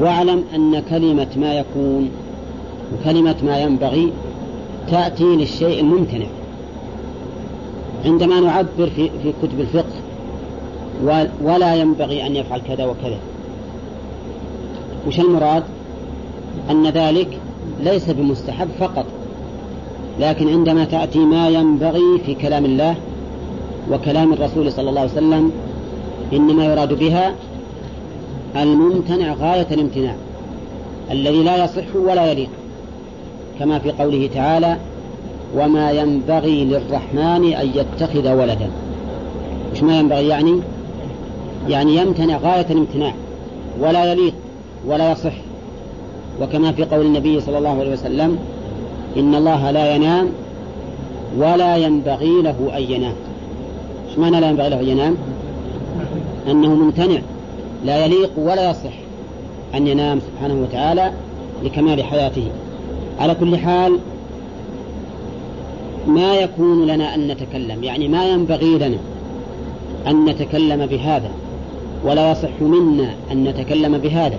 واعلم 0.00 0.44
أن 0.54 0.80
كلمة 0.90 1.26
ما 1.36 1.54
يكون 1.54 2.08
وكلمة 2.94 3.36
ما 3.46 3.58
ينبغي 3.62 4.12
تأتي 4.90 5.24
للشيء 5.36 5.80
الممتنع 5.80 6.26
عندما 8.04 8.40
نعبر 8.40 8.90
في, 8.96 9.10
في 9.22 9.32
كتب 9.42 9.60
الفقه 9.60 9.94
ولا 11.42 11.76
ينبغي 11.76 12.26
أن 12.26 12.36
يفعل 12.36 12.60
كذا 12.68 12.84
وكذا 12.84 13.18
وش 15.08 15.20
المراد 15.20 15.62
أن 16.70 16.86
ذلك 16.88 17.38
ليس 17.80 18.10
بمستحب 18.10 18.68
فقط 18.80 19.04
لكن 20.20 20.48
عندما 20.48 20.84
تأتي 20.84 21.18
ما 21.18 21.48
ينبغي 21.48 22.18
في 22.26 22.34
كلام 22.34 22.64
الله 22.64 22.94
وكلام 23.90 24.32
الرسول 24.32 24.72
صلى 24.72 24.88
الله 24.90 25.00
عليه 25.00 25.10
وسلم 25.12 25.52
إنما 26.32 26.64
يراد 26.64 26.92
بها 26.92 27.34
الممتنع 28.56 29.32
غاية 29.32 29.66
الامتناع 29.70 30.14
الذي 31.10 31.42
لا 31.42 31.64
يصح 31.64 31.96
ولا 31.96 32.30
يليق 32.32 32.50
كما 33.58 33.78
في 33.78 33.90
قوله 33.90 34.28
تعالى 34.34 34.76
وما 35.54 35.90
ينبغي 35.92 36.64
للرحمن 36.64 37.52
أن 37.54 37.70
يتخذ 37.74 38.32
ولدا 38.32 38.70
مش 39.72 39.82
ما 39.82 39.98
ينبغي 39.98 40.28
يعني 40.28 40.60
يعني 41.68 41.96
يمتنع 41.96 42.36
غاية 42.36 42.66
الامتناع 42.70 43.14
ولا 43.80 44.12
يليق 44.12 44.34
ولا 44.86 45.12
يصح 45.12 45.32
وكما 46.42 46.72
في 46.72 46.84
قول 46.84 47.06
النبي 47.06 47.40
صلى 47.40 47.58
الله 47.58 47.80
عليه 47.80 47.92
وسلم 47.92 48.38
إن 49.16 49.34
الله 49.34 49.70
لا 49.70 49.94
ينام 49.94 50.28
ولا 51.38 51.76
ينبغي 51.76 52.42
له 52.42 52.56
أن 52.76 52.82
ينام 52.82 53.12
ايش 54.10 54.18
معنى 54.18 54.40
لا 54.40 54.48
ينبغي 54.48 54.68
له 54.68 54.80
أن 54.80 54.88
ينام 54.88 55.16
أنه 56.50 56.74
ممتنع 56.74 57.18
لا 57.84 58.04
يليق 58.04 58.30
ولا 58.38 58.70
يصح 58.70 58.92
أن 59.74 59.86
ينام 59.86 60.20
سبحانه 60.20 60.62
وتعالى 60.62 61.12
لكمال 61.64 62.04
حياته 62.04 62.44
على 63.20 63.34
كل 63.34 63.58
حال 63.58 63.98
ما 66.06 66.34
يكون 66.34 66.86
لنا 66.86 67.14
أن 67.14 67.28
نتكلم 67.28 67.84
يعني 67.84 68.08
ما 68.08 68.24
ينبغي 68.30 68.78
لنا 68.78 68.98
أن 70.06 70.24
نتكلم 70.24 70.86
بهذا 70.86 71.30
ولا 72.04 72.32
يصح 72.32 72.60
منا 72.62 73.14
أن 73.32 73.44
نتكلم 73.44 73.98
بهذا 73.98 74.38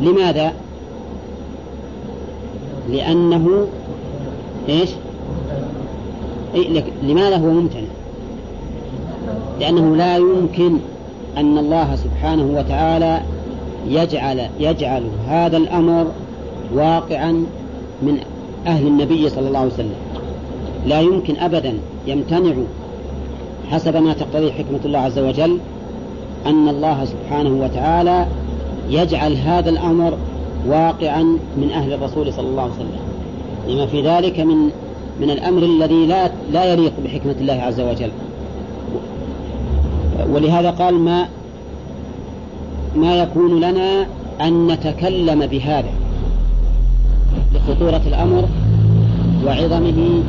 لماذا؟ 0.00 0.52
لأنه 2.92 3.66
إيش؟ 4.68 4.90
إيه 6.54 6.82
لماذا 7.02 7.36
هو 7.36 7.50
ممتنع؟ 7.52 7.80
لأنه 9.60 9.96
لا 9.96 10.16
يمكن 10.16 10.78
أن 11.36 11.58
الله 11.58 11.96
سبحانه 11.96 12.58
وتعالى 12.58 13.20
يجعل 13.88 14.48
يجعل 14.60 15.02
هذا 15.28 15.56
الأمر 15.56 16.06
واقعا 16.74 17.32
من 18.02 18.18
أهل 18.66 18.86
النبي 18.86 19.28
صلى 19.30 19.48
الله 19.48 19.58
عليه 19.58 19.70
وسلم 19.72 19.94
لا 20.86 21.00
يمكن 21.00 21.36
أبدا 21.36 21.72
يمتنع 22.06 22.52
حسب 23.70 23.96
ما 23.96 24.12
تقتضيه 24.12 24.52
حكمة 24.52 24.80
الله 24.84 24.98
عز 24.98 25.18
وجل 25.18 25.58
أن 26.46 26.68
الله 26.68 27.04
سبحانه 27.04 27.50
وتعالى 27.50 28.26
يجعل 28.90 29.32
هذا 29.36 29.70
الأمر 29.70 30.12
واقعا 30.66 31.22
من 31.56 31.70
أهل 31.74 31.92
الرسول 31.92 32.32
صلى 32.32 32.46
الله 32.48 32.62
عليه 32.62 32.72
وسلم 32.72 32.96
لما 33.68 33.86
في 33.86 34.02
ذلك 34.02 34.40
من 34.40 34.70
من 35.20 35.30
الأمر 35.30 35.62
الذي 35.62 36.06
لا 36.06 36.30
لا 36.52 36.64
يليق 36.72 36.92
بحكمة 37.04 37.34
الله 37.40 37.52
عز 37.52 37.80
وجل 37.80 38.10
ولهذا 40.30 40.70
قال 40.70 40.94
ما 40.94 41.26
ما 42.96 43.14
يكون 43.16 43.60
لنا 43.60 44.06
أن 44.40 44.66
نتكلم 44.66 45.46
بهذا 45.46 45.90
لخطورة 47.54 48.02
الأمر 48.12 48.48
وعظمه 49.46 50.22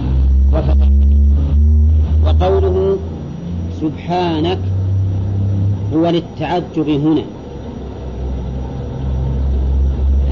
وفقه 0.54 0.90
وقوله 2.26 2.98
سبحانك 3.82 4.60
هو 5.96 6.10
للتعجب 6.10 6.90
هنا 6.90 7.24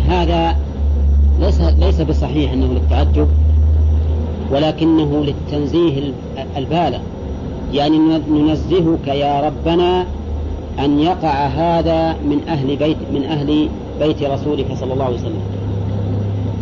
هذا 0.08 0.56
ليس 1.40 1.62
ليس 1.62 2.02
بصحيح 2.02 2.52
انه 2.52 2.66
للتعجب 2.74 3.28
ولكنه 4.52 5.24
للتنزيه 5.26 6.14
البالغ 6.58 7.00
يعني 7.74 7.98
ننزهك 8.32 9.08
يا 9.08 9.42
ربنا 9.42 10.06
أن 10.80 11.00
يقع 11.00 11.48
هذا 11.48 12.14
من 12.14 12.38
أهل 12.48 12.76
بيت 12.76 12.98
من 13.14 13.24
أهل 13.24 13.70
بيت 14.00 14.24
رسولك 14.24 14.66
صلى 14.80 14.94
الله 14.94 15.06
عليه 15.06 15.16
وسلم 15.18 15.40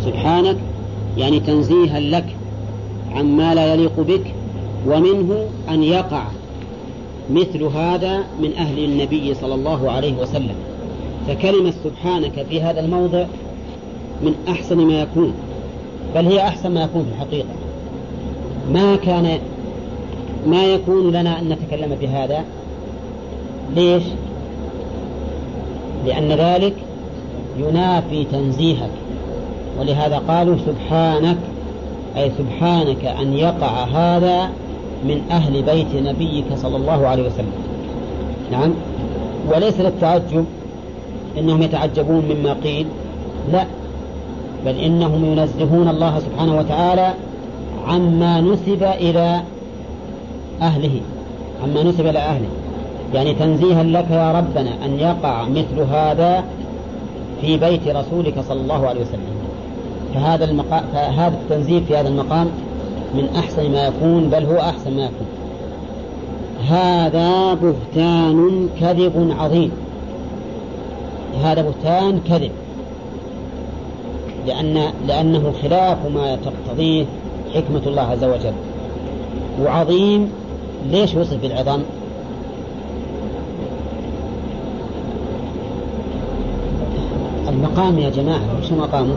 سبحانك 0.05 0.57
يعني 1.17 1.39
تنزيها 1.39 1.99
لك 1.99 2.35
عما 3.15 3.55
لا 3.55 3.73
يليق 3.73 3.99
بك 3.99 4.25
ومنه 4.87 5.45
أن 5.69 5.83
يقع 5.83 6.23
مثل 7.33 7.63
هذا 7.63 8.17
من 8.39 8.53
أهل 8.57 8.83
النبي 8.85 9.33
صلى 9.33 9.55
الله 9.55 9.91
عليه 9.91 10.13
وسلم 10.21 10.55
فكلمة 11.27 11.73
سبحانك 11.83 12.45
في 12.49 12.61
هذا 12.61 12.79
الموضع 12.79 13.25
من 14.21 14.35
أحسن 14.49 14.77
ما 14.77 15.01
يكون 15.01 15.33
بل 16.15 16.25
هي 16.25 16.39
أحسن 16.39 16.71
ما 16.73 16.83
يكون 16.83 17.05
في 17.05 17.09
الحقيقة 17.11 17.49
ما 18.73 18.95
كان 18.95 19.39
ما 20.47 20.63
يكون 20.65 21.11
لنا 21.11 21.39
أن 21.39 21.49
نتكلم 21.49 21.95
بهذا 22.01 22.43
ليش؟ 23.75 24.03
لأن 26.07 26.27
ذلك 26.31 26.73
ينافي 27.59 28.23
تنزيهك 28.23 28.89
ولهذا 29.79 30.17
قالوا 30.27 30.55
سبحانك 30.65 31.37
أي 32.17 32.31
سبحانك 32.37 33.05
أن 33.05 33.33
يقع 33.33 33.83
هذا 33.83 34.49
من 35.03 35.21
أهل 35.31 35.61
بيت 35.61 35.95
نبيك 35.95 36.45
صلى 36.55 36.77
الله 36.77 37.07
عليه 37.07 37.23
وسلم 37.25 37.51
نعم 38.51 38.73
وليس 39.53 39.79
للتعجب 39.81 40.45
إنهم 41.39 41.61
يتعجبون 41.61 42.23
مما 42.29 42.53
قيل 42.63 42.87
لا 43.51 43.65
بل 44.65 44.75
إنهم 44.79 45.25
ينزهون 45.25 45.87
الله 45.89 46.19
سبحانه 46.19 46.57
وتعالى 46.57 47.13
عما 47.87 48.41
نسب 48.41 48.83
إلى 48.83 49.41
أهله 50.61 50.99
عما 51.63 51.83
نسب 51.83 52.05
إلى 52.07 52.19
أهله 52.19 52.47
يعني 53.13 53.33
تنزيها 53.35 53.83
لك 53.83 54.11
يا 54.11 54.31
ربنا 54.31 54.71
أن 54.85 54.99
يقع 54.99 55.43
مثل 55.49 55.79
هذا 55.91 56.43
في 57.41 57.57
بيت 57.57 57.87
رسولك 57.87 58.33
صلى 58.49 58.61
الله 58.61 58.87
عليه 58.87 59.01
وسلم 59.01 59.38
فهذا 60.13 60.45
المقام 60.45 60.83
فهذا 60.93 61.33
التنزيل 61.35 61.83
في 61.85 61.97
هذا 61.97 62.07
المقام 62.07 62.47
من 63.13 63.29
أحسن 63.39 63.71
ما 63.71 63.87
يكون 63.87 64.29
بل 64.29 64.45
هو 64.45 64.57
أحسن 64.59 64.95
ما 64.97 65.03
يكون 65.05 65.27
هذا 66.69 67.53
بهتان 67.53 68.69
كذب 68.79 69.35
عظيم 69.39 69.71
هذا 71.43 71.61
بهتان 71.61 72.19
كذب 72.29 72.51
لأن 74.47 74.83
لأنه 75.07 75.53
خلاف 75.61 75.97
ما 76.13 76.37
تقتضيه 76.45 77.05
حكمة 77.55 77.81
الله 77.87 78.01
عز 78.01 78.23
وجل 78.23 78.53
وعظيم 79.63 80.31
ليش 80.91 81.15
وصف 81.15 81.41
بالعظم 81.41 81.79
المقام 87.49 87.99
يا 87.99 88.09
جماعة 88.09 88.41
وش 88.59 88.71
مقامه 88.71 89.15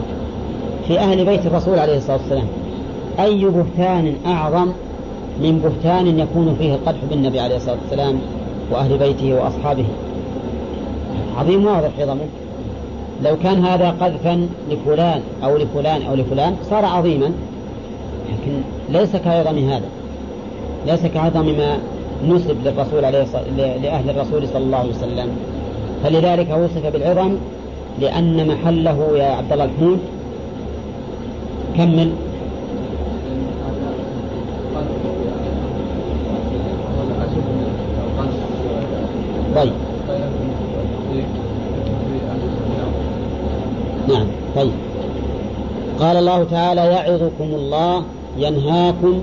في 0.87 0.99
أهل 0.99 1.25
بيت 1.25 1.45
الرسول 1.45 1.79
عليه 1.79 1.97
الصلاة 1.97 2.17
والسلام 2.17 2.47
أي 3.19 3.45
بهتان 3.45 4.13
أعظم 4.25 4.67
من 5.41 5.59
بهتان 5.59 6.19
يكون 6.19 6.55
فيه 6.59 6.73
القدح 6.75 6.97
بالنبي 7.09 7.39
عليه 7.39 7.55
الصلاة 7.55 7.77
والسلام 7.83 8.15
وأهل 8.71 8.97
بيته 8.97 9.33
وأصحابه 9.35 9.85
عظيم 11.37 11.65
واضح 11.65 11.89
في 11.97 12.15
لو 13.23 13.35
كان 13.43 13.65
هذا 13.65 13.89
قذفا 13.89 14.47
لفلان 14.69 15.21
أو 15.43 15.57
لفلان 15.57 16.01
أو 16.01 16.15
لفلان 16.15 16.55
صار 16.69 16.85
عظيما 16.85 17.31
لكن 18.29 18.51
ليس 18.89 19.15
كعظم 19.15 19.57
هذا 19.57 19.85
ليس 20.87 21.05
كعظم 21.05 21.45
ما 21.45 21.77
نسب 22.27 22.57
للرسول 22.65 23.05
عليه 23.05 23.23
الصلاة 23.23 23.43
لأهل 23.57 24.09
الرسول 24.09 24.47
صلى 24.47 24.63
الله 24.63 24.77
عليه 24.77 24.89
وسلم 24.89 25.27
فلذلك 26.03 26.47
وصف 26.51 26.85
بالعظم 26.93 27.35
لأن 28.01 28.47
محله 28.47 29.17
يا 29.17 29.25
عبد 29.25 29.51
الله 29.51 29.65
الحمود 29.65 29.99
كمل 31.77 32.11
طيب 39.55 39.71
نعم 44.09 44.25
طيب 44.55 44.71
قال 45.99 46.17
الله 46.17 46.43
تعالى 46.43 46.81
يعظكم 46.85 47.21
الله 47.41 48.03
ينهاكم 48.37 49.13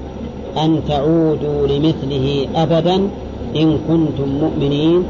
أن 0.62 0.80
تعودوا 0.88 1.66
لمثله 1.66 2.48
أبدا 2.56 2.94
إن 3.56 3.78
كنتم 3.88 4.28
مؤمنين 4.40 5.04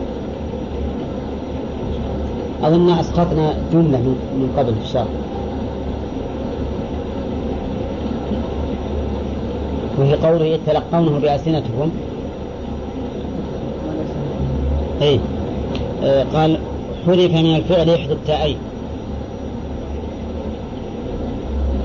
أظن 2.62 2.90
أسقطنا 2.98 3.54
جملة 3.72 3.98
من 4.40 4.54
قبل 4.58 4.74
في 4.74 4.80
الشرح 4.84 5.06
وفي 10.10 10.26
قوله 10.26 10.44
يتلقونه 10.44 11.18
بألسنتكم 11.18 11.90
أي 15.02 15.20
آه، 16.04 16.24
قال 16.34 16.58
حذف 17.06 17.32
من 17.32 17.56
الفعل 17.56 17.90
إحدى 17.90 18.12
التائين 18.12 18.56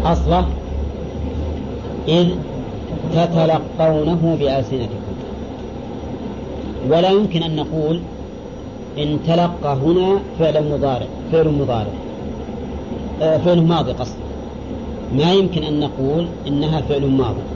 أصله 0.05 0.45
إذ 2.07 2.27
تتلقونه 3.13 4.37
بألسنتكم 4.39 5.11
ولا 6.89 7.09
يمكن 7.09 7.43
أن 7.43 7.55
نقول 7.55 7.99
إن 8.97 9.19
تلقى 9.27 9.73
هنا 9.73 10.19
فعل 10.39 10.71
مضارع 10.73 11.07
فعل 11.31 11.47
مضارع 11.51 11.93
آه، 13.21 13.37
فعل 13.37 13.61
ماضي 13.61 13.91
قصد 13.91 14.15
ما 15.15 15.33
يمكن 15.33 15.63
أن 15.63 15.79
نقول 15.79 16.27
إنها 16.47 16.81
فعل 16.81 17.05
ماضي 17.05 17.54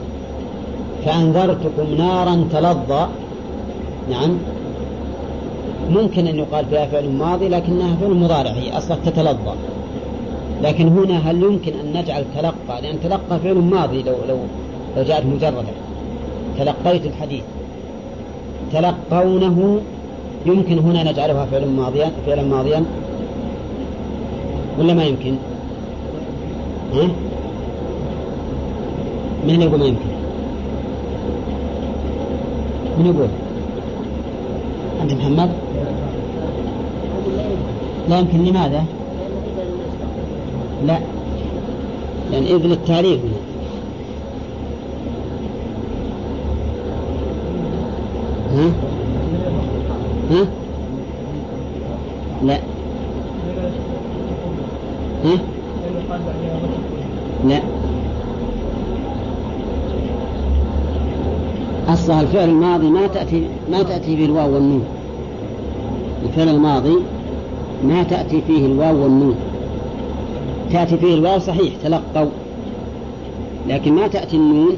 فأنذرتكم 1.05 1.87
نارا 1.97 2.35
تلظى 2.53 3.03
نعم 4.11 4.31
ممكن 5.89 6.27
أن 6.27 6.35
يقال 6.35 6.65
فيها 6.65 6.85
فعل 6.85 7.09
ماضي 7.09 7.47
لكنها 7.49 7.95
فعل 7.95 8.09
مضارع 8.11 8.51
هي 8.51 8.77
أصلا 8.77 8.97
تتلظى 9.05 9.53
لكن 10.63 10.87
هنا 10.87 11.17
هل 11.31 11.43
يمكن 11.43 11.71
أن 11.83 11.97
نجعل 12.01 12.23
تلقى 12.37 12.81
لأن 12.81 12.95
تلقى 13.03 13.39
فعل 13.43 13.55
ماضي 13.57 14.03
لو 14.03 14.15
لو 14.29 14.37
لو 14.97 15.03
جاءت 15.03 15.25
مجردة 15.25 15.67
تلقيت 16.59 17.05
الحديث 17.05 17.43
تلقونه 18.73 19.79
يمكن 20.45 20.79
هنا 20.79 21.11
نجعلها 21.11 21.45
فعلا 21.45 21.65
ماضيا 21.67 22.11
فعلا 22.25 22.43
ماضيا 22.43 22.83
ولا 24.79 24.93
ما 24.93 25.03
يمكن؟ 25.03 25.35
ها؟ 26.95 27.07
من 29.47 29.61
يقول 29.61 29.79
ما 29.79 29.85
يمكن؟ 29.85 30.18
من 32.99 33.05
يقول؟ 33.05 33.27
أنت 35.01 35.13
محمد؟ 35.13 35.49
لا 38.09 38.19
يمكن 38.19 38.43
لماذا؟ 38.43 38.85
لا 40.85 40.99
لأن 42.31 42.43
إذن 42.43 42.71
التاريخ 42.71 43.19
ها؟ 48.55 48.71
ها؟ 50.31 50.45
لا 52.43 52.59
ها؟ 55.25 55.39
الفعل 62.29 62.49
الماضي 62.49 62.89
ما 62.89 63.07
تأتي 63.07 63.43
ما 63.71 63.83
تأتي 63.83 64.15
به 64.15 64.25
الواو 64.25 64.53
والنون 64.53 64.83
الفعل 66.25 66.49
الماضي 66.49 66.97
ما 67.83 68.03
تأتي 68.03 68.41
فيه 68.47 68.65
الواو 68.65 69.03
والنون 69.03 69.35
تأتي 70.73 70.97
فيه 70.97 71.13
الواو 71.15 71.39
صحيح 71.39 71.73
تلقوا 71.83 72.29
لكن 73.69 73.93
ما 73.93 74.07
تأتي 74.07 74.37
النون 74.37 74.73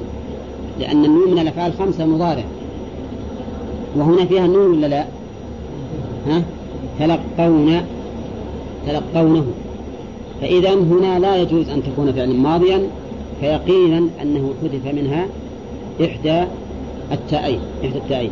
لأن 0.80 1.06
النون 1.06 1.32
من 1.32 1.40
الأفعال 1.40 1.72
الخمسة 1.72 2.06
مضارع 2.06 2.44
وهنا 3.96 4.26
فيها 4.26 4.46
النون 4.46 4.72
ولا 4.78 4.88
لا؟ 4.88 5.06
ها؟ 6.30 6.42
تلقون 7.00 7.82
تلقونه 8.88 9.46
فإذا 10.42 10.74
هنا 10.74 11.20
لا 11.20 11.36
يجوز 11.38 11.70
أن 11.70 11.84
تكون 11.84 12.12
فعلا 12.14 12.34
ماضيا 12.34 12.82
فيقينا 13.40 13.98
أنه 14.22 14.54
حذف 14.62 14.94
منها 14.96 15.26
إحدى 16.06 16.44
التائين 17.12 17.60
إحدى 17.84 17.98
التائين 17.98 18.32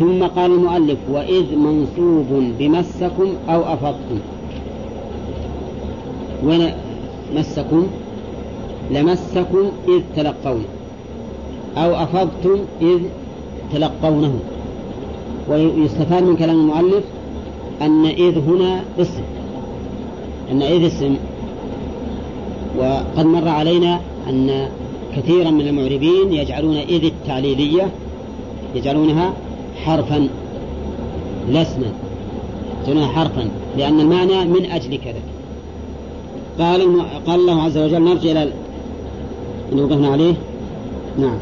ثم 0.00 0.22
قال 0.26 0.50
المؤلف 0.50 0.98
وإذ 1.12 1.56
منصوب 1.56 2.26
بمسكم 2.58 3.32
أو 3.48 3.62
أفضتم 3.74 4.18
وين 6.44 6.70
مسكم 7.36 7.86
لمسكم 8.90 9.70
إذ 9.88 10.00
تلقونه 10.16 10.64
أو 11.76 11.94
أفضتم 11.94 12.58
إذ 12.82 12.98
تلقونه 13.74 14.32
ويستفاد 15.48 16.22
من 16.22 16.36
كلام 16.36 16.60
المؤلف 16.60 17.04
أن 17.82 18.06
إذ 18.06 18.38
هنا 18.38 18.80
اسم 18.98 19.22
أن 20.52 20.62
إذ 20.62 20.84
اسم 20.84 21.14
وقد 22.78 23.26
مر 23.26 23.48
علينا 23.48 24.00
أن 24.28 24.68
كثيرا 25.16 25.50
من 25.50 25.68
المعربين 25.68 26.32
يجعلون 26.32 26.76
إذ 26.76 27.04
التعليلية 27.04 27.88
يجعلونها 28.74 29.32
حرفا 29.84 30.28
لسنا 31.48 31.86
يجعلونها 32.84 33.08
حرفا 33.08 33.48
لأن 33.78 34.00
المعنى 34.00 34.44
من 34.44 34.64
أجل 34.70 34.98
كذا 34.98 35.20
قال 36.58 37.00
قال 37.26 37.40
الله 37.40 37.62
عز 37.62 37.78
وجل 37.78 38.02
نرجع 38.04 38.30
إلى 38.32 38.50
اللي 39.72 39.82
وقفنا 39.82 40.08
عليه 40.08 40.34
نعم 41.18 41.38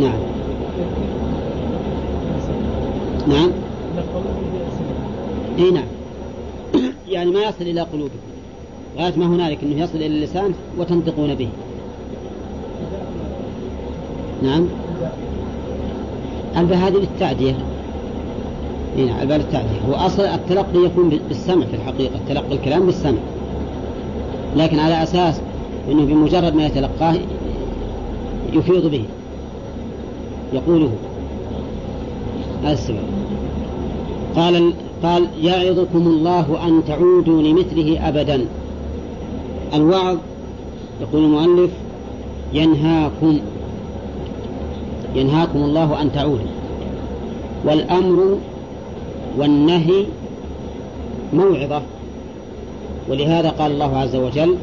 نعم 0.00 0.14
نعم 3.28 3.50
اي 5.58 5.70
نعم 5.70 5.84
يعني 7.08 7.30
ما 7.30 7.40
يصل 7.42 7.52
الى 7.64 7.80
قلوبكم 7.80 8.16
غاية 8.98 9.12
ما 9.16 9.26
هنالك 9.26 9.58
أنه 9.62 9.80
يصل 9.82 9.96
إلى 9.96 10.06
اللسان 10.06 10.52
وتنطقون 10.78 11.34
به 11.34 11.48
نعم 14.42 14.66
الباء 16.56 16.78
هذه 16.78 16.94
للتعدية 16.96 17.54
إيه، 18.98 19.04
نعم 19.06 19.20
الباء 19.20 19.38
للتعدية 19.38 19.80
هو 19.90 19.94
أصل 19.94 20.22
التلقي 20.22 20.78
يكون 20.86 21.18
بالسمع 21.28 21.66
في 21.66 21.76
الحقيقة 21.76 22.14
تلقي 22.28 22.54
الكلام 22.54 22.86
بالسمع 22.86 23.18
لكن 24.56 24.78
على 24.78 25.02
أساس 25.02 25.40
أنه 25.90 26.04
بمجرد 26.04 26.54
ما 26.54 26.66
يتلقاه 26.66 27.14
يفيض 28.52 28.86
به 28.86 29.04
يقوله 30.52 30.90
هذا 32.64 32.72
السبب 32.72 32.98
قال 34.36 34.72
قال 35.02 35.26
يعظكم 35.42 36.06
الله 36.06 36.66
أن 36.68 36.82
تعودوا 36.88 37.42
لمثله 37.42 38.08
أبدا 38.08 38.46
الوعظ 39.74 40.18
يقول 41.00 41.24
المؤلف 41.24 41.70
ينهاكم 42.52 43.38
ينهاكم 45.16 45.58
الله 45.62 46.02
أن 46.02 46.12
تعودوا 46.12 46.46
والأمر 47.64 48.38
والنهي 49.38 50.04
موعظة 51.32 51.82
ولهذا 53.08 53.50
قال 53.50 53.72
الله 53.72 53.98
عز 53.98 54.16
وجل 54.16 54.56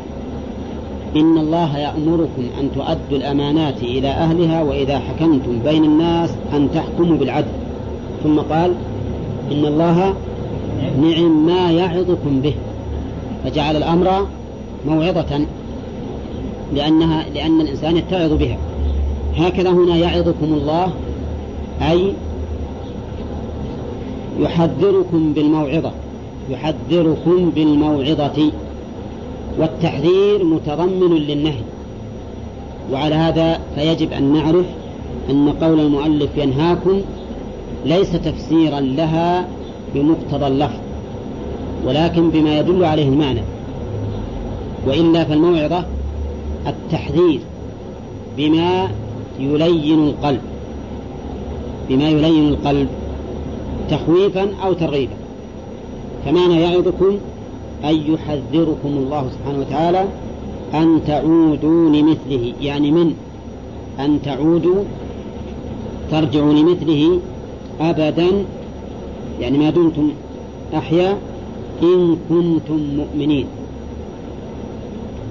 إن 1.16 1.38
الله 1.38 1.78
يأمركم 1.78 2.44
أن 2.60 2.70
تؤدوا 2.76 3.18
الأمانات 3.18 3.84
إلى 3.84 4.08
أهلها 4.08 4.62
وإذا 4.64 5.00
حكمتم 5.00 5.60
بين 5.66 5.84
الناس 5.84 6.30
أن 6.54 6.70
تحكموا 6.74 7.18
بالعدل 7.18 7.48
ثم 8.24 8.40
قال 8.40 8.74
إن 9.52 9.66
الله 9.66 10.14
نعم 11.02 11.46
ما 11.46 11.72
يعظكم 11.72 12.42
به 12.42 12.54
فجعل 13.44 13.76
الأمر 13.78 14.26
موعظة 14.88 15.46
لأنها 16.76 17.26
لأن 17.36 17.62
الإنسان 17.62 17.98
يتعظ 17.98 18.34
بها 18.34 18.58
هكذا 19.38 19.70
هنا 19.70 19.96
يعظكم 19.98 20.44
الله 20.54 20.92
أي 21.82 22.14
يحذركم 24.40 25.34
بالموعظة 25.34 25.92
يحذركم 26.50 27.50
بالموعظة 27.56 28.52
والتحذير 29.60 30.44
متضمن 30.44 31.16
للنهي 31.16 31.62
وعلى 32.94 33.16
هذا 33.16 33.60
فيجب 33.76 34.12
أن 34.14 34.34
نعرف 34.34 34.66
أن 35.30 35.50
قول 35.62 35.80
المؤلف 35.80 36.30
ينهاكم 36.38 37.02
ليس 37.86 38.12
تفسيرا 38.12 38.80
لها 38.80 39.48
بمقتضى 39.96 40.48
اللفظ 40.48 40.78
ولكن 41.88 42.30
بما 42.30 42.60
يدل 42.60 42.86
عليه 42.86 43.08
المعنى 43.08 43.42
وإلا 44.88 45.24
فالموعظة 45.24 45.84
التحذير 46.68 47.40
بما 48.38 48.88
يلين 49.40 50.00
القلب 50.08 50.42
بما 51.90 52.10
يلين 52.10 52.50
القلب 52.50 52.88
تخويفا 53.90 54.48
أو 54.64 54.74
ترغيبا 54.74 55.14
كما 56.26 56.40
يعظكم 56.40 57.18
أن 57.84 57.96
يحذركم 58.14 58.90
الله 58.98 59.30
سبحانه 59.30 59.60
وتعالى 59.60 60.06
أن 60.74 61.00
تعودوا 61.08 61.90
لمثله 61.90 62.54
يعني 62.62 62.92
من 62.92 63.14
أن 64.00 64.20
تعودوا 64.26 64.84
ترجعوا 66.12 66.54
لمثله 66.54 67.20
أبدا 67.82 68.28
يعني 69.42 69.58
ما 69.58 69.70
دمتم 69.70 70.10
أحيا 70.74 71.18
إن 71.82 72.18
كنتم 72.30 72.80
مؤمنين 72.98 73.46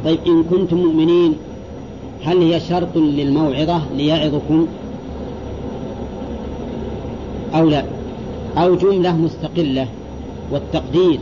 طيب 0.08 0.18
إن 0.26 0.44
كنتم 0.44 0.76
مؤمنين 0.76 1.34
هل 2.24 2.42
هي 2.52 2.60
شرط 2.60 2.96
للموعظة 2.96 3.82
ليعظكم 3.96 4.66
أو 7.54 7.68
لا 7.68 7.84
أو 8.56 8.74
جملة 8.74 9.16
مستقلة 9.16 9.86
والتقدير 10.50 11.18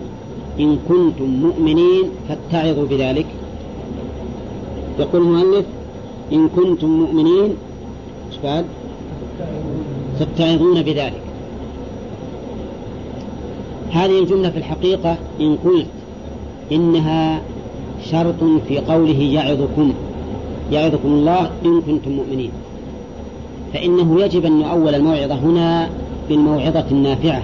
إن 0.60 0.78
كنتم 0.88 1.24
مؤمنين 1.24 2.02
فاتعظوا 2.28 2.86
بذلك 2.86 3.26
يقول 4.98 5.22
المؤلف 5.22 5.66
إن 6.32 6.48
كنتم 6.48 6.88
مؤمنين 6.88 7.54
إيش 8.32 8.64
تتعظون 10.20 10.82
بذلك 10.82 11.20
هذه 13.90 14.18
الجملة 14.18 14.50
في 14.50 14.58
الحقيقة 14.58 15.16
إن 15.40 15.56
قلت 15.64 15.86
إنها 16.72 17.42
شرط 18.10 18.44
في 18.68 18.78
قوله 18.78 19.22
يعظكم 19.22 19.92
يعظكم 20.72 21.08
الله 21.08 21.50
إن 21.64 21.80
كنتم 21.80 22.10
مؤمنين 22.10 22.50
فإنه 23.74 24.20
يجب 24.20 24.44
أن 24.44 24.52
نؤول 24.58 24.94
الموعظة 24.94 25.34
هنا 25.34 25.88
بالموعظة 26.28 26.84
النافعة 26.90 27.42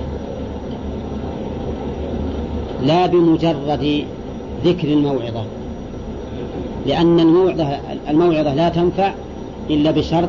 لا 2.85 3.07
بمجرد 3.07 4.05
ذكر 4.65 4.89
الموعظة 4.89 5.45
لأن 6.87 7.21
الموعظة, 7.21 7.69
الموعظة 8.11 8.55
لا 8.55 8.69
تنفع 8.69 9.13
إلا 9.71 9.91
بشرط 9.91 10.29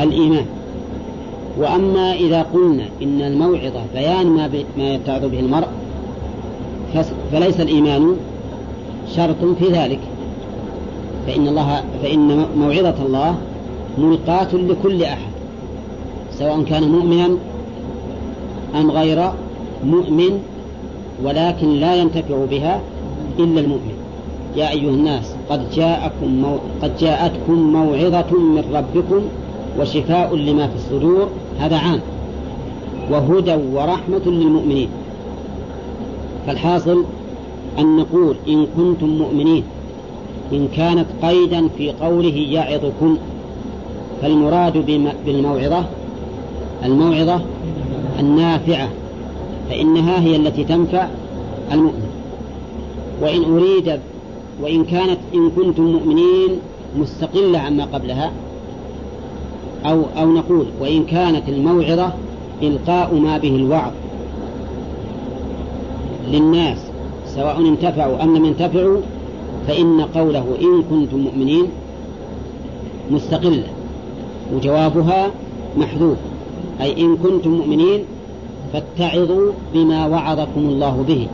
الإيمان 0.00 0.44
وأما 1.58 2.12
إذا 2.14 2.42
قلنا 2.42 2.84
إن 3.02 3.20
الموعظة 3.22 3.80
بيان 3.94 4.26
ما, 4.26 4.50
ما 4.78 4.94
يتعظ 4.94 5.24
به 5.24 5.40
المرء 5.40 5.68
فليس 7.32 7.60
الإيمان 7.60 8.16
شرط 9.16 9.44
في 9.58 9.66
ذلك 9.72 10.00
فإن 11.26 11.48
الله 11.48 11.82
فإن 12.02 12.44
موعظة 12.56 12.94
الله 13.06 13.34
ملقاة 13.98 14.48
لكل 14.54 15.02
أحد 15.02 15.28
سواء 16.38 16.62
كان 16.62 16.82
مؤمنا 16.92 17.30
أم 18.74 18.90
غير 18.90 19.30
مؤمن 19.84 20.40
ولكن 21.24 21.72
لا 21.74 21.94
ينتفع 21.96 22.44
بها 22.50 22.80
إلا 23.38 23.60
المؤمن 23.60 23.92
يا 24.56 24.70
أيها 24.70 24.90
الناس 24.90 25.32
قد 25.50 25.70
جاءكم 25.70 26.30
مو... 26.42 26.58
قد 26.82 26.96
جاءتكم 26.96 27.52
موعظة 27.72 28.38
من 28.40 28.64
ربكم 28.74 29.20
وشفاء 29.80 30.34
لما 30.36 30.66
في 30.66 30.74
الصدور 30.76 31.28
هذا 31.60 31.76
عام 31.76 32.00
وهدى 33.10 33.56
ورحمة 33.74 34.20
للمؤمنين 34.26 34.88
فالحاصل 36.46 37.04
أن 37.78 37.96
نقول 37.96 38.36
إن 38.48 38.66
كنتم 38.76 39.06
مؤمنين 39.08 39.64
إن 40.52 40.68
كانت 40.76 41.06
قيدا 41.22 41.68
في 41.68 41.92
قوله 41.92 42.36
يعظكم 42.50 43.16
فالمراد 44.22 44.86
بالموعظة 45.26 45.84
الموعظة 46.84 47.40
النافعة 48.20 48.88
فإنها 49.70 50.20
هي 50.20 50.36
التي 50.36 50.64
تنفع 50.64 51.08
المؤمن 51.72 52.08
وإن 53.22 53.42
أريد 53.56 54.00
وإن 54.62 54.84
كانت 54.84 55.18
إن 55.34 55.50
كنتم 55.50 55.82
مؤمنين 55.84 56.48
مستقلة 56.98 57.58
عما 57.58 57.84
قبلها 57.84 58.30
أو 59.84 60.02
أو 60.18 60.28
نقول 60.32 60.66
وإن 60.80 61.04
كانت 61.04 61.48
الموعظة 61.48 62.12
إلقاء 62.62 63.14
ما 63.14 63.38
به 63.38 63.56
الوعظ 63.56 63.92
للناس 66.28 66.78
سواء 67.38 67.60
انتفعوا 67.60 68.22
أم 68.22 68.36
لم 68.36 68.44
ينتفعوا 68.44 68.98
فإن 69.66 70.00
قوله 70.00 70.44
إن 70.60 70.82
كنتم 70.90 71.18
مؤمنين 71.18 71.66
مستقلة 73.10 73.62
وجوابها 74.54 75.30
محذوف 75.76 76.16
أي 76.80 77.00
إن 77.00 77.16
كنتم 77.16 77.50
مؤمنين 77.50 78.04
فاتعظوا 78.72 79.52
بما 79.74 80.06
وعظكم 80.06 80.60
الله 80.68 81.04
به 81.08 81.26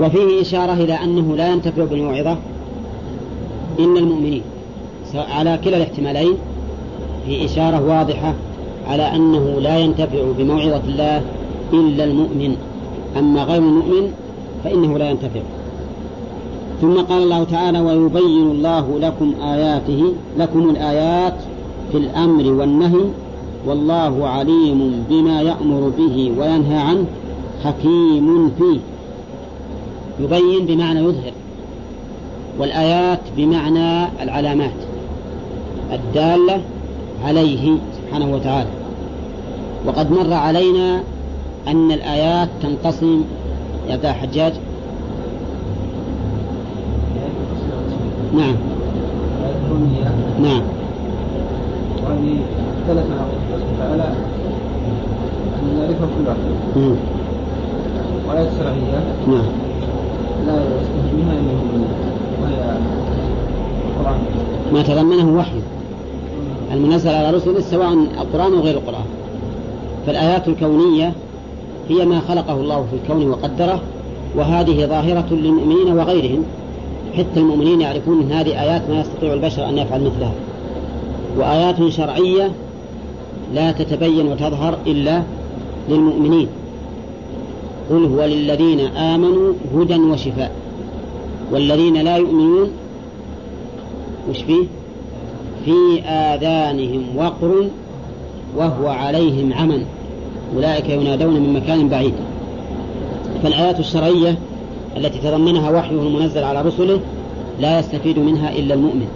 وفيه 0.00 0.40
إشارة 0.40 0.72
إلى 0.72 0.94
أنه 0.94 1.36
لا 1.36 1.52
ينتفع 1.52 1.84
بالموعظة 1.84 2.36
إلا 3.78 4.00
المؤمنين 4.00 4.42
على 5.14 5.58
كلا 5.64 5.76
الاحتمالين 5.76 6.34
في 7.26 7.44
إشارة 7.44 7.86
واضحة 7.88 8.34
على 8.88 9.02
أنه 9.14 9.60
لا 9.60 9.78
ينتفع 9.78 10.22
بموعظة 10.38 10.82
الله 10.88 11.22
إلا 11.72 12.04
المؤمن 12.04 12.56
أما 13.18 13.42
غير 13.44 13.58
المؤمن 13.58 14.12
فإنه 14.64 14.98
لا 14.98 15.10
ينتفع 15.10 15.40
ثم 16.80 16.94
قال 17.00 17.22
الله 17.22 17.44
تعالى 17.44 17.80
ويبين 17.80 18.50
الله 18.50 18.98
لكم 19.00 19.34
آياته 19.42 20.04
لكم 20.38 20.70
الآيات 20.70 21.34
في 21.92 21.98
الأمر 21.98 22.52
والنهي 22.52 23.04
والله 23.66 24.28
عليم 24.28 25.04
بما 25.10 25.42
يأمر 25.42 25.92
به 25.98 26.32
وينهى 26.38 26.76
عنه 26.76 27.04
حكيم 27.64 28.50
فيه 28.58 28.78
يبين 30.24 30.66
بمعنى 30.66 31.00
يظهر 31.00 31.32
والآيات 32.58 33.20
بمعنى 33.36 34.08
العلامات 34.22 34.72
الدالة 35.92 36.60
عليه 37.24 37.76
سبحانه 37.96 38.34
وتعالى 38.34 38.68
وقد 39.86 40.10
مر 40.12 40.32
علينا 40.32 41.00
أن 41.68 41.90
الآيات 41.92 42.48
تنقسم 42.62 43.24
يا 43.88 43.92
عبد 43.92 44.06
حجاج 44.06 44.52
نعم 48.34 48.54
نعم 50.42 50.62
وهذه 51.96 52.36
أن 55.60 55.76
نعرفها 55.76 56.08
كل 56.16 56.28
نعم 59.32 59.44
لا 60.46 60.54
إلا 60.54 60.76
وهي 62.42 62.54
القرآن 63.88 64.18
ما 64.72 64.82
تضمنه 64.82 65.36
وحي 65.38 65.60
المنزل 66.72 67.10
على 67.10 67.30
رسله 67.30 67.60
سواء 67.60 67.92
القرآن 67.92 68.52
أو 68.54 68.60
غير 68.60 68.74
القرآن 68.74 69.04
فالآيات 70.06 70.48
الكونية 70.48 71.12
هي 71.90 72.06
ما 72.06 72.20
خلقه 72.20 72.52
الله 72.52 72.86
في 72.90 72.96
الكون 73.02 73.30
وقدره 73.30 73.80
وهذه 74.36 74.86
ظاهرة 74.86 75.26
للمؤمنين 75.30 75.98
وغيرهم 75.98 76.44
حتى 77.18 77.40
المؤمنين 77.40 77.80
يعرفون 77.80 78.20
أن 78.20 78.32
هذه 78.32 78.62
آيات 78.62 78.82
ما 78.90 79.00
يستطيع 79.00 79.32
البشر 79.32 79.68
أن 79.68 79.78
يفعل 79.78 80.02
مثلها 80.04 80.32
وآيات 81.38 81.88
شرعية 81.88 82.50
لا 83.54 83.72
تتبين 83.72 84.26
وتظهر 84.32 84.78
إلا 84.86 85.22
للمؤمنين 85.88 86.48
قل 87.90 88.04
هو 88.04 88.24
للذين 88.24 88.80
آمنوا 88.80 89.52
هدى 89.76 89.94
وشفاء 89.96 90.50
والذين 91.52 91.96
لا 92.02 92.16
يؤمنون 92.16 92.70
وش 94.30 94.38
فيه 94.42 94.64
في 95.64 96.00
آذانهم 96.02 97.02
وقر 97.16 97.68
وهو 98.56 98.88
عليهم 98.88 99.52
عمل 99.52 99.82
أولئك 100.56 100.88
ينادون 100.88 101.40
من 101.40 101.52
مكان 101.52 101.88
بعيد 101.88 102.14
فالآيات 103.42 103.80
الشرعية 103.80 104.38
التي 104.96 105.18
تضمنها 105.18 105.70
وحيه 105.70 105.96
المنزل 106.02 106.44
على 106.44 106.62
رسله 106.62 107.00
لا 107.60 107.80
يستفيد 107.80 108.18
منها 108.18 108.52
إلا 108.52 108.74
المؤمن 108.74 109.06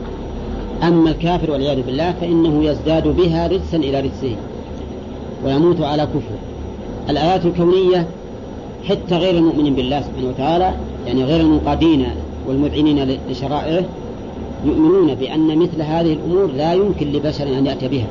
أما 0.82 1.10
الكافر 1.10 1.50
والعياذ 1.50 1.82
بالله 1.82 2.14
فإنه 2.20 2.64
يزداد 2.70 3.08
بها 3.08 3.46
رجسا 3.46 3.76
إلى 3.76 4.00
رجسه 4.00 4.36
ويموت 5.44 5.80
على 5.80 6.02
كفره 6.02 6.38
الآيات 7.10 7.46
الكونية 7.46 8.06
حتى 8.88 9.16
غير 9.16 9.34
المؤمن 9.36 9.74
بالله 9.74 10.00
سبحانه 10.02 10.28
وتعالى 10.28 10.70
يعني 11.06 11.24
غير 11.24 11.40
المنقادين 11.40 12.06
والمذعنين 12.48 13.16
لشرائعه 13.30 13.84
يؤمنون 14.64 15.14
بأن 15.14 15.58
مثل 15.58 15.82
هذه 15.82 16.12
الأمور 16.12 16.46
لا 16.46 16.74
يمكن 16.74 17.12
لبشر 17.12 17.58
أن 17.58 17.66
يأتي 17.66 17.88
بها 17.88 18.06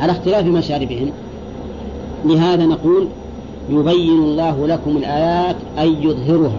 على 0.00 0.12
اختلاف 0.12 0.44
مشاربهم 0.46 1.10
لهذا 2.28 2.66
نقول 2.66 3.08
يبين 3.70 4.18
الله 4.22 4.66
لكم 4.66 4.96
الآيات 4.96 5.56
أي 5.78 5.96
يظهرها 6.02 6.58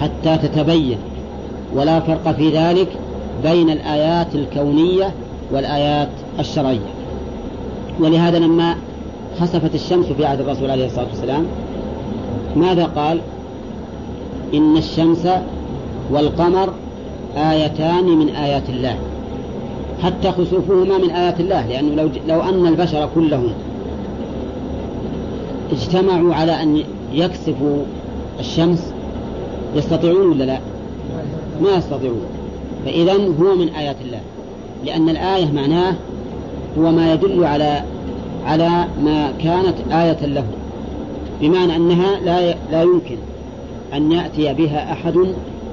حتى 0.00 0.38
تتبين 0.38 0.98
ولا 1.74 2.00
فرق 2.00 2.32
في 2.32 2.50
ذلك 2.50 2.88
بين 3.42 3.70
الآيات 3.70 4.34
الكونية 4.34 5.12
والآيات 5.52 6.08
الشرعية 6.38 6.90
ولهذا 8.00 8.38
لما 8.38 8.76
خسفت 9.40 9.74
الشمس 9.74 10.06
في 10.06 10.24
عهد 10.26 10.40
الرسول 10.40 10.70
عليه 10.70 10.86
الصلاة 10.86 11.06
والسلام 11.10 11.44
ماذا 12.56 12.84
قال 12.84 13.20
إن 14.54 14.76
الشمس 14.76 15.28
والقمر 16.10 16.68
آيتان 17.36 18.04
من 18.04 18.28
آيات 18.28 18.68
الله 18.68 18.96
حتى 20.02 20.32
خسوفهما 20.32 20.98
من 20.98 21.10
آيات 21.10 21.40
الله 21.40 21.66
لأنه 21.66 22.02
لو, 22.02 22.08
لو 22.28 22.42
أن 22.42 22.66
البشر 22.66 23.08
كلهم 23.14 23.52
اجتمعوا 25.72 26.34
على 26.34 26.62
أن 26.62 26.82
يكسفوا 27.12 27.76
الشمس 28.40 28.92
يستطيعون 29.76 30.26
ولا 30.30 30.44
لا 30.44 30.58
ما 31.62 31.70
يستطيعون 31.76 32.20
فإذا 32.84 33.12
هو 33.12 33.54
من 33.58 33.68
آيات 33.68 33.96
الله 34.04 34.20
لأن 34.86 35.08
الآية 35.08 35.52
معناه 35.52 35.94
هو 36.78 36.90
ما 36.90 37.14
يدل 37.14 37.44
على 37.44 37.82
على 38.46 38.68
ما 39.04 39.32
كانت 39.42 39.74
آية 39.92 40.26
له 40.26 40.44
بمعنى 41.40 41.76
أنها 41.76 42.20
لا 42.20 42.54
لا 42.72 42.82
يمكن 42.82 43.16
أن 43.94 44.12
يأتي 44.12 44.54
بها 44.54 44.92
أحد 44.92 45.14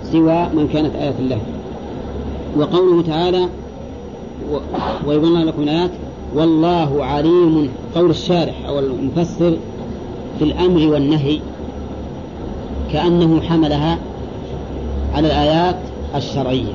سوى 0.03 0.45
من 0.53 0.69
كانت 0.73 0.95
آية 0.95 1.25
له 1.29 1.37
وقوله 2.57 3.01
تعالى 3.01 3.47
ويبين 5.07 5.41
لكم 5.45 5.61
الآيات 5.61 5.89
والله 6.35 7.05
عليم 7.05 7.69
قول 7.95 8.09
الشارح 8.09 8.53
أو 8.67 8.79
المفسر 8.79 9.57
في 10.41 10.45
الأمر 10.47 10.87
والنهي 10.87 11.39
كأنه 12.93 13.41
حملها 13.41 13.97
على 15.13 15.27
الآيات 15.27 15.75
الشرعية 16.15 16.73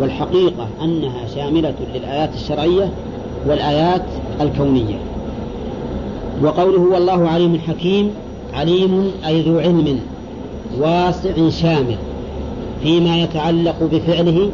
والحقيقة 0.00 0.68
أنها 0.82 1.26
شاملة 1.34 1.74
للآيات 1.94 2.30
الشرعية 2.34 2.90
والآيات 3.46 4.02
الكونية 4.40 4.98
وقوله 6.44 6.80
والله 6.80 7.28
عليم 7.28 7.58
حكيم 7.68 8.10
عليم 8.54 9.10
أي 9.26 9.42
ذو 9.42 9.58
علم 9.58 10.00
واسع 10.78 11.48
شامل 11.48 11.96
فيما 12.82 13.18
يتعلق 13.22 13.76
بفعله 13.92 14.50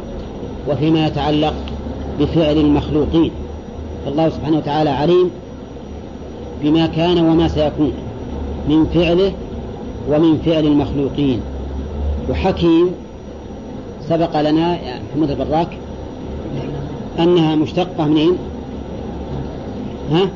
وفيما 0.69 1.05
يتعلق 1.07 1.53
بفعل 2.19 2.57
المخلوقين 2.57 3.31
فالله 4.05 4.29
سبحانه 4.29 4.57
وتعالى 4.57 4.89
عليم 4.89 5.29
بما 6.63 6.87
كان 6.87 7.25
وما 7.29 7.47
سيكون 7.47 7.91
من 8.69 8.85
فعله 8.85 9.31
ومن 10.09 10.37
فعل 10.37 10.65
المخلوقين 10.67 11.39
وحكيم 12.29 12.87
سبق 14.09 14.41
لنا 14.41 14.77
محمد 15.11 15.31
البراك 15.31 15.67
أنها 17.19 17.55
مشتقة 17.55 18.05
منين؟ 18.07 18.33
ها؟ 20.11 20.29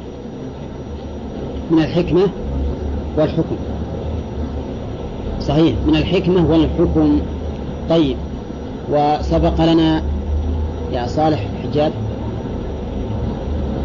من 1.72 1.80
الحكمة 1.80 2.27
والحكم 3.18 3.56
صحيح 5.41 5.76
من 5.88 5.95
الحكمة 5.95 6.51
والحكم 6.51 7.19
طيب 7.89 8.18
وسبق 8.91 9.61
لنا 9.72 10.03
يا 10.93 11.07
صالح 11.07 11.45
حجاب 11.64 11.91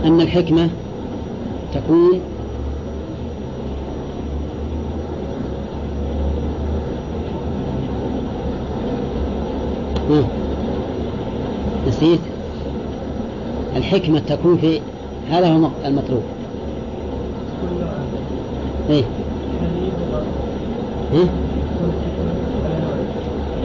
أن 0.05 0.21
الحكمة 0.21 0.69
تكون 1.75 2.21
نسيت 11.89 12.21
الحكمة 13.77 14.19
تكون 14.19 14.57
في 14.59 14.81
هذا 15.31 15.47
هو 15.53 15.69
المطلوب 15.85 16.23
إيه 18.91 19.05
إيه 21.13 21.29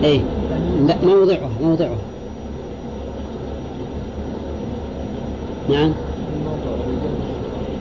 إيه 0.03 0.21
لا 0.87 0.95
موضعها 1.03 1.49
موضعها 1.63 1.97
نعم 5.69 5.91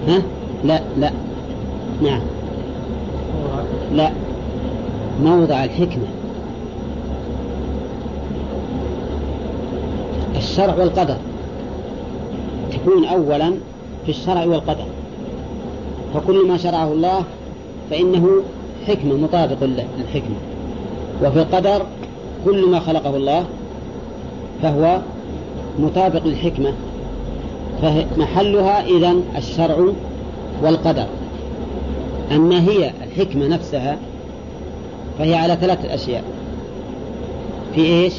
ها 0.09 0.23
لا 0.65 0.81
لا 0.99 1.11
نعم 2.03 2.21
لا 3.95 4.11
موضع 5.25 5.65
الحكمة 5.65 6.07
الشرع 10.59 10.75
والقدر 10.79 11.17
تكون 12.73 13.05
أولا 13.05 13.51
في 14.05 14.09
الشرع 14.09 14.45
والقدر 14.45 14.85
فكل 16.15 16.47
ما 16.49 16.57
شرعه 16.57 16.93
الله 16.93 17.25
فإنه 17.91 18.29
حكمة 18.87 19.15
مطابق 19.15 19.57
للحكمة 19.65 20.37
وفي 21.25 21.39
القدر 21.39 21.83
كل 22.45 22.67
ما 22.69 22.81
خلقه 22.81 23.17
الله 23.17 23.45
فهو 24.63 24.99
مطابق 25.79 26.25
للحكمة 26.27 26.73
فمحلها 27.83 28.87
إذا 28.87 29.15
الشرع 29.37 29.87
والقدر 30.63 31.07
أما 32.33 32.61
هي 32.63 32.91
الحكمة 33.07 33.49
نفسها 33.49 33.97
فهي 35.19 35.35
على 35.35 35.57
ثلاثة 35.61 35.95
أشياء 35.95 36.25
في 37.75 37.81
إيش 37.81 38.13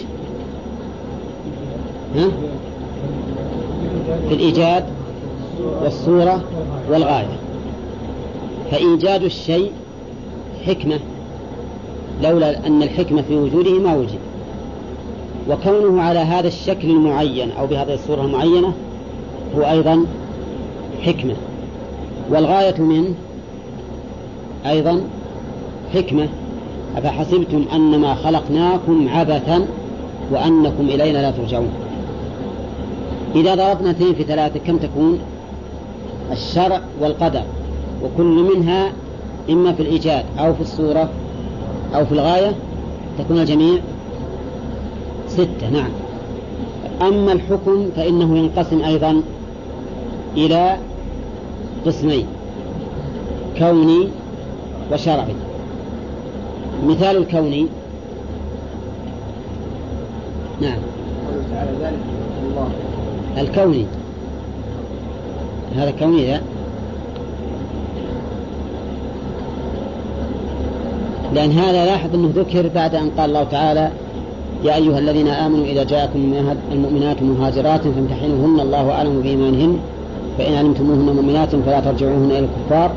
في 4.29 4.35
الإيجاد 4.35 4.83
والصورة 5.83 6.43
والغاية 6.91 7.37
فإيجاد 8.71 9.23
الشيء 9.23 9.71
حكمة 10.67 10.99
لولا 12.23 12.67
أن 12.67 12.83
الحكمة 12.83 13.21
في 13.21 13.35
وجوده 13.35 13.71
ما 13.71 13.95
وجد 13.97 14.19
وكونه 15.49 16.01
على 16.01 16.19
هذا 16.19 16.47
الشكل 16.47 16.89
المعين 16.89 17.51
أو 17.51 17.67
بهذه 17.67 17.93
الصورة 17.93 18.21
المعينة 18.21 18.73
هو 19.57 19.61
أيضا 19.71 20.05
حكمة 21.01 21.33
والغاية 22.29 22.81
منه 22.81 23.13
أيضا 24.65 25.01
حكمة 25.95 26.27
أفحسبتم 26.97 27.65
أنما 27.73 28.15
خلقناكم 28.15 29.07
عبثا 29.09 29.65
وأنكم 30.33 30.85
إلينا 30.89 31.17
لا 31.17 31.31
ترجعون 31.31 31.69
إذا 33.35 33.55
ضربنا 33.55 33.91
اثنين 33.91 34.13
في 34.13 34.23
ثلاثة 34.23 34.59
كم 34.59 34.77
تكون 34.77 35.19
الشرع 36.31 36.81
والقدر 37.01 37.43
وكل 38.03 38.49
منها 38.55 38.91
إما 39.49 39.73
في 39.73 39.81
الإيجاد 39.81 40.25
أو 40.39 40.53
في 40.53 40.61
الصورة 40.61 41.09
أو 41.95 42.05
في 42.05 42.11
الغاية 42.11 42.51
تكون 43.19 43.39
الجميع 43.39 43.79
ستة 45.27 45.69
نعم 45.73 45.89
أما 47.01 47.31
الحكم 47.31 47.89
فإنه 47.95 48.37
ينقسم 48.37 48.81
أيضا 48.81 49.21
إلى 50.37 50.75
قسمين 51.85 52.25
كوني 53.57 54.07
وشرعي 54.93 55.35
مثال 56.87 57.17
الكوني 57.17 57.67
نعم 60.61 60.79
الله 62.49 62.69
الكوني 63.37 63.85
هذا 65.75 65.91
كوني 65.99 66.27
لا 66.27 66.39
لأن 71.33 71.51
هذا 71.51 71.85
لاحظ 71.85 72.15
أنه 72.15 72.29
ذكر 72.35 72.67
بعد 72.75 72.95
أن 72.95 73.09
قال 73.17 73.29
الله 73.29 73.43
تعالى 73.43 73.89
يا 74.65 74.75
أيها 74.75 74.99
الذين 74.99 75.27
آمنوا 75.27 75.65
إذا 75.65 75.83
جاءكم 75.83 76.33
المؤمنات 76.71 77.21
مهاجرات 77.23 77.81
فامتحنوهن 77.81 78.59
الله 78.59 78.91
أعلم 78.91 79.21
بإيمانهن 79.21 79.77
فإن 80.37 80.53
علمتموهن 80.53 80.99
مؤمنات 81.15 81.55
فلا 81.65 81.79
ترجعوهن 81.79 82.31
إلى 82.31 82.39
الكفار 82.39 82.91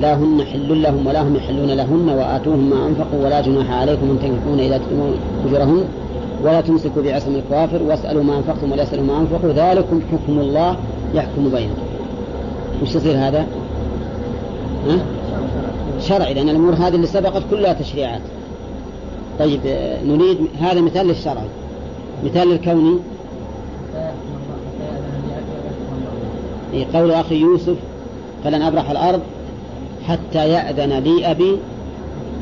لا 0.00 0.14
هن 0.14 0.44
حل 0.52 0.82
لهم 0.82 1.06
ولا 1.06 1.22
هم 1.22 1.36
يحلون 1.36 1.66
لهن 1.70 2.08
وآتوهم 2.16 2.70
ما 2.70 2.86
أنفقوا 2.86 3.24
ولا 3.24 3.40
جناح 3.40 3.70
عليكم 3.70 4.10
أن 4.10 4.18
تنكحون 4.18 4.58
إذا 4.60 4.78
تتمون 4.78 5.14
أجرهن 5.48 5.84
ولا 6.44 6.60
تمسكوا 6.60 7.02
بعصم 7.02 7.34
الكوافر 7.34 7.82
واسألوا 7.82 8.22
ما 8.24 8.38
أنفقتم 8.38 8.72
ولا 8.72 8.82
يسألوا 8.82 9.04
ما 9.04 9.18
أنفقوا 9.20 9.52
ذلكم 9.52 10.00
حكم 10.12 10.38
الله 10.40 10.76
يحكم 11.14 11.48
بينكم 11.50 11.82
وش 12.82 12.94
يصير 12.94 13.16
هذا؟ 13.18 13.46
ها؟ 14.88 14.96
شرعي 16.00 16.34
لأن 16.34 16.48
الأمور 16.48 16.74
هذه 16.74 16.88
اللي 16.94 17.06
سبقت 17.06 17.42
كلها 17.50 17.72
تشريعات 17.72 18.20
طيب 19.38 19.60
نريد 20.04 20.38
هذا 20.60 20.80
مثال 20.80 21.06
للشرع 21.08 21.42
مثال 22.24 22.48
للكوني 22.48 22.98
إيه، 26.74 26.84
قول 26.94 27.10
أخي 27.10 27.34
يوسف 27.40 27.76
فلن 28.44 28.62
أبرح 28.62 28.90
الأرض 28.90 29.20
حتى 30.06 30.48
يأذن 30.50 30.92
لي 30.98 31.30
أبي 31.30 31.56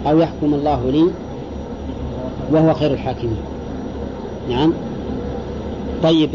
أو 0.06 0.18
يحكم 0.20 0.54
الله 0.54 0.90
لي 0.90 1.04
وهو 2.52 2.74
خير 2.74 2.90
الحاكمين 2.92 3.36
نعم 4.50 4.72
طيب 6.02 6.30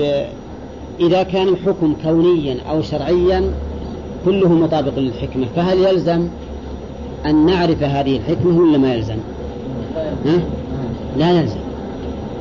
إذا 1.00 1.24
كان 1.24 1.48
الحكم 1.48 1.96
كونيا 2.04 2.58
أو 2.70 2.82
شرعيا 2.82 3.44
كله 4.26 4.54
مطابق 4.54 5.00
للحكمة 5.00 5.46
فهل 5.56 5.78
يلزم 5.80 6.28
أن 7.26 7.46
نعرف 7.46 7.84
هذه 7.84 8.18
الحكمة 8.18 8.58
ولا 8.58 8.78
ما 8.78 8.94
يلزم 8.94 9.18
ها؟ 10.26 10.40
لا 11.18 11.32
يلزم 11.40 11.58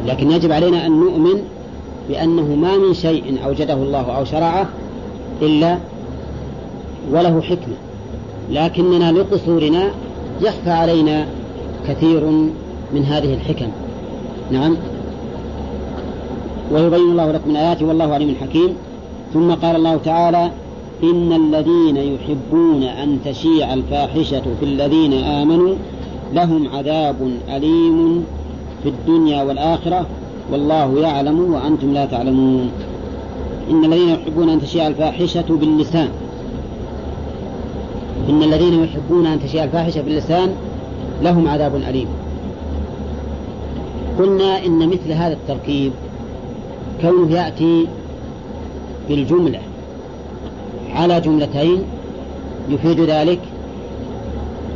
لكن 0.07 0.31
يجب 0.31 0.53
علينا 0.53 0.87
أن 0.87 1.01
نؤمن 1.01 1.43
بأنه 2.09 2.43
ما 2.55 2.77
من 2.77 2.95
شيء 2.95 3.39
أوجده 3.47 3.75
الله 3.75 4.17
أو 4.17 4.25
شرعه 4.25 4.69
إلا 5.43 5.79
وله 7.11 7.41
حكمة 7.43 7.75
لكننا 8.51 9.13
لقصورنا 9.13 9.91
يخفى 10.43 10.71
علينا 10.71 11.27
كثير 11.89 12.21
من 12.95 13.05
هذه 13.05 13.35
الحكم 13.35 13.69
نعم 14.51 14.77
ويبين 16.71 17.01
الله 17.11 17.33
لكم 17.33 17.51
الآيات 17.51 17.83
والله 17.83 18.15
عليم 18.15 18.35
حكيم 18.41 18.71
ثم 19.35 19.51
قال 19.55 19.77
الله 19.77 19.97
تعالى 19.97 20.51
إن 21.03 21.33
الذين 21.33 21.97
يحبون 21.97 22.83
أن 22.83 23.19
تشيع 23.25 23.75
الفاحشة 23.75 24.41
في 24.61 24.65
الذين 24.65 25.13
آمنوا 25.13 25.75
لهم 26.33 26.69
عذاب 26.77 27.31
أليم 27.57 28.25
في 28.83 28.89
الدنيا 28.89 29.43
والآخرة 29.43 30.07
والله 30.53 30.99
يعلم 30.99 31.53
وأنتم 31.55 31.93
لا 31.93 32.07
تعلمون 32.07 32.71
إن 33.71 33.85
الذين 33.85 34.09
يحبون 34.09 34.49
أن 34.49 34.61
تشيع 34.63 34.87
الفاحشة 34.87 35.45
باللسان 35.51 36.09
إن 38.29 38.43
الذين 38.43 38.85
يحبون 38.85 39.27
أن 39.27 39.41
تشيع 39.45 39.65
الفاحشة 39.65 40.01
باللسان 40.03 40.55
لهم 41.23 41.49
عذاب 41.49 41.75
أليم 41.77 42.09
قلنا 44.19 44.65
إن 44.67 44.79
مثل 44.89 45.13
هذا 45.13 45.33
التركيب 45.33 45.93
كونه 47.03 47.35
يأتي 47.35 47.87
بالجملة 49.09 49.61
على 50.95 51.21
جملتين 51.21 51.83
يفيد 52.69 53.01
ذلك 53.01 53.39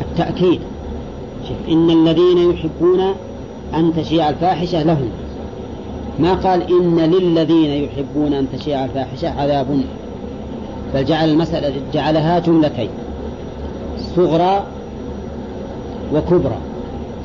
التأكيد 0.00 0.60
شوف 1.48 1.56
إن 1.68 1.90
الذين 1.90 2.50
يحبون 2.50 3.00
أن 3.74 3.92
تشيع 3.96 4.28
الفاحشة 4.28 4.82
لهم 4.82 5.08
ما 6.18 6.34
قال 6.34 6.62
إن 6.62 6.98
للذين 7.00 7.70
يحبون 7.84 8.32
أن 8.32 8.46
تشيع 8.58 8.84
الفاحشة 8.84 9.40
عذاب 9.42 9.66
بل 10.94 11.04
جعل 11.04 11.30
المسألة 11.30 11.72
جعلها 11.94 12.38
جملتين 12.38 12.88
صغرى 14.16 14.62
وكبرى 16.14 16.56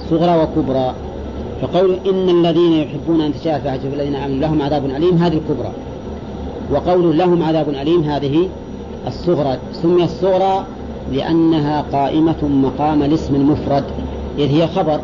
صغرى 0.10 0.44
وكبرى 0.44 0.94
فقول 1.62 1.96
إن 2.10 2.30
الذين 2.46 2.72
يحبون 2.74 3.22
أن 3.22 3.34
تشاء 3.34 3.60
فاحشة 3.60 3.90
في 3.90 3.96
الذين 3.96 4.16
آمنوا 4.16 4.40
لهم 4.42 4.62
عذاب 4.62 4.86
أليم 4.86 5.18
هذه 5.18 5.38
الكبرى 5.38 5.72
وقول 6.72 7.18
لهم 7.18 7.44
عذاب 7.44 7.70
أليم 7.70 8.04
هذه 8.04 8.48
الصغرى 9.08 9.58
سمي 9.74 10.04
الصغرى 10.04 10.66
لأنها 11.14 11.82
قائمة 11.92 12.46
مقام 12.48 13.04
الاسم 13.04 13.36
المفرد 13.36 13.84
إذ 14.40 14.52
هي 14.62 14.68
خبر 14.68 15.00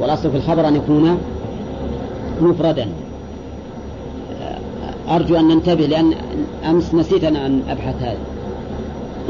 والأصل 0.00 0.30
في 0.30 0.36
الخبر 0.36 0.68
أن 0.68 0.76
يكون 0.76 1.18
مفردا 2.40 2.88
أرجو 5.10 5.36
أن 5.36 5.48
ننتبه 5.48 5.86
لأن 5.86 6.12
أمس 6.70 6.94
نسيت 6.94 7.24
أنا 7.24 7.46
أن 7.46 7.62
أبحث 7.68 8.02
هذا 8.02 8.18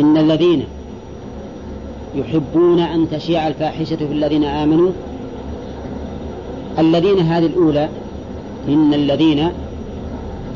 إن 0.01 0.17
الذين 0.17 0.65
يحبون 2.17 2.79
أن 2.81 3.11
تشيع 3.11 3.49
الفاحشة 3.49 3.97
في 3.97 4.05
الذين 4.13 4.45
آمنوا 4.45 4.91
الذين 6.81 7.19
هذه 7.19 7.47
الأولى 7.47 7.89
إن 8.69 8.95
الذين 8.95 9.49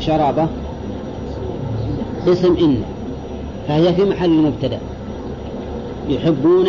شرابة 0.01 0.46
اسم 2.26 2.55
إن 2.56 2.82
فهي 3.68 3.94
في 3.94 4.05
محل 4.05 4.30
المبتدأ 4.32 4.78
يحبون 6.09 6.66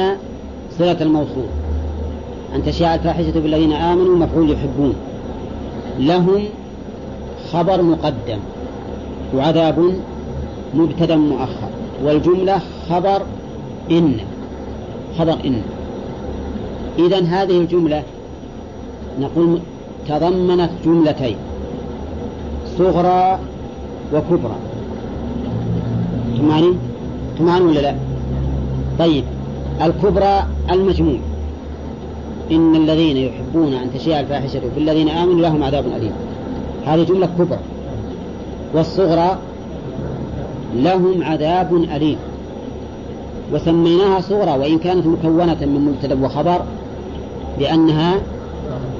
صلة 0.77 1.01
الموصول 1.01 1.45
أن 2.55 2.63
تشاع 2.65 2.95
الفاحشة 2.95 3.31
بالذين 3.39 3.73
آمنوا 3.73 4.15
مفعول 4.15 4.51
يحبون 4.51 4.93
لهم 5.99 6.43
خبر 7.53 7.81
مقدم 7.81 8.37
وعذاب 9.35 9.93
مبتدا 10.75 11.15
مؤخر 11.15 11.69
والجملة 12.03 12.59
خبر 12.89 13.21
إن 13.91 14.17
خبر 15.19 15.33
إن 15.45 15.61
إذا 16.99 17.17
هذه 17.19 17.57
الجملة 17.57 18.03
نقول 19.21 19.59
تضمنت 20.09 20.69
جملتين 20.85 21.35
صغرى 22.77 23.39
وكبرى 24.13 24.55
تمعني 26.37 26.73
تمعني 27.39 27.65
ولا 27.65 27.79
لا 27.79 27.95
طيب 28.99 29.23
الكبرى 29.85 30.43
المجموع 30.71 31.17
إن 32.51 32.75
الذين 32.75 33.17
يحبون 33.17 33.73
أن 33.73 33.93
تشيع 33.93 34.19
الفاحشة 34.19 34.59
في 34.59 34.77
الذين 34.79 35.09
آمنوا 35.09 35.41
لهم 35.41 35.63
عذاب 35.63 35.83
أليم 35.97 36.11
هذه 36.85 37.03
جملة 37.03 37.29
كبرى 37.39 37.59
والصغرى 38.73 39.37
لهم 40.75 41.23
عذاب 41.23 41.75
أليم 41.75 42.17
وسميناها 43.53 44.21
صغرى 44.21 44.51
وإن 44.51 44.77
كانت 44.79 45.05
مكونة 45.07 45.57
من 45.61 45.91
مبتدأ 45.93 46.25
وخبر 46.25 46.61
لأنها 47.59 48.15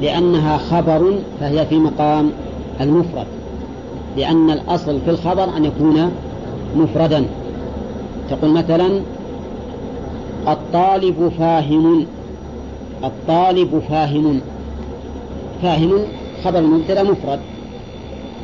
لأنها 0.02 0.58
خبر 0.58 1.16
فهي 1.40 1.66
في 1.66 1.76
مقام 1.78 2.32
المفرد 2.82 3.26
لأن 4.18 4.50
الأصل 4.50 5.00
في 5.06 5.10
الخبر 5.12 5.44
أن 5.58 5.66
يكون 5.66 6.12
مفردا 6.78 7.26
تقول 8.30 8.52
مثلا 8.52 9.00
الطالب 10.48 11.32
فاهم 11.40 12.06
الطالب 13.04 13.80
فاهم 13.90 14.42
فاهم 15.62 15.92
خبر 16.44 16.60
المبتدا 16.60 17.04
مفرد 17.04 17.40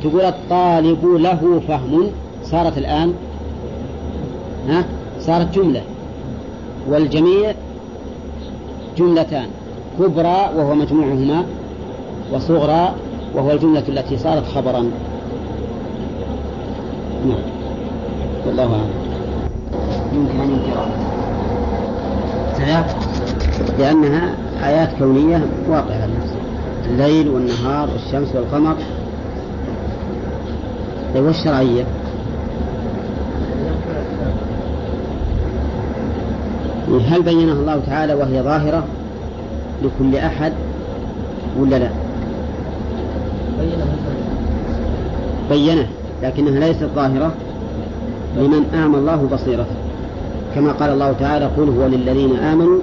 تقول 0.02 0.20
الطالب 0.20 1.04
له 1.04 1.60
فهم 1.68 2.06
صارت 2.44 2.78
الآن 2.78 3.14
ها 4.68 4.84
صارت 5.20 5.54
جملة 5.58 5.82
والجميع 6.88 7.52
جملتان 8.98 9.46
كبرى 9.98 10.50
وهو 10.56 10.74
مجموعهما 10.74 11.44
وصغرى 12.32 12.94
وهو 13.34 13.50
الجملة 13.50 13.82
التي 13.88 14.18
صارت 14.18 14.46
خبرا 14.46 14.80
نعم 17.28 17.38
والله 18.46 18.62
أعلم 18.62 18.90
يمكن 20.12 20.40
أن 20.40 20.88
لأنها 23.78 24.34
آيات 24.64 24.88
كونية 24.98 25.44
واقعة 25.70 26.08
الليل 26.90 27.28
والنهار 27.28 27.88
والشمس 27.90 28.34
والقمر 28.36 28.76
والشرعية 31.16 31.84
هل 37.08 37.22
بينها 37.22 37.54
الله 37.54 37.80
تعالى 37.86 38.14
وهي 38.14 38.42
ظاهرة 38.42 38.82
لكل 39.82 40.16
أحد 40.16 40.52
ولا 41.60 41.76
لا؟ 41.78 41.88
بينه 45.50 45.86
لكنها 46.22 46.60
ليست 46.60 46.84
ظاهرة 46.94 47.32
لمن 48.36 48.64
أعمى 48.74 48.96
الله 48.98 49.28
بصيرته 49.32 49.64
كما 50.54 50.72
قال 50.72 50.90
الله 50.90 51.12
تعالى 51.12 51.44
قل 51.46 51.68
هو 51.80 51.86
للذين 51.86 52.36
آمنوا 52.36 52.78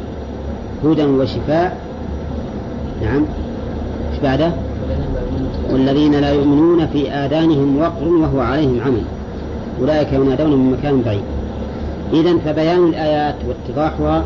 هدى 0.86 1.06
وشفاء 1.06 1.78
نعم 3.02 3.26
ايش 4.12 4.20
بعده؟ 4.24 4.52
والذين 5.72 6.16
لا 6.16 6.30
يؤمنون 6.32 6.88
في 6.88 7.12
آذانهم 7.12 7.78
وقر 7.82 8.08
وهو 8.14 8.40
عليهم 8.40 8.80
عمل 8.86 9.02
أولئك 9.82 10.14
ينادون 10.14 10.52
من 10.52 10.72
مكان 10.80 11.02
بعيد 11.02 11.22
إذا 12.14 12.38
فبيان 12.46 12.88
الآيات 12.88 13.36
واتضاحها 13.48 14.24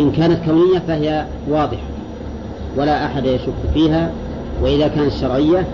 إن 0.00 0.12
كانت 0.12 0.38
كونية 0.44 0.78
فهي 0.78 1.24
واضحة 1.48 1.86
ولا 2.76 3.06
أحد 3.06 3.24
يشك 3.26 3.52
فيها 3.74 4.10
وإذا 4.62 4.88
كانت 4.88 5.12
شرعية 5.12 5.66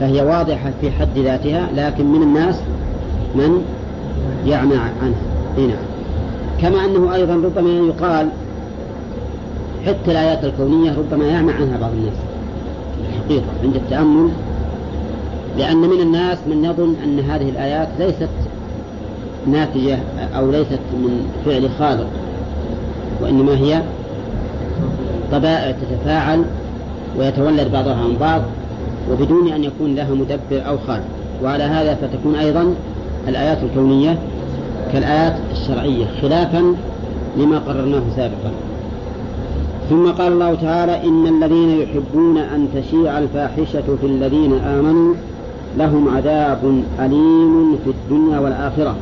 فهي 0.00 0.22
واضحة 0.22 0.72
في 0.80 0.90
حد 0.90 1.18
ذاتها 1.18 1.68
لكن 1.76 2.04
من 2.12 2.22
الناس 2.22 2.56
من 3.34 3.62
يعمى 4.46 4.76
عنها 4.76 5.14
هنا 5.56 5.66
نعم. 5.66 5.76
كما 6.62 6.84
أنه 6.84 7.14
أيضا 7.14 7.34
ربما 7.34 7.70
يقال 7.86 8.28
حتى 9.86 10.10
الآيات 10.12 10.44
الكونية 10.44 10.94
ربما 10.98 11.26
يعمى 11.26 11.52
عنها 11.52 11.78
بعض 11.80 11.90
الناس 11.92 12.16
الحقيقة 13.10 13.44
عند 13.62 13.76
التأمل 13.76 14.28
لأن 15.58 15.76
من 15.76 16.00
الناس 16.00 16.38
من 16.46 16.64
يظن 16.64 16.94
أن 17.04 17.20
هذه 17.20 17.48
الآيات 17.48 17.88
ليست 17.98 18.28
ناتجة 19.46 19.98
أو 20.36 20.50
ليست 20.50 20.78
من 20.92 21.30
فعل 21.46 21.70
خالق 21.78 22.06
وإنما 23.22 23.54
هي 23.56 23.82
طبائع 25.32 25.74
تتفاعل 25.82 26.44
ويتولد 27.18 27.72
بعضها 27.72 27.94
عن 27.96 28.16
بعض 28.20 28.42
وبدون 29.12 29.48
أن 29.52 29.64
يكون 29.64 29.94
لها 29.94 30.14
مدبر 30.14 30.68
أو 30.68 30.78
خالق 30.86 31.04
وعلى 31.42 31.64
هذا 31.64 31.94
فتكون 31.94 32.34
أيضا 32.34 32.74
الآيات 33.28 33.58
الكونية 33.62 34.18
كالآيات 34.92 35.36
الشرعية 35.52 36.06
خلافا 36.22 36.74
لما 37.36 37.58
قررناه 37.58 38.02
سابقا 38.16 38.50
ثم 39.90 40.10
قال 40.10 40.32
الله 40.32 40.54
تعالى 40.54 41.04
إن 41.04 41.26
الذين 41.26 41.68
يحبون 41.80 42.38
أن 42.38 42.68
تشيع 42.74 43.18
الفاحشة 43.18 43.96
في 44.00 44.06
الذين 44.06 44.52
آمنوا 44.58 45.14
لهم 45.78 46.08
عذاب 46.16 46.82
أليم 47.00 47.76
في 47.84 47.90
الدنيا 47.90 48.38
والآخرة 48.38 48.94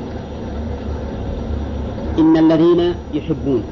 إن 2.18 2.36
الذين 2.36 2.94
يحبون 3.14 3.62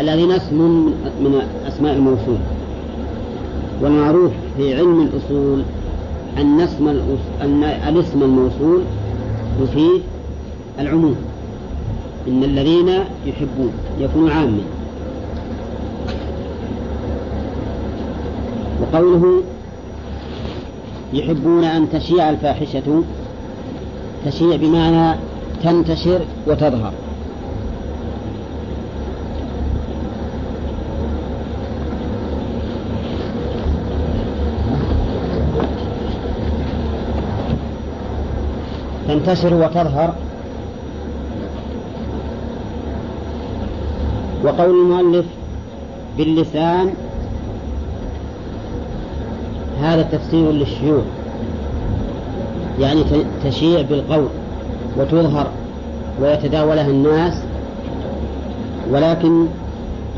الذين 0.00 0.30
اسم 0.30 0.56
من 1.20 1.42
أسماء 1.68 1.94
الموصول 1.94 2.38
والمعروف 3.82 4.32
في 4.56 4.74
علم 4.76 5.00
الأصول 5.02 5.62
أن 6.38 6.60
اسم 6.60 6.88
أن 7.42 7.64
الاسم 7.64 8.22
الموصول 8.22 8.82
يفيد 9.62 10.02
العموم 10.78 11.16
إن 12.28 12.44
الذين 12.44 12.88
يحبون 13.26 13.72
يكون 14.00 14.30
عاما 14.30 14.60
وقوله 18.80 19.42
يحبون 21.12 21.64
أن 21.64 21.88
تشيع 21.92 22.30
الفاحشة 22.30 23.02
تشيع 24.26 24.56
بمعنى 24.56 25.16
تنتشر 25.64 26.20
وتظهر 26.46 26.92
تنتشر 39.14 39.54
وتظهر 39.54 40.14
وقول 44.44 44.74
المؤلف 44.80 45.24
باللسان 46.18 46.90
هذا 49.82 50.02
تفسير 50.02 50.52
للشيوع 50.52 51.02
يعني 52.80 53.02
تشيع 53.44 53.80
بالقول 53.82 54.26
وتظهر 54.98 55.46
ويتداولها 56.22 56.86
الناس 56.86 57.42
ولكن 58.90 59.46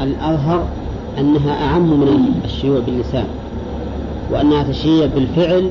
الأظهر 0.03 0.63
أنها 1.19 1.65
أعم 1.67 2.01
من 2.01 2.25
الشيوع 2.45 2.81
باللسان 2.81 3.27
وأنها 4.33 4.63
تشيع 4.63 5.07
بالفعل 5.07 5.71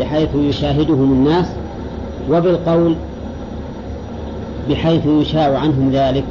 بحيث 0.00 0.28
يشاهدهم 0.34 1.12
الناس 1.12 1.46
وبالقول 2.30 2.96
بحيث 4.70 5.06
يشاع 5.06 5.58
عنهم 5.58 5.90
ذلك 5.92 6.24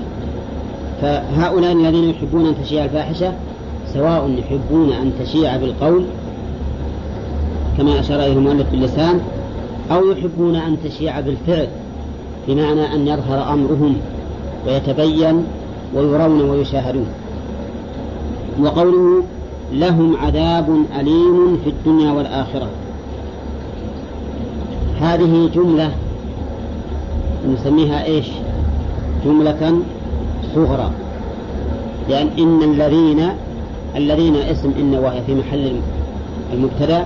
فهؤلاء 1.01 1.73
الذين 1.73 2.09
يحبون 2.09 2.45
أن 2.45 2.53
تشيع 2.63 2.83
الفاحشة 2.85 3.31
سواء 3.93 4.31
يحبون 4.39 4.93
أن 4.93 5.11
تشيع 5.19 5.57
بالقول 5.57 6.05
كما 7.77 7.99
أشار 7.99 8.17
إليه 8.19 8.33
المؤلف 8.33 8.69
باللسان 8.71 9.21
أو 9.91 10.11
يحبون 10.11 10.55
أن 10.55 10.77
تشيع 10.83 11.19
بالفعل 11.19 11.67
بمعنى 12.47 12.93
أن 12.93 13.07
يظهر 13.07 13.53
أمرهم 13.53 13.97
ويتبين 14.67 15.43
ويرون 15.95 16.49
ويشاهدون 16.49 17.07
وقوله 18.63 19.23
لهم 19.73 20.17
عذاب 20.17 20.75
أليم 20.99 21.57
في 21.63 21.69
الدنيا 21.69 22.11
والآخرة 22.11 22.67
هذه 25.01 25.49
جملة 25.55 25.91
نسميها 27.51 28.03
إيش 28.05 28.25
جملة 29.25 29.79
صغرى 30.55 30.91
لأن 32.09 32.29
إن 32.39 32.63
الذين 32.63 33.29
الذين 33.95 34.35
اسم 34.35 34.71
إن 34.79 34.95
وهي 35.03 35.21
في 35.25 35.35
محل 35.35 35.73
المبتدأ 36.53 37.03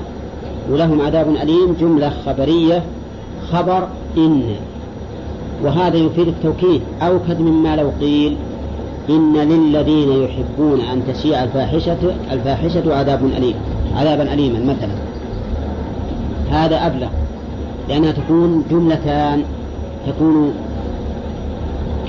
ولهم 0.72 1.02
عذاب 1.02 1.36
أليم 1.44 1.76
جملة 1.82 2.14
خبرية 2.26 2.84
خبر 3.52 3.88
إن 4.18 4.44
وهذا 5.64 5.98
يفيد 5.98 6.28
التوكيد 6.28 6.82
أوكد 7.02 7.40
مما 7.42 7.76
لو 7.76 7.92
قيل 8.02 8.36
إن 9.10 9.34
للذين 9.38 10.12
يحبون 10.24 10.82
أن 10.82 11.02
تشيع 11.14 11.44
الفاحشة 11.44 11.98
الفاحشة 12.32 12.96
عذاب 12.96 13.26
أليم 13.38 13.56
عذابا 13.96 14.34
أليما 14.34 14.60
مثلا 14.60 14.96
هذا 16.52 16.88
أبلغ 16.88 17.08
لأنها 17.92 18.12
تكون 18.12 18.64
جملتان 18.72 19.44
تكون 20.08 20.54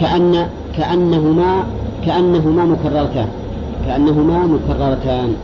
كأن 0.00 0.46
كأنهما 0.76 1.64
كأنهما 2.06 2.64
مكررتان 2.64 3.28
كأنهما 3.86 4.46
مكررتان 4.46 5.34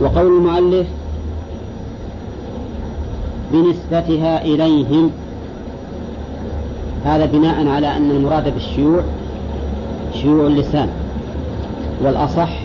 وقول 0.00 0.26
المؤلف 0.36 0.86
بنسبتها 3.52 4.44
إليهم 4.44 5.10
هذا 7.04 7.26
بناء 7.26 7.66
على 7.68 7.96
أن 7.96 8.10
المراد 8.10 8.54
بالشيوع 8.54 9.02
شيوع 10.22 10.46
اللسان 10.46 10.88
والأصح 12.04 12.58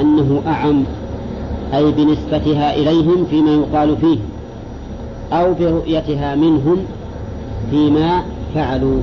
أنه 0.00 0.42
أعم 0.46 0.84
أي 1.74 1.92
بنسبتها 1.92 2.74
إليهم 2.74 3.26
فيما 3.30 3.50
يقال 3.50 3.96
فيه 3.96 4.18
أو 5.32 5.54
برؤيتها 5.54 6.34
منهم 6.34 6.76
فيما 7.70 8.22
فعلوا 8.54 9.00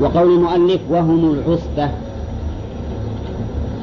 وقول 0.00 0.34
المؤلف 0.34 0.80
وهم 0.90 1.30
العصبة 1.34 1.90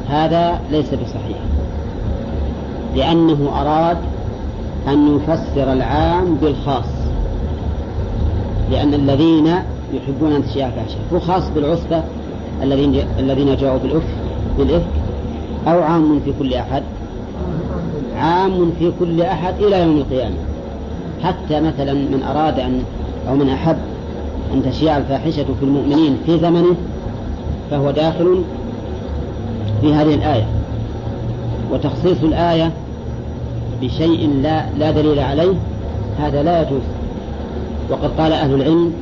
هذا 0.10 0.60
ليس 0.72 0.90
بصحيح 0.94 1.38
لأنه 2.96 3.62
أراد 3.62 3.98
أن 4.88 5.16
يفسر 5.18 5.74
العام 5.74 6.36
بالخاص 6.36 6.86
لأن 8.72 8.94
الذين 8.94 9.48
يحبون 9.94 10.32
أن 10.34 10.44
تشيع 10.46 10.68
الفاحشة 10.68 10.98
هو 11.14 11.20
خاص 11.20 11.50
بالعصبة 11.50 12.04
الذين 12.64 12.96
الذين 13.20 13.56
جاءوا 13.58 13.78
بالإفك 13.78 14.16
بالإفك 14.58 14.94
أو 15.68 15.82
عام 15.82 16.20
في 16.20 16.34
كل 16.40 16.54
أحد 16.54 16.84
عام 18.18 18.72
في 18.80 18.92
كل 19.00 19.22
أحد 19.22 19.54
إلى 19.60 19.82
يوم 19.82 19.98
القيامة 19.98 20.36
حتى 21.24 21.60
مثلا 21.62 21.94
من 21.94 22.24
أراد 22.30 22.60
أن 22.60 22.82
أو 23.30 23.36
من 23.36 23.50
أحب 23.50 23.78
أن 24.54 24.64
تشيع 24.72 24.98
الفاحشة 24.98 25.46
في 25.60 25.66
المؤمنين 25.66 26.18
في 26.26 26.40
زمنه 26.40 26.76
فهو 27.72 27.92
داخل 27.92 28.42
في 29.82 29.94
هذه 29.94 30.16
الآية 30.16 30.46
وتخصيص 31.72 32.24
الآية 32.24 32.72
بشيء 33.82 34.30
لا 34.44 34.66
لا 34.80 34.92
دليل 34.92 35.20
عليه 35.20 35.54
هذا 36.20 36.44
لا 36.44 36.62
يجوز 36.62 36.82
وقد 37.90 38.10
قال 38.22 38.32
أهل 38.32 38.54
العلم 38.54 38.94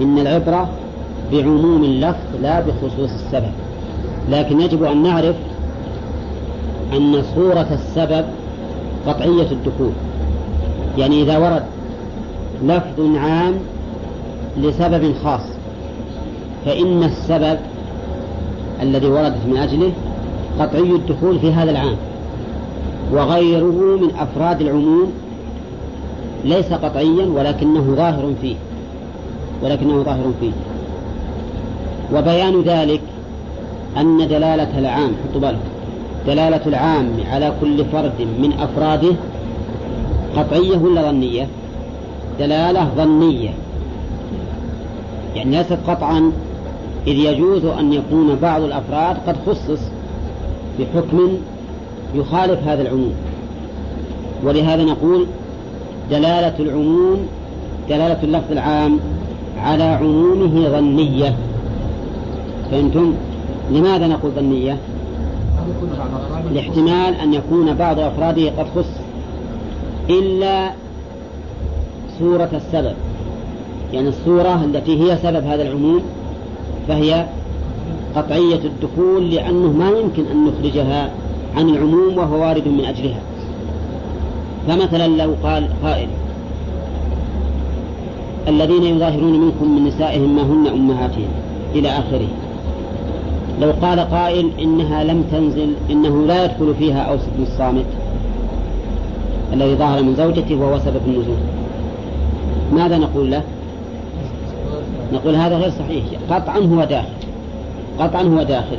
إن 0.00 0.18
العبرة 0.18 0.68
بعموم 1.32 1.84
اللفظ 1.84 2.26
لا 2.42 2.60
بخصوص 2.60 3.10
السبب 3.24 3.52
لكن 4.30 4.60
يجب 4.60 4.84
أن 4.84 5.02
نعرف 5.02 5.36
أن 6.92 7.22
صورة 7.34 7.66
السبب 7.72 8.24
قطعية 9.06 9.50
الدخول 9.52 9.92
يعني 10.98 11.22
إذا 11.22 11.38
ورد 11.38 11.62
لفظ 12.64 13.16
عام 13.16 13.54
لسبب 14.58 15.14
خاص 15.24 15.40
فإن 16.64 17.02
السبب 17.02 17.58
الذي 18.82 19.06
وردت 19.06 19.38
من 19.46 19.56
أجله 19.56 19.92
قطعي 20.58 20.82
الدخول 20.90 21.38
في 21.40 21.52
هذا 21.52 21.70
العام 21.70 21.96
وغيره 23.12 23.64
من 24.00 24.10
أفراد 24.18 24.60
العموم 24.60 25.12
ليس 26.44 26.72
قطعيا 26.72 27.26
ولكنه 27.26 27.80
ظاهر 27.94 28.32
فيه 28.40 28.56
ولكنه 29.62 30.02
ظاهر 30.02 30.30
فيه 30.40 30.50
وبيان 32.14 32.62
ذلك 32.62 33.00
أن 33.96 34.18
دلالة 34.28 34.78
العام 34.78 35.10
حطوا 35.28 35.40
بالكم 35.40 35.68
دلالة 36.26 36.60
العام 36.66 37.08
على 37.30 37.52
كل 37.60 37.84
فرد 37.84 38.12
من 38.20 38.52
أفراده 38.58 39.12
قطعية 40.36 40.76
ولا 40.76 41.02
ظنية 41.10 41.48
دلالة 42.38 42.88
ظنية 42.96 43.50
يعني 45.36 45.56
ليست 45.56 45.78
قطعا 45.86 46.32
إذ 47.06 47.12
يجوز 47.12 47.64
أن 47.64 47.92
يكون 47.92 48.34
بعض 48.42 48.62
الأفراد 48.62 49.16
قد 49.26 49.36
خصص 49.46 49.80
بحكم 50.80 51.28
يخالف 52.14 52.68
هذا 52.68 52.82
العموم 52.82 53.12
ولهذا 54.44 54.82
نقول 54.84 55.26
دلالة 56.10 56.54
العموم 56.60 57.26
دلالة 57.88 58.18
اللفظ 58.22 58.52
العام 58.52 59.00
على 59.58 59.82
عمومه 59.84 60.68
ظنية 60.68 61.34
فأنتم 62.70 63.14
لماذا 63.70 64.06
نقول 64.06 64.30
ظنية؟ 64.32 64.76
الاحتمال 66.52 67.14
أن 67.14 67.34
يكون 67.34 67.74
بعض 67.74 68.00
أفراده 68.00 68.48
قد 68.50 68.66
خص 68.76 68.88
إلا 70.10 70.70
صورة 72.18 72.48
السبب 72.52 72.94
يعني 73.92 74.08
الصورة 74.08 74.64
التي 74.64 75.02
هي 75.02 75.16
سبب 75.22 75.44
هذا 75.46 75.62
العموم 75.62 76.02
فهي 76.88 77.26
قطعية 78.16 78.60
الدخول 78.64 79.30
لأنه 79.30 79.72
ما 79.72 79.90
يمكن 79.90 80.24
أن 80.32 80.46
نخرجها 80.46 81.10
عن 81.56 81.68
العموم 81.68 82.18
وهو 82.18 82.40
وارد 82.42 82.68
من 82.68 82.84
أجلها 82.84 83.20
فمثلا 84.68 85.06
لو 85.08 85.34
قال 85.42 85.68
قائل 85.82 86.08
الذين 88.48 88.82
يظاهرون 88.84 89.32
منكم 89.40 89.76
من 89.76 89.84
نسائهم 89.88 90.36
ما 90.36 90.42
هن 90.42 90.66
أمهاتهم 90.74 91.28
إلى 91.74 91.88
آخره 91.88 92.28
لو 93.60 93.72
قال 93.82 94.00
قائل 94.00 94.50
إنها 94.60 95.04
لم 95.04 95.24
تنزل 95.32 95.72
إنه 95.90 96.26
لا 96.26 96.44
يدخل 96.44 96.74
فيها 96.78 97.02
أوس 97.02 97.20
بن 97.38 97.42
الصامت 97.42 97.84
الذي 99.52 99.74
ظهر 99.74 100.02
من 100.02 100.14
زوجته 100.16 100.54
وهو 100.56 100.78
سبب 100.78 101.00
النزول 101.06 101.36
ماذا 102.72 102.98
نقول 102.98 103.30
له 103.30 103.42
نقول 105.12 105.34
هذا 105.34 105.56
غير 105.56 105.70
صحيح 105.70 106.02
قطعا 106.30 106.58
هو 106.58 106.84
داخل 106.84 107.08
قطعا 108.00 108.22
هو 108.22 108.42
داخل 108.42 108.78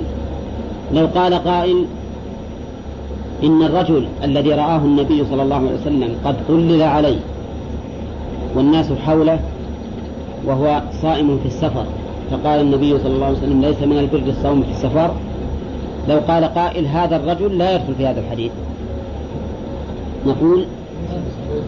لو 0.93 1.07
قال 1.15 1.33
قائل 1.33 1.85
إن 3.43 3.61
الرجل 3.63 4.07
الذي 4.23 4.53
رآه 4.53 4.77
النبي 4.77 5.23
صلى 5.31 5.43
الله 5.43 5.55
عليه 5.55 5.69
وسلم 5.81 6.15
قد 6.25 6.35
قلل 6.49 6.81
عليه 6.81 7.19
والناس 8.55 8.91
حوله 9.05 9.39
وهو 10.45 10.81
صائم 11.01 11.39
في 11.39 11.45
السفر 11.45 11.85
فقال 12.31 12.61
النبي 12.61 12.99
صلى 12.99 13.07
الله 13.15 13.25
عليه 13.25 13.37
وسلم 13.37 13.61
ليس 13.61 13.81
من 13.83 13.97
البر 13.97 14.21
الصوم 14.27 14.63
في 14.63 14.71
السفر 14.71 15.11
لو 16.09 16.19
قال 16.27 16.43
قائل 16.45 16.85
هذا 16.87 17.15
الرجل 17.15 17.57
لا 17.57 17.75
يدخل 17.75 17.95
في 17.97 18.05
هذا 18.07 18.19
الحديث 18.21 18.51
نقول 20.27 20.65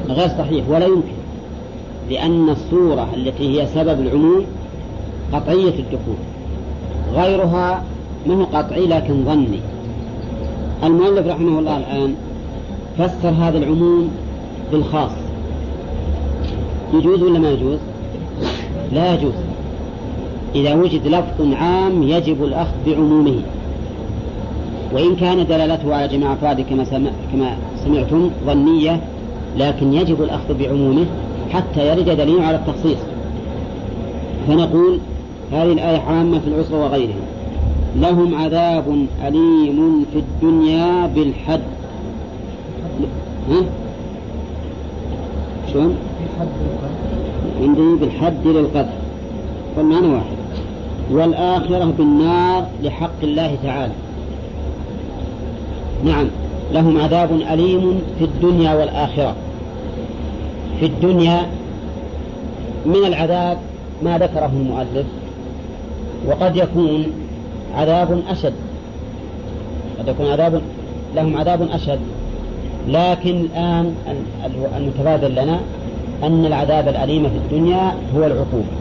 غير 0.09 0.27
صحيح 0.27 0.69
ولا 0.69 0.85
يمكن 0.85 1.13
لأن 2.09 2.49
الصورة 2.49 3.07
التي 3.15 3.59
هي 3.61 3.67
سبب 3.67 4.01
العموم 4.01 4.43
قطعية 5.33 5.73
الدخول 5.79 6.15
غيرها 7.13 7.83
ما 8.27 8.35
هو 8.35 8.43
قطعي 8.43 8.85
لكن 8.87 9.23
ظني 9.25 9.59
المؤلف 10.83 11.27
رحمه 11.27 11.59
الله 11.59 11.77
الآن 11.77 12.13
فسر 12.97 13.29
هذا 13.29 13.57
العموم 13.57 14.11
بالخاص 14.71 15.11
يجوز 16.93 17.21
ولا 17.21 17.39
ما 17.39 17.49
يجوز 17.51 17.77
لا 18.93 19.13
يجوز 19.13 19.33
إذا 20.55 20.73
وجد 20.73 21.07
لفظ 21.07 21.53
عام 21.53 22.03
يجب 22.03 22.43
الأخذ 22.43 22.73
بعمومه 22.85 23.35
وإن 24.93 25.15
كان 25.15 25.45
دلالته 25.45 25.95
على 25.95 26.07
جميع 26.07 26.33
أفراده 26.33 26.63
كما, 26.63 26.83
سمع 26.85 27.09
كما 27.33 27.55
سمعتم 27.85 28.29
ظنية 28.45 29.01
لكن 29.57 29.93
يجب 29.93 30.23
الأخذ 30.23 30.53
بعمومه 30.59 31.05
حتى 31.51 31.87
يرد 31.95 32.05
دليل 32.05 32.41
على 32.41 32.55
التخصيص 32.57 32.97
فنقول 34.47 34.99
هذه 35.51 35.71
الآية 35.73 35.97
عامة 35.97 36.39
في 36.39 36.47
العسرة 36.47 36.83
وغيرها 36.85 37.23
لهم 37.95 38.35
عذاب 38.35 39.05
أليم 39.27 40.05
في 40.13 40.19
الدنيا 40.19 41.07
بالحد 41.07 41.61
ها؟ 43.49 43.61
شلون؟ 45.73 45.95
عندي 47.61 47.95
بالحد 48.05 48.47
للقدر 48.47 48.93
والمعنى 49.77 50.07
واحد 50.07 50.29
والآخرة 51.11 51.93
بالنار 51.97 52.67
لحق 52.83 53.21
الله 53.23 53.55
تعالى 53.63 53.93
نعم 56.05 56.27
لهم 56.71 56.97
عذاب 57.01 57.29
أليم 57.51 58.01
في 58.19 58.25
الدنيا 58.25 58.73
والآخرة 58.73 59.35
في 60.79 60.85
الدنيا 60.85 61.41
من 62.85 63.05
العذاب 63.07 63.57
ما 64.03 64.17
ذكره 64.17 64.51
المؤلف 64.55 65.05
وقد 66.27 66.55
يكون 66.55 67.05
عذاب 67.75 68.21
أشد 68.29 68.53
قد 69.99 70.07
يكون 70.07 70.25
عذاب 70.25 70.61
لهم 71.15 71.37
عذاب 71.37 71.67
أشد 71.71 71.99
لكن 72.87 73.39
الآن 73.39 73.95
المتبادل 74.77 75.31
لنا 75.35 75.59
أن 76.23 76.45
العذاب 76.45 76.87
الأليم 76.87 77.23
في 77.29 77.35
الدنيا 77.37 77.91
هو 78.15 78.23
العقوبة 78.25 78.78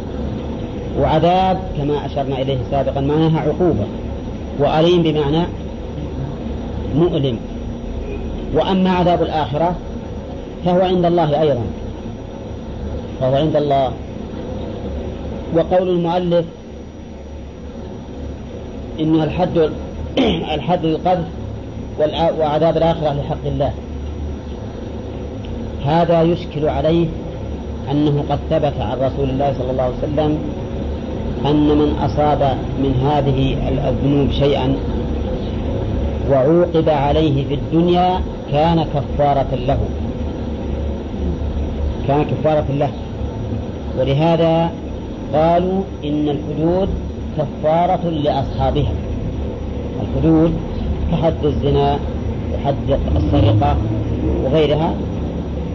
وعذاب 1.00 1.58
كما 1.78 2.06
أشرنا 2.06 2.42
إليه 2.42 2.58
سابقا 2.70 3.00
معناها 3.00 3.40
عقوبة 3.40 3.86
وأليم 4.58 5.02
بمعنى 5.02 5.42
مؤلم 6.96 7.38
وأما 8.54 8.90
عذاب 8.90 9.22
الآخرة 9.22 9.74
فهو 10.64 10.80
عند 10.80 11.04
الله 11.04 11.40
أيضا 11.42 11.62
فهو 13.20 13.34
عند 13.36 13.56
الله 13.56 13.92
وقول 15.56 15.88
المؤلف 15.88 16.44
إن 19.00 19.22
الحد 19.22 19.70
الحد 20.54 20.84
للقذف 20.86 21.24
وعذاب 22.40 22.76
الآخرة 22.76 23.12
لحق 23.12 23.46
الله 23.46 23.72
هذا 25.86 26.22
يشكل 26.22 26.68
عليه 26.68 27.06
أنه 27.90 28.24
قد 28.30 28.38
ثبت 28.50 28.80
عن 28.80 28.96
رسول 29.02 29.30
الله 29.30 29.54
صلى 29.58 29.70
الله 29.70 29.82
عليه 29.82 29.94
وسلم 30.02 30.38
أن 31.46 31.68
من 31.78 31.96
أصاب 32.02 32.56
من 32.78 32.94
هذه 33.06 33.56
الذنوب 33.88 34.30
شيئا 34.30 34.74
وعوقب 36.30 36.88
عليه 36.88 37.48
في 37.48 37.54
الدنيا 37.54 38.20
كان 38.52 38.84
كفارة 38.94 39.54
له 39.66 39.78
كان 42.08 42.24
كفارة 42.24 42.66
له 42.72 42.90
ولهذا 43.98 44.70
قالوا 45.34 45.82
إن 46.04 46.28
الحدود 46.28 46.88
كفارة 47.38 48.08
لأصحابها 48.10 48.92
الحدود 50.02 50.52
كحد 51.12 51.34
الزنا 51.44 51.98
وحد 52.54 52.98
السرقة 53.16 53.76
وغيرها 54.44 54.94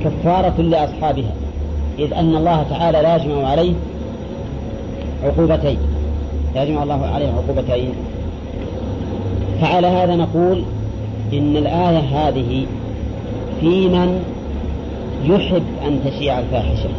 كفارة 0.06 0.62
لأصحابها 0.62 1.32
إذ 2.00 2.14
أن 2.14 2.36
الله 2.36 2.64
تعالى 2.72 3.02
لا 3.02 3.16
يجمع 3.16 3.48
عليه 3.50 3.74
عقوبتين 5.24 5.78
يجمع 6.56 6.84
الله 6.84 7.06
عليه 7.08 7.28
عقوبتين 7.28 7.90
فعلى 9.62 9.88
هذا 9.88 10.16
نقول 10.16 10.64
إن 11.34 11.58
الآية 11.58 12.00
هذه 12.00 12.66
في 13.62 13.88
من 13.88 14.24
يحب 15.26 15.64
أن 15.88 16.00
تشيع 16.06 16.40
الفاحشة 16.40 16.90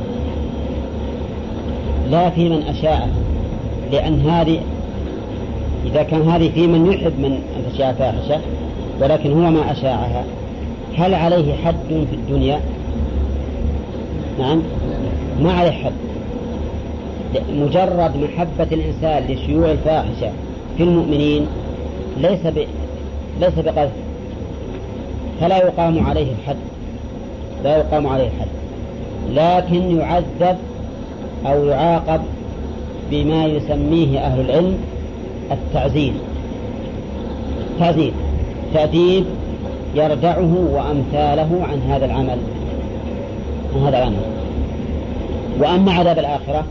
لا 2.10 2.30
في 2.30 2.48
من 2.48 2.62
أشاء 2.62 3.08
لأن 3.92 4.20
هذه 4.30 4.60
إذا 5.86 6.02
كان 6.02 6.28
هذه 6.28 6.50
في 6.54 6.66
من 6.66 6.92
يحب 6.92 7.12
من 7.18 7.32
أن 7.34 7.72
تشيع 7.72 7.90
الفاحشة 7.90 8.40
ولكن 9.02 9.32
هو 9.44 9.50
ما 9.50 9.72
أشاعها 9.72 10.24
هل 10.96 11.14
عليه 11.14 11.54
حد 11.56 11.74
في 11.88 12.14
الدنيا 12.16 12.60
نعم 14.38 14.62
ما 15.42 15.52
عليه 15.52 15.70
حد 15.70 15.92
مجرد 17.56 18.16
محبة 18.16 18.68
الإنسان 18.72 19.24
لشيوع 19.28 19.70
الفاحشة 19.70 20.32
في 20.76 20.82
المؤمنين 20.82 21.46
ليس 22.16 22.46
ب... 22.46 22.58
ليس 23.40 23.58
بقذف 23.58 23.90
فلا 25.40 25.56
يقام 25.58 26.06
عليه 26.06 26.26
الحد 26.32 26.56
لا 27.64 27.76
يقام 27.76 28.06
عليه 28.06 28.26
الحد 28.26 28.48
لكن 29.30 29.98
يعذب 30.00 30.56
أو 31.46 31.64
يعاقب 31.64 32.20
بما 33.10 33.44
يسميه 33.44 34.18
أهل 34.20 34.40
العلم 34.40 34.78
التعزيز 35.52 36.12
تعزيز 37.80 38.12
تأديب 38.74 39.24
يردعه 39.94 40.54
وأمثاله 40.72 41.60
عن 41.70 41.82
هذا 41.90 42.04
العمل 42.06 42.38
عن 43.74 43.86
هذا 43.86 43.98
العمل 43.98 44.14
وأما 45.58 45.92
عذاب 45.92 46.18
الآخرة 46.18 46.64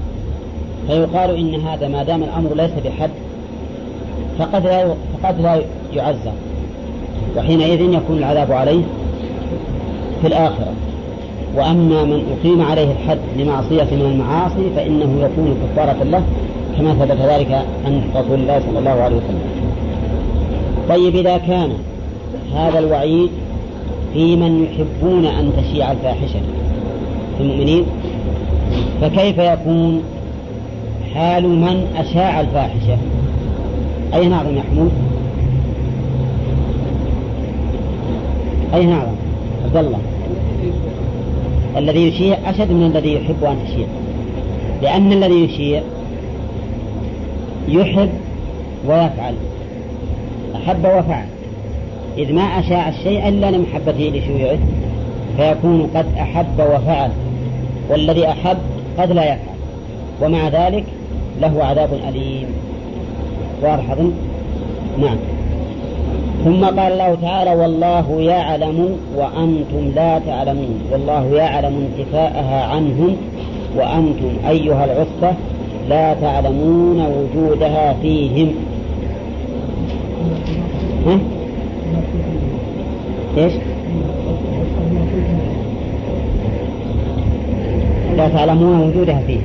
فيقال 0.87 1.35
إن 1.37 1.61
هذا 1.61 1.87
ما 1.87 2.03
دام 2.03 2.23
الأمر 2.23 2.53
ليس 2.55 2.71
بحد 2.85 3.09
فقد 4.39 4.65
لا 4.65 4.87
فقد 4.87 5.41
لا 5.41 5.61
يعزى 5.95 6.29
وحينئذ 7.37 7.81
يكون 7.81 8.17
العذاب 8.17 8.51
عليه 8.51 8.81
في 10.21 10.27
الآخرة 10.27 10.73
وأما 11.55 12.03
من 12.03 12.37
أقيم 12.39 12.61
عليه 12.61 12.91
الحد 12.91 13.17
لمعصية 13.37 13.83
من 13.83 14.09
المعاصي 14.13 14.69
فإنه 14.75 15.15
يكون 15.23 15.55
كفارة 15.63 16.03
له 16.03 16.21
كما 16.77 16.93
ثبت 16.93 17.17
ذلك 17.29 17.51
عن 17.85 18.01
رسول 18.15 18.39
الله 18.39 18.59
صلى 18.69 18.79
الله 18.79 18.91
عليه 19.03 19.15
وسلم 19.15 19.43
طيب 20.89 21.15
إذا 21.15 21.37
كان 21.37 21.71
هذا 22.55 22.79
الوعيد 22.79 23.29
في 24.13 24.35
من 24.35 24.63
يحبون 24.63 25.25
أن 25.25 25.51
تشيع 25.57 25.91
الفاحشة 25.91 26.39
في 27.37 27.43
المؤمنين 27.43 27.85
فكيف 29.01 29.37
يكون 29.37 30.03
حال 31.15 31.49
من 31.49 31.87
أشاع 31.95 32.41
الفاحشة 32.41 32.97
أي 34.13 34.27
نعظم 34.27 34.55
محمود 34.57 34.91
أي 38.73 38.85
نار 38.85 38.97
نعم؟ 38.97 39.07
عبد 39.65 39.77
الله 39.77 39.99
الذي 41.77 42.07
يشيع 42.07 42.37
أشد 42.49 42.71
من 42.71 42.85
الذي 42.85 43.13
يحب 43.13 43.43
أن 43.43 43.55
تشيع 43.67 43.87
لأن 44.81 45.13
الذي 45.13 45.33
يشيع 45.35 45.81
يحب 47.69 48.09
ويفعل 48.87 49.33
أحب 50.55 50.85
وفعل 50.85 51.25
إذ 52.17 52.33
ما 52.33 52.41
أشاع 52.41 52.89
الشيء 52.89 53.27
إلا 53.27 53.51
لمحبته 53.51 54.11
لشيوعه 54.13 54.57
فيكون 55.37 55.89
قد 55.95 56.05
أحب 56.17 56.59
وفعل 56.59 57.11
والذي 57.89 58.27
أحب 58.29 58.57
قد 58.97 59.11
لا 59.11 59.23
يفعل 59.23 59.53
ومع 60.21 60.47
ذلك 60.47 60.83
له 61.41 61.63
عذاب 61.63 61.89
أليم 62.09 62.45
واضح 63.61 63.85
نعم 65.01 65.15
ثم 66.45 66.65
قال 66.65 66.79
الله 66.79 67.15
تعالى 67.21 67.51
والله 67.55 68.21
يعلم 68.21 68.97
وأنتم 69.17 69.91
لا 69.95 70.19
تعلمون 70.19 70.79
والله 70.91 71.29
يعلم 71.33 71.87
انتفاءها 71.87 72.63
عنهم 72.63 73.15
وأنتم 73.75 74.47
أيها 74.49 74.85
العصبة 74.85 75.37
لا 75.89 76.13
تعلمون 76.13 77.01
وجودها 77.41 77.95
فيهم 78.01 78.51
ها؟ 81.07 81.19
ايش؟ 83.37 83.53
لا 88.17 88.29
تعلمون 88.29 88.89
وجودها 88.89 89.21
فيهم 89.27 89.41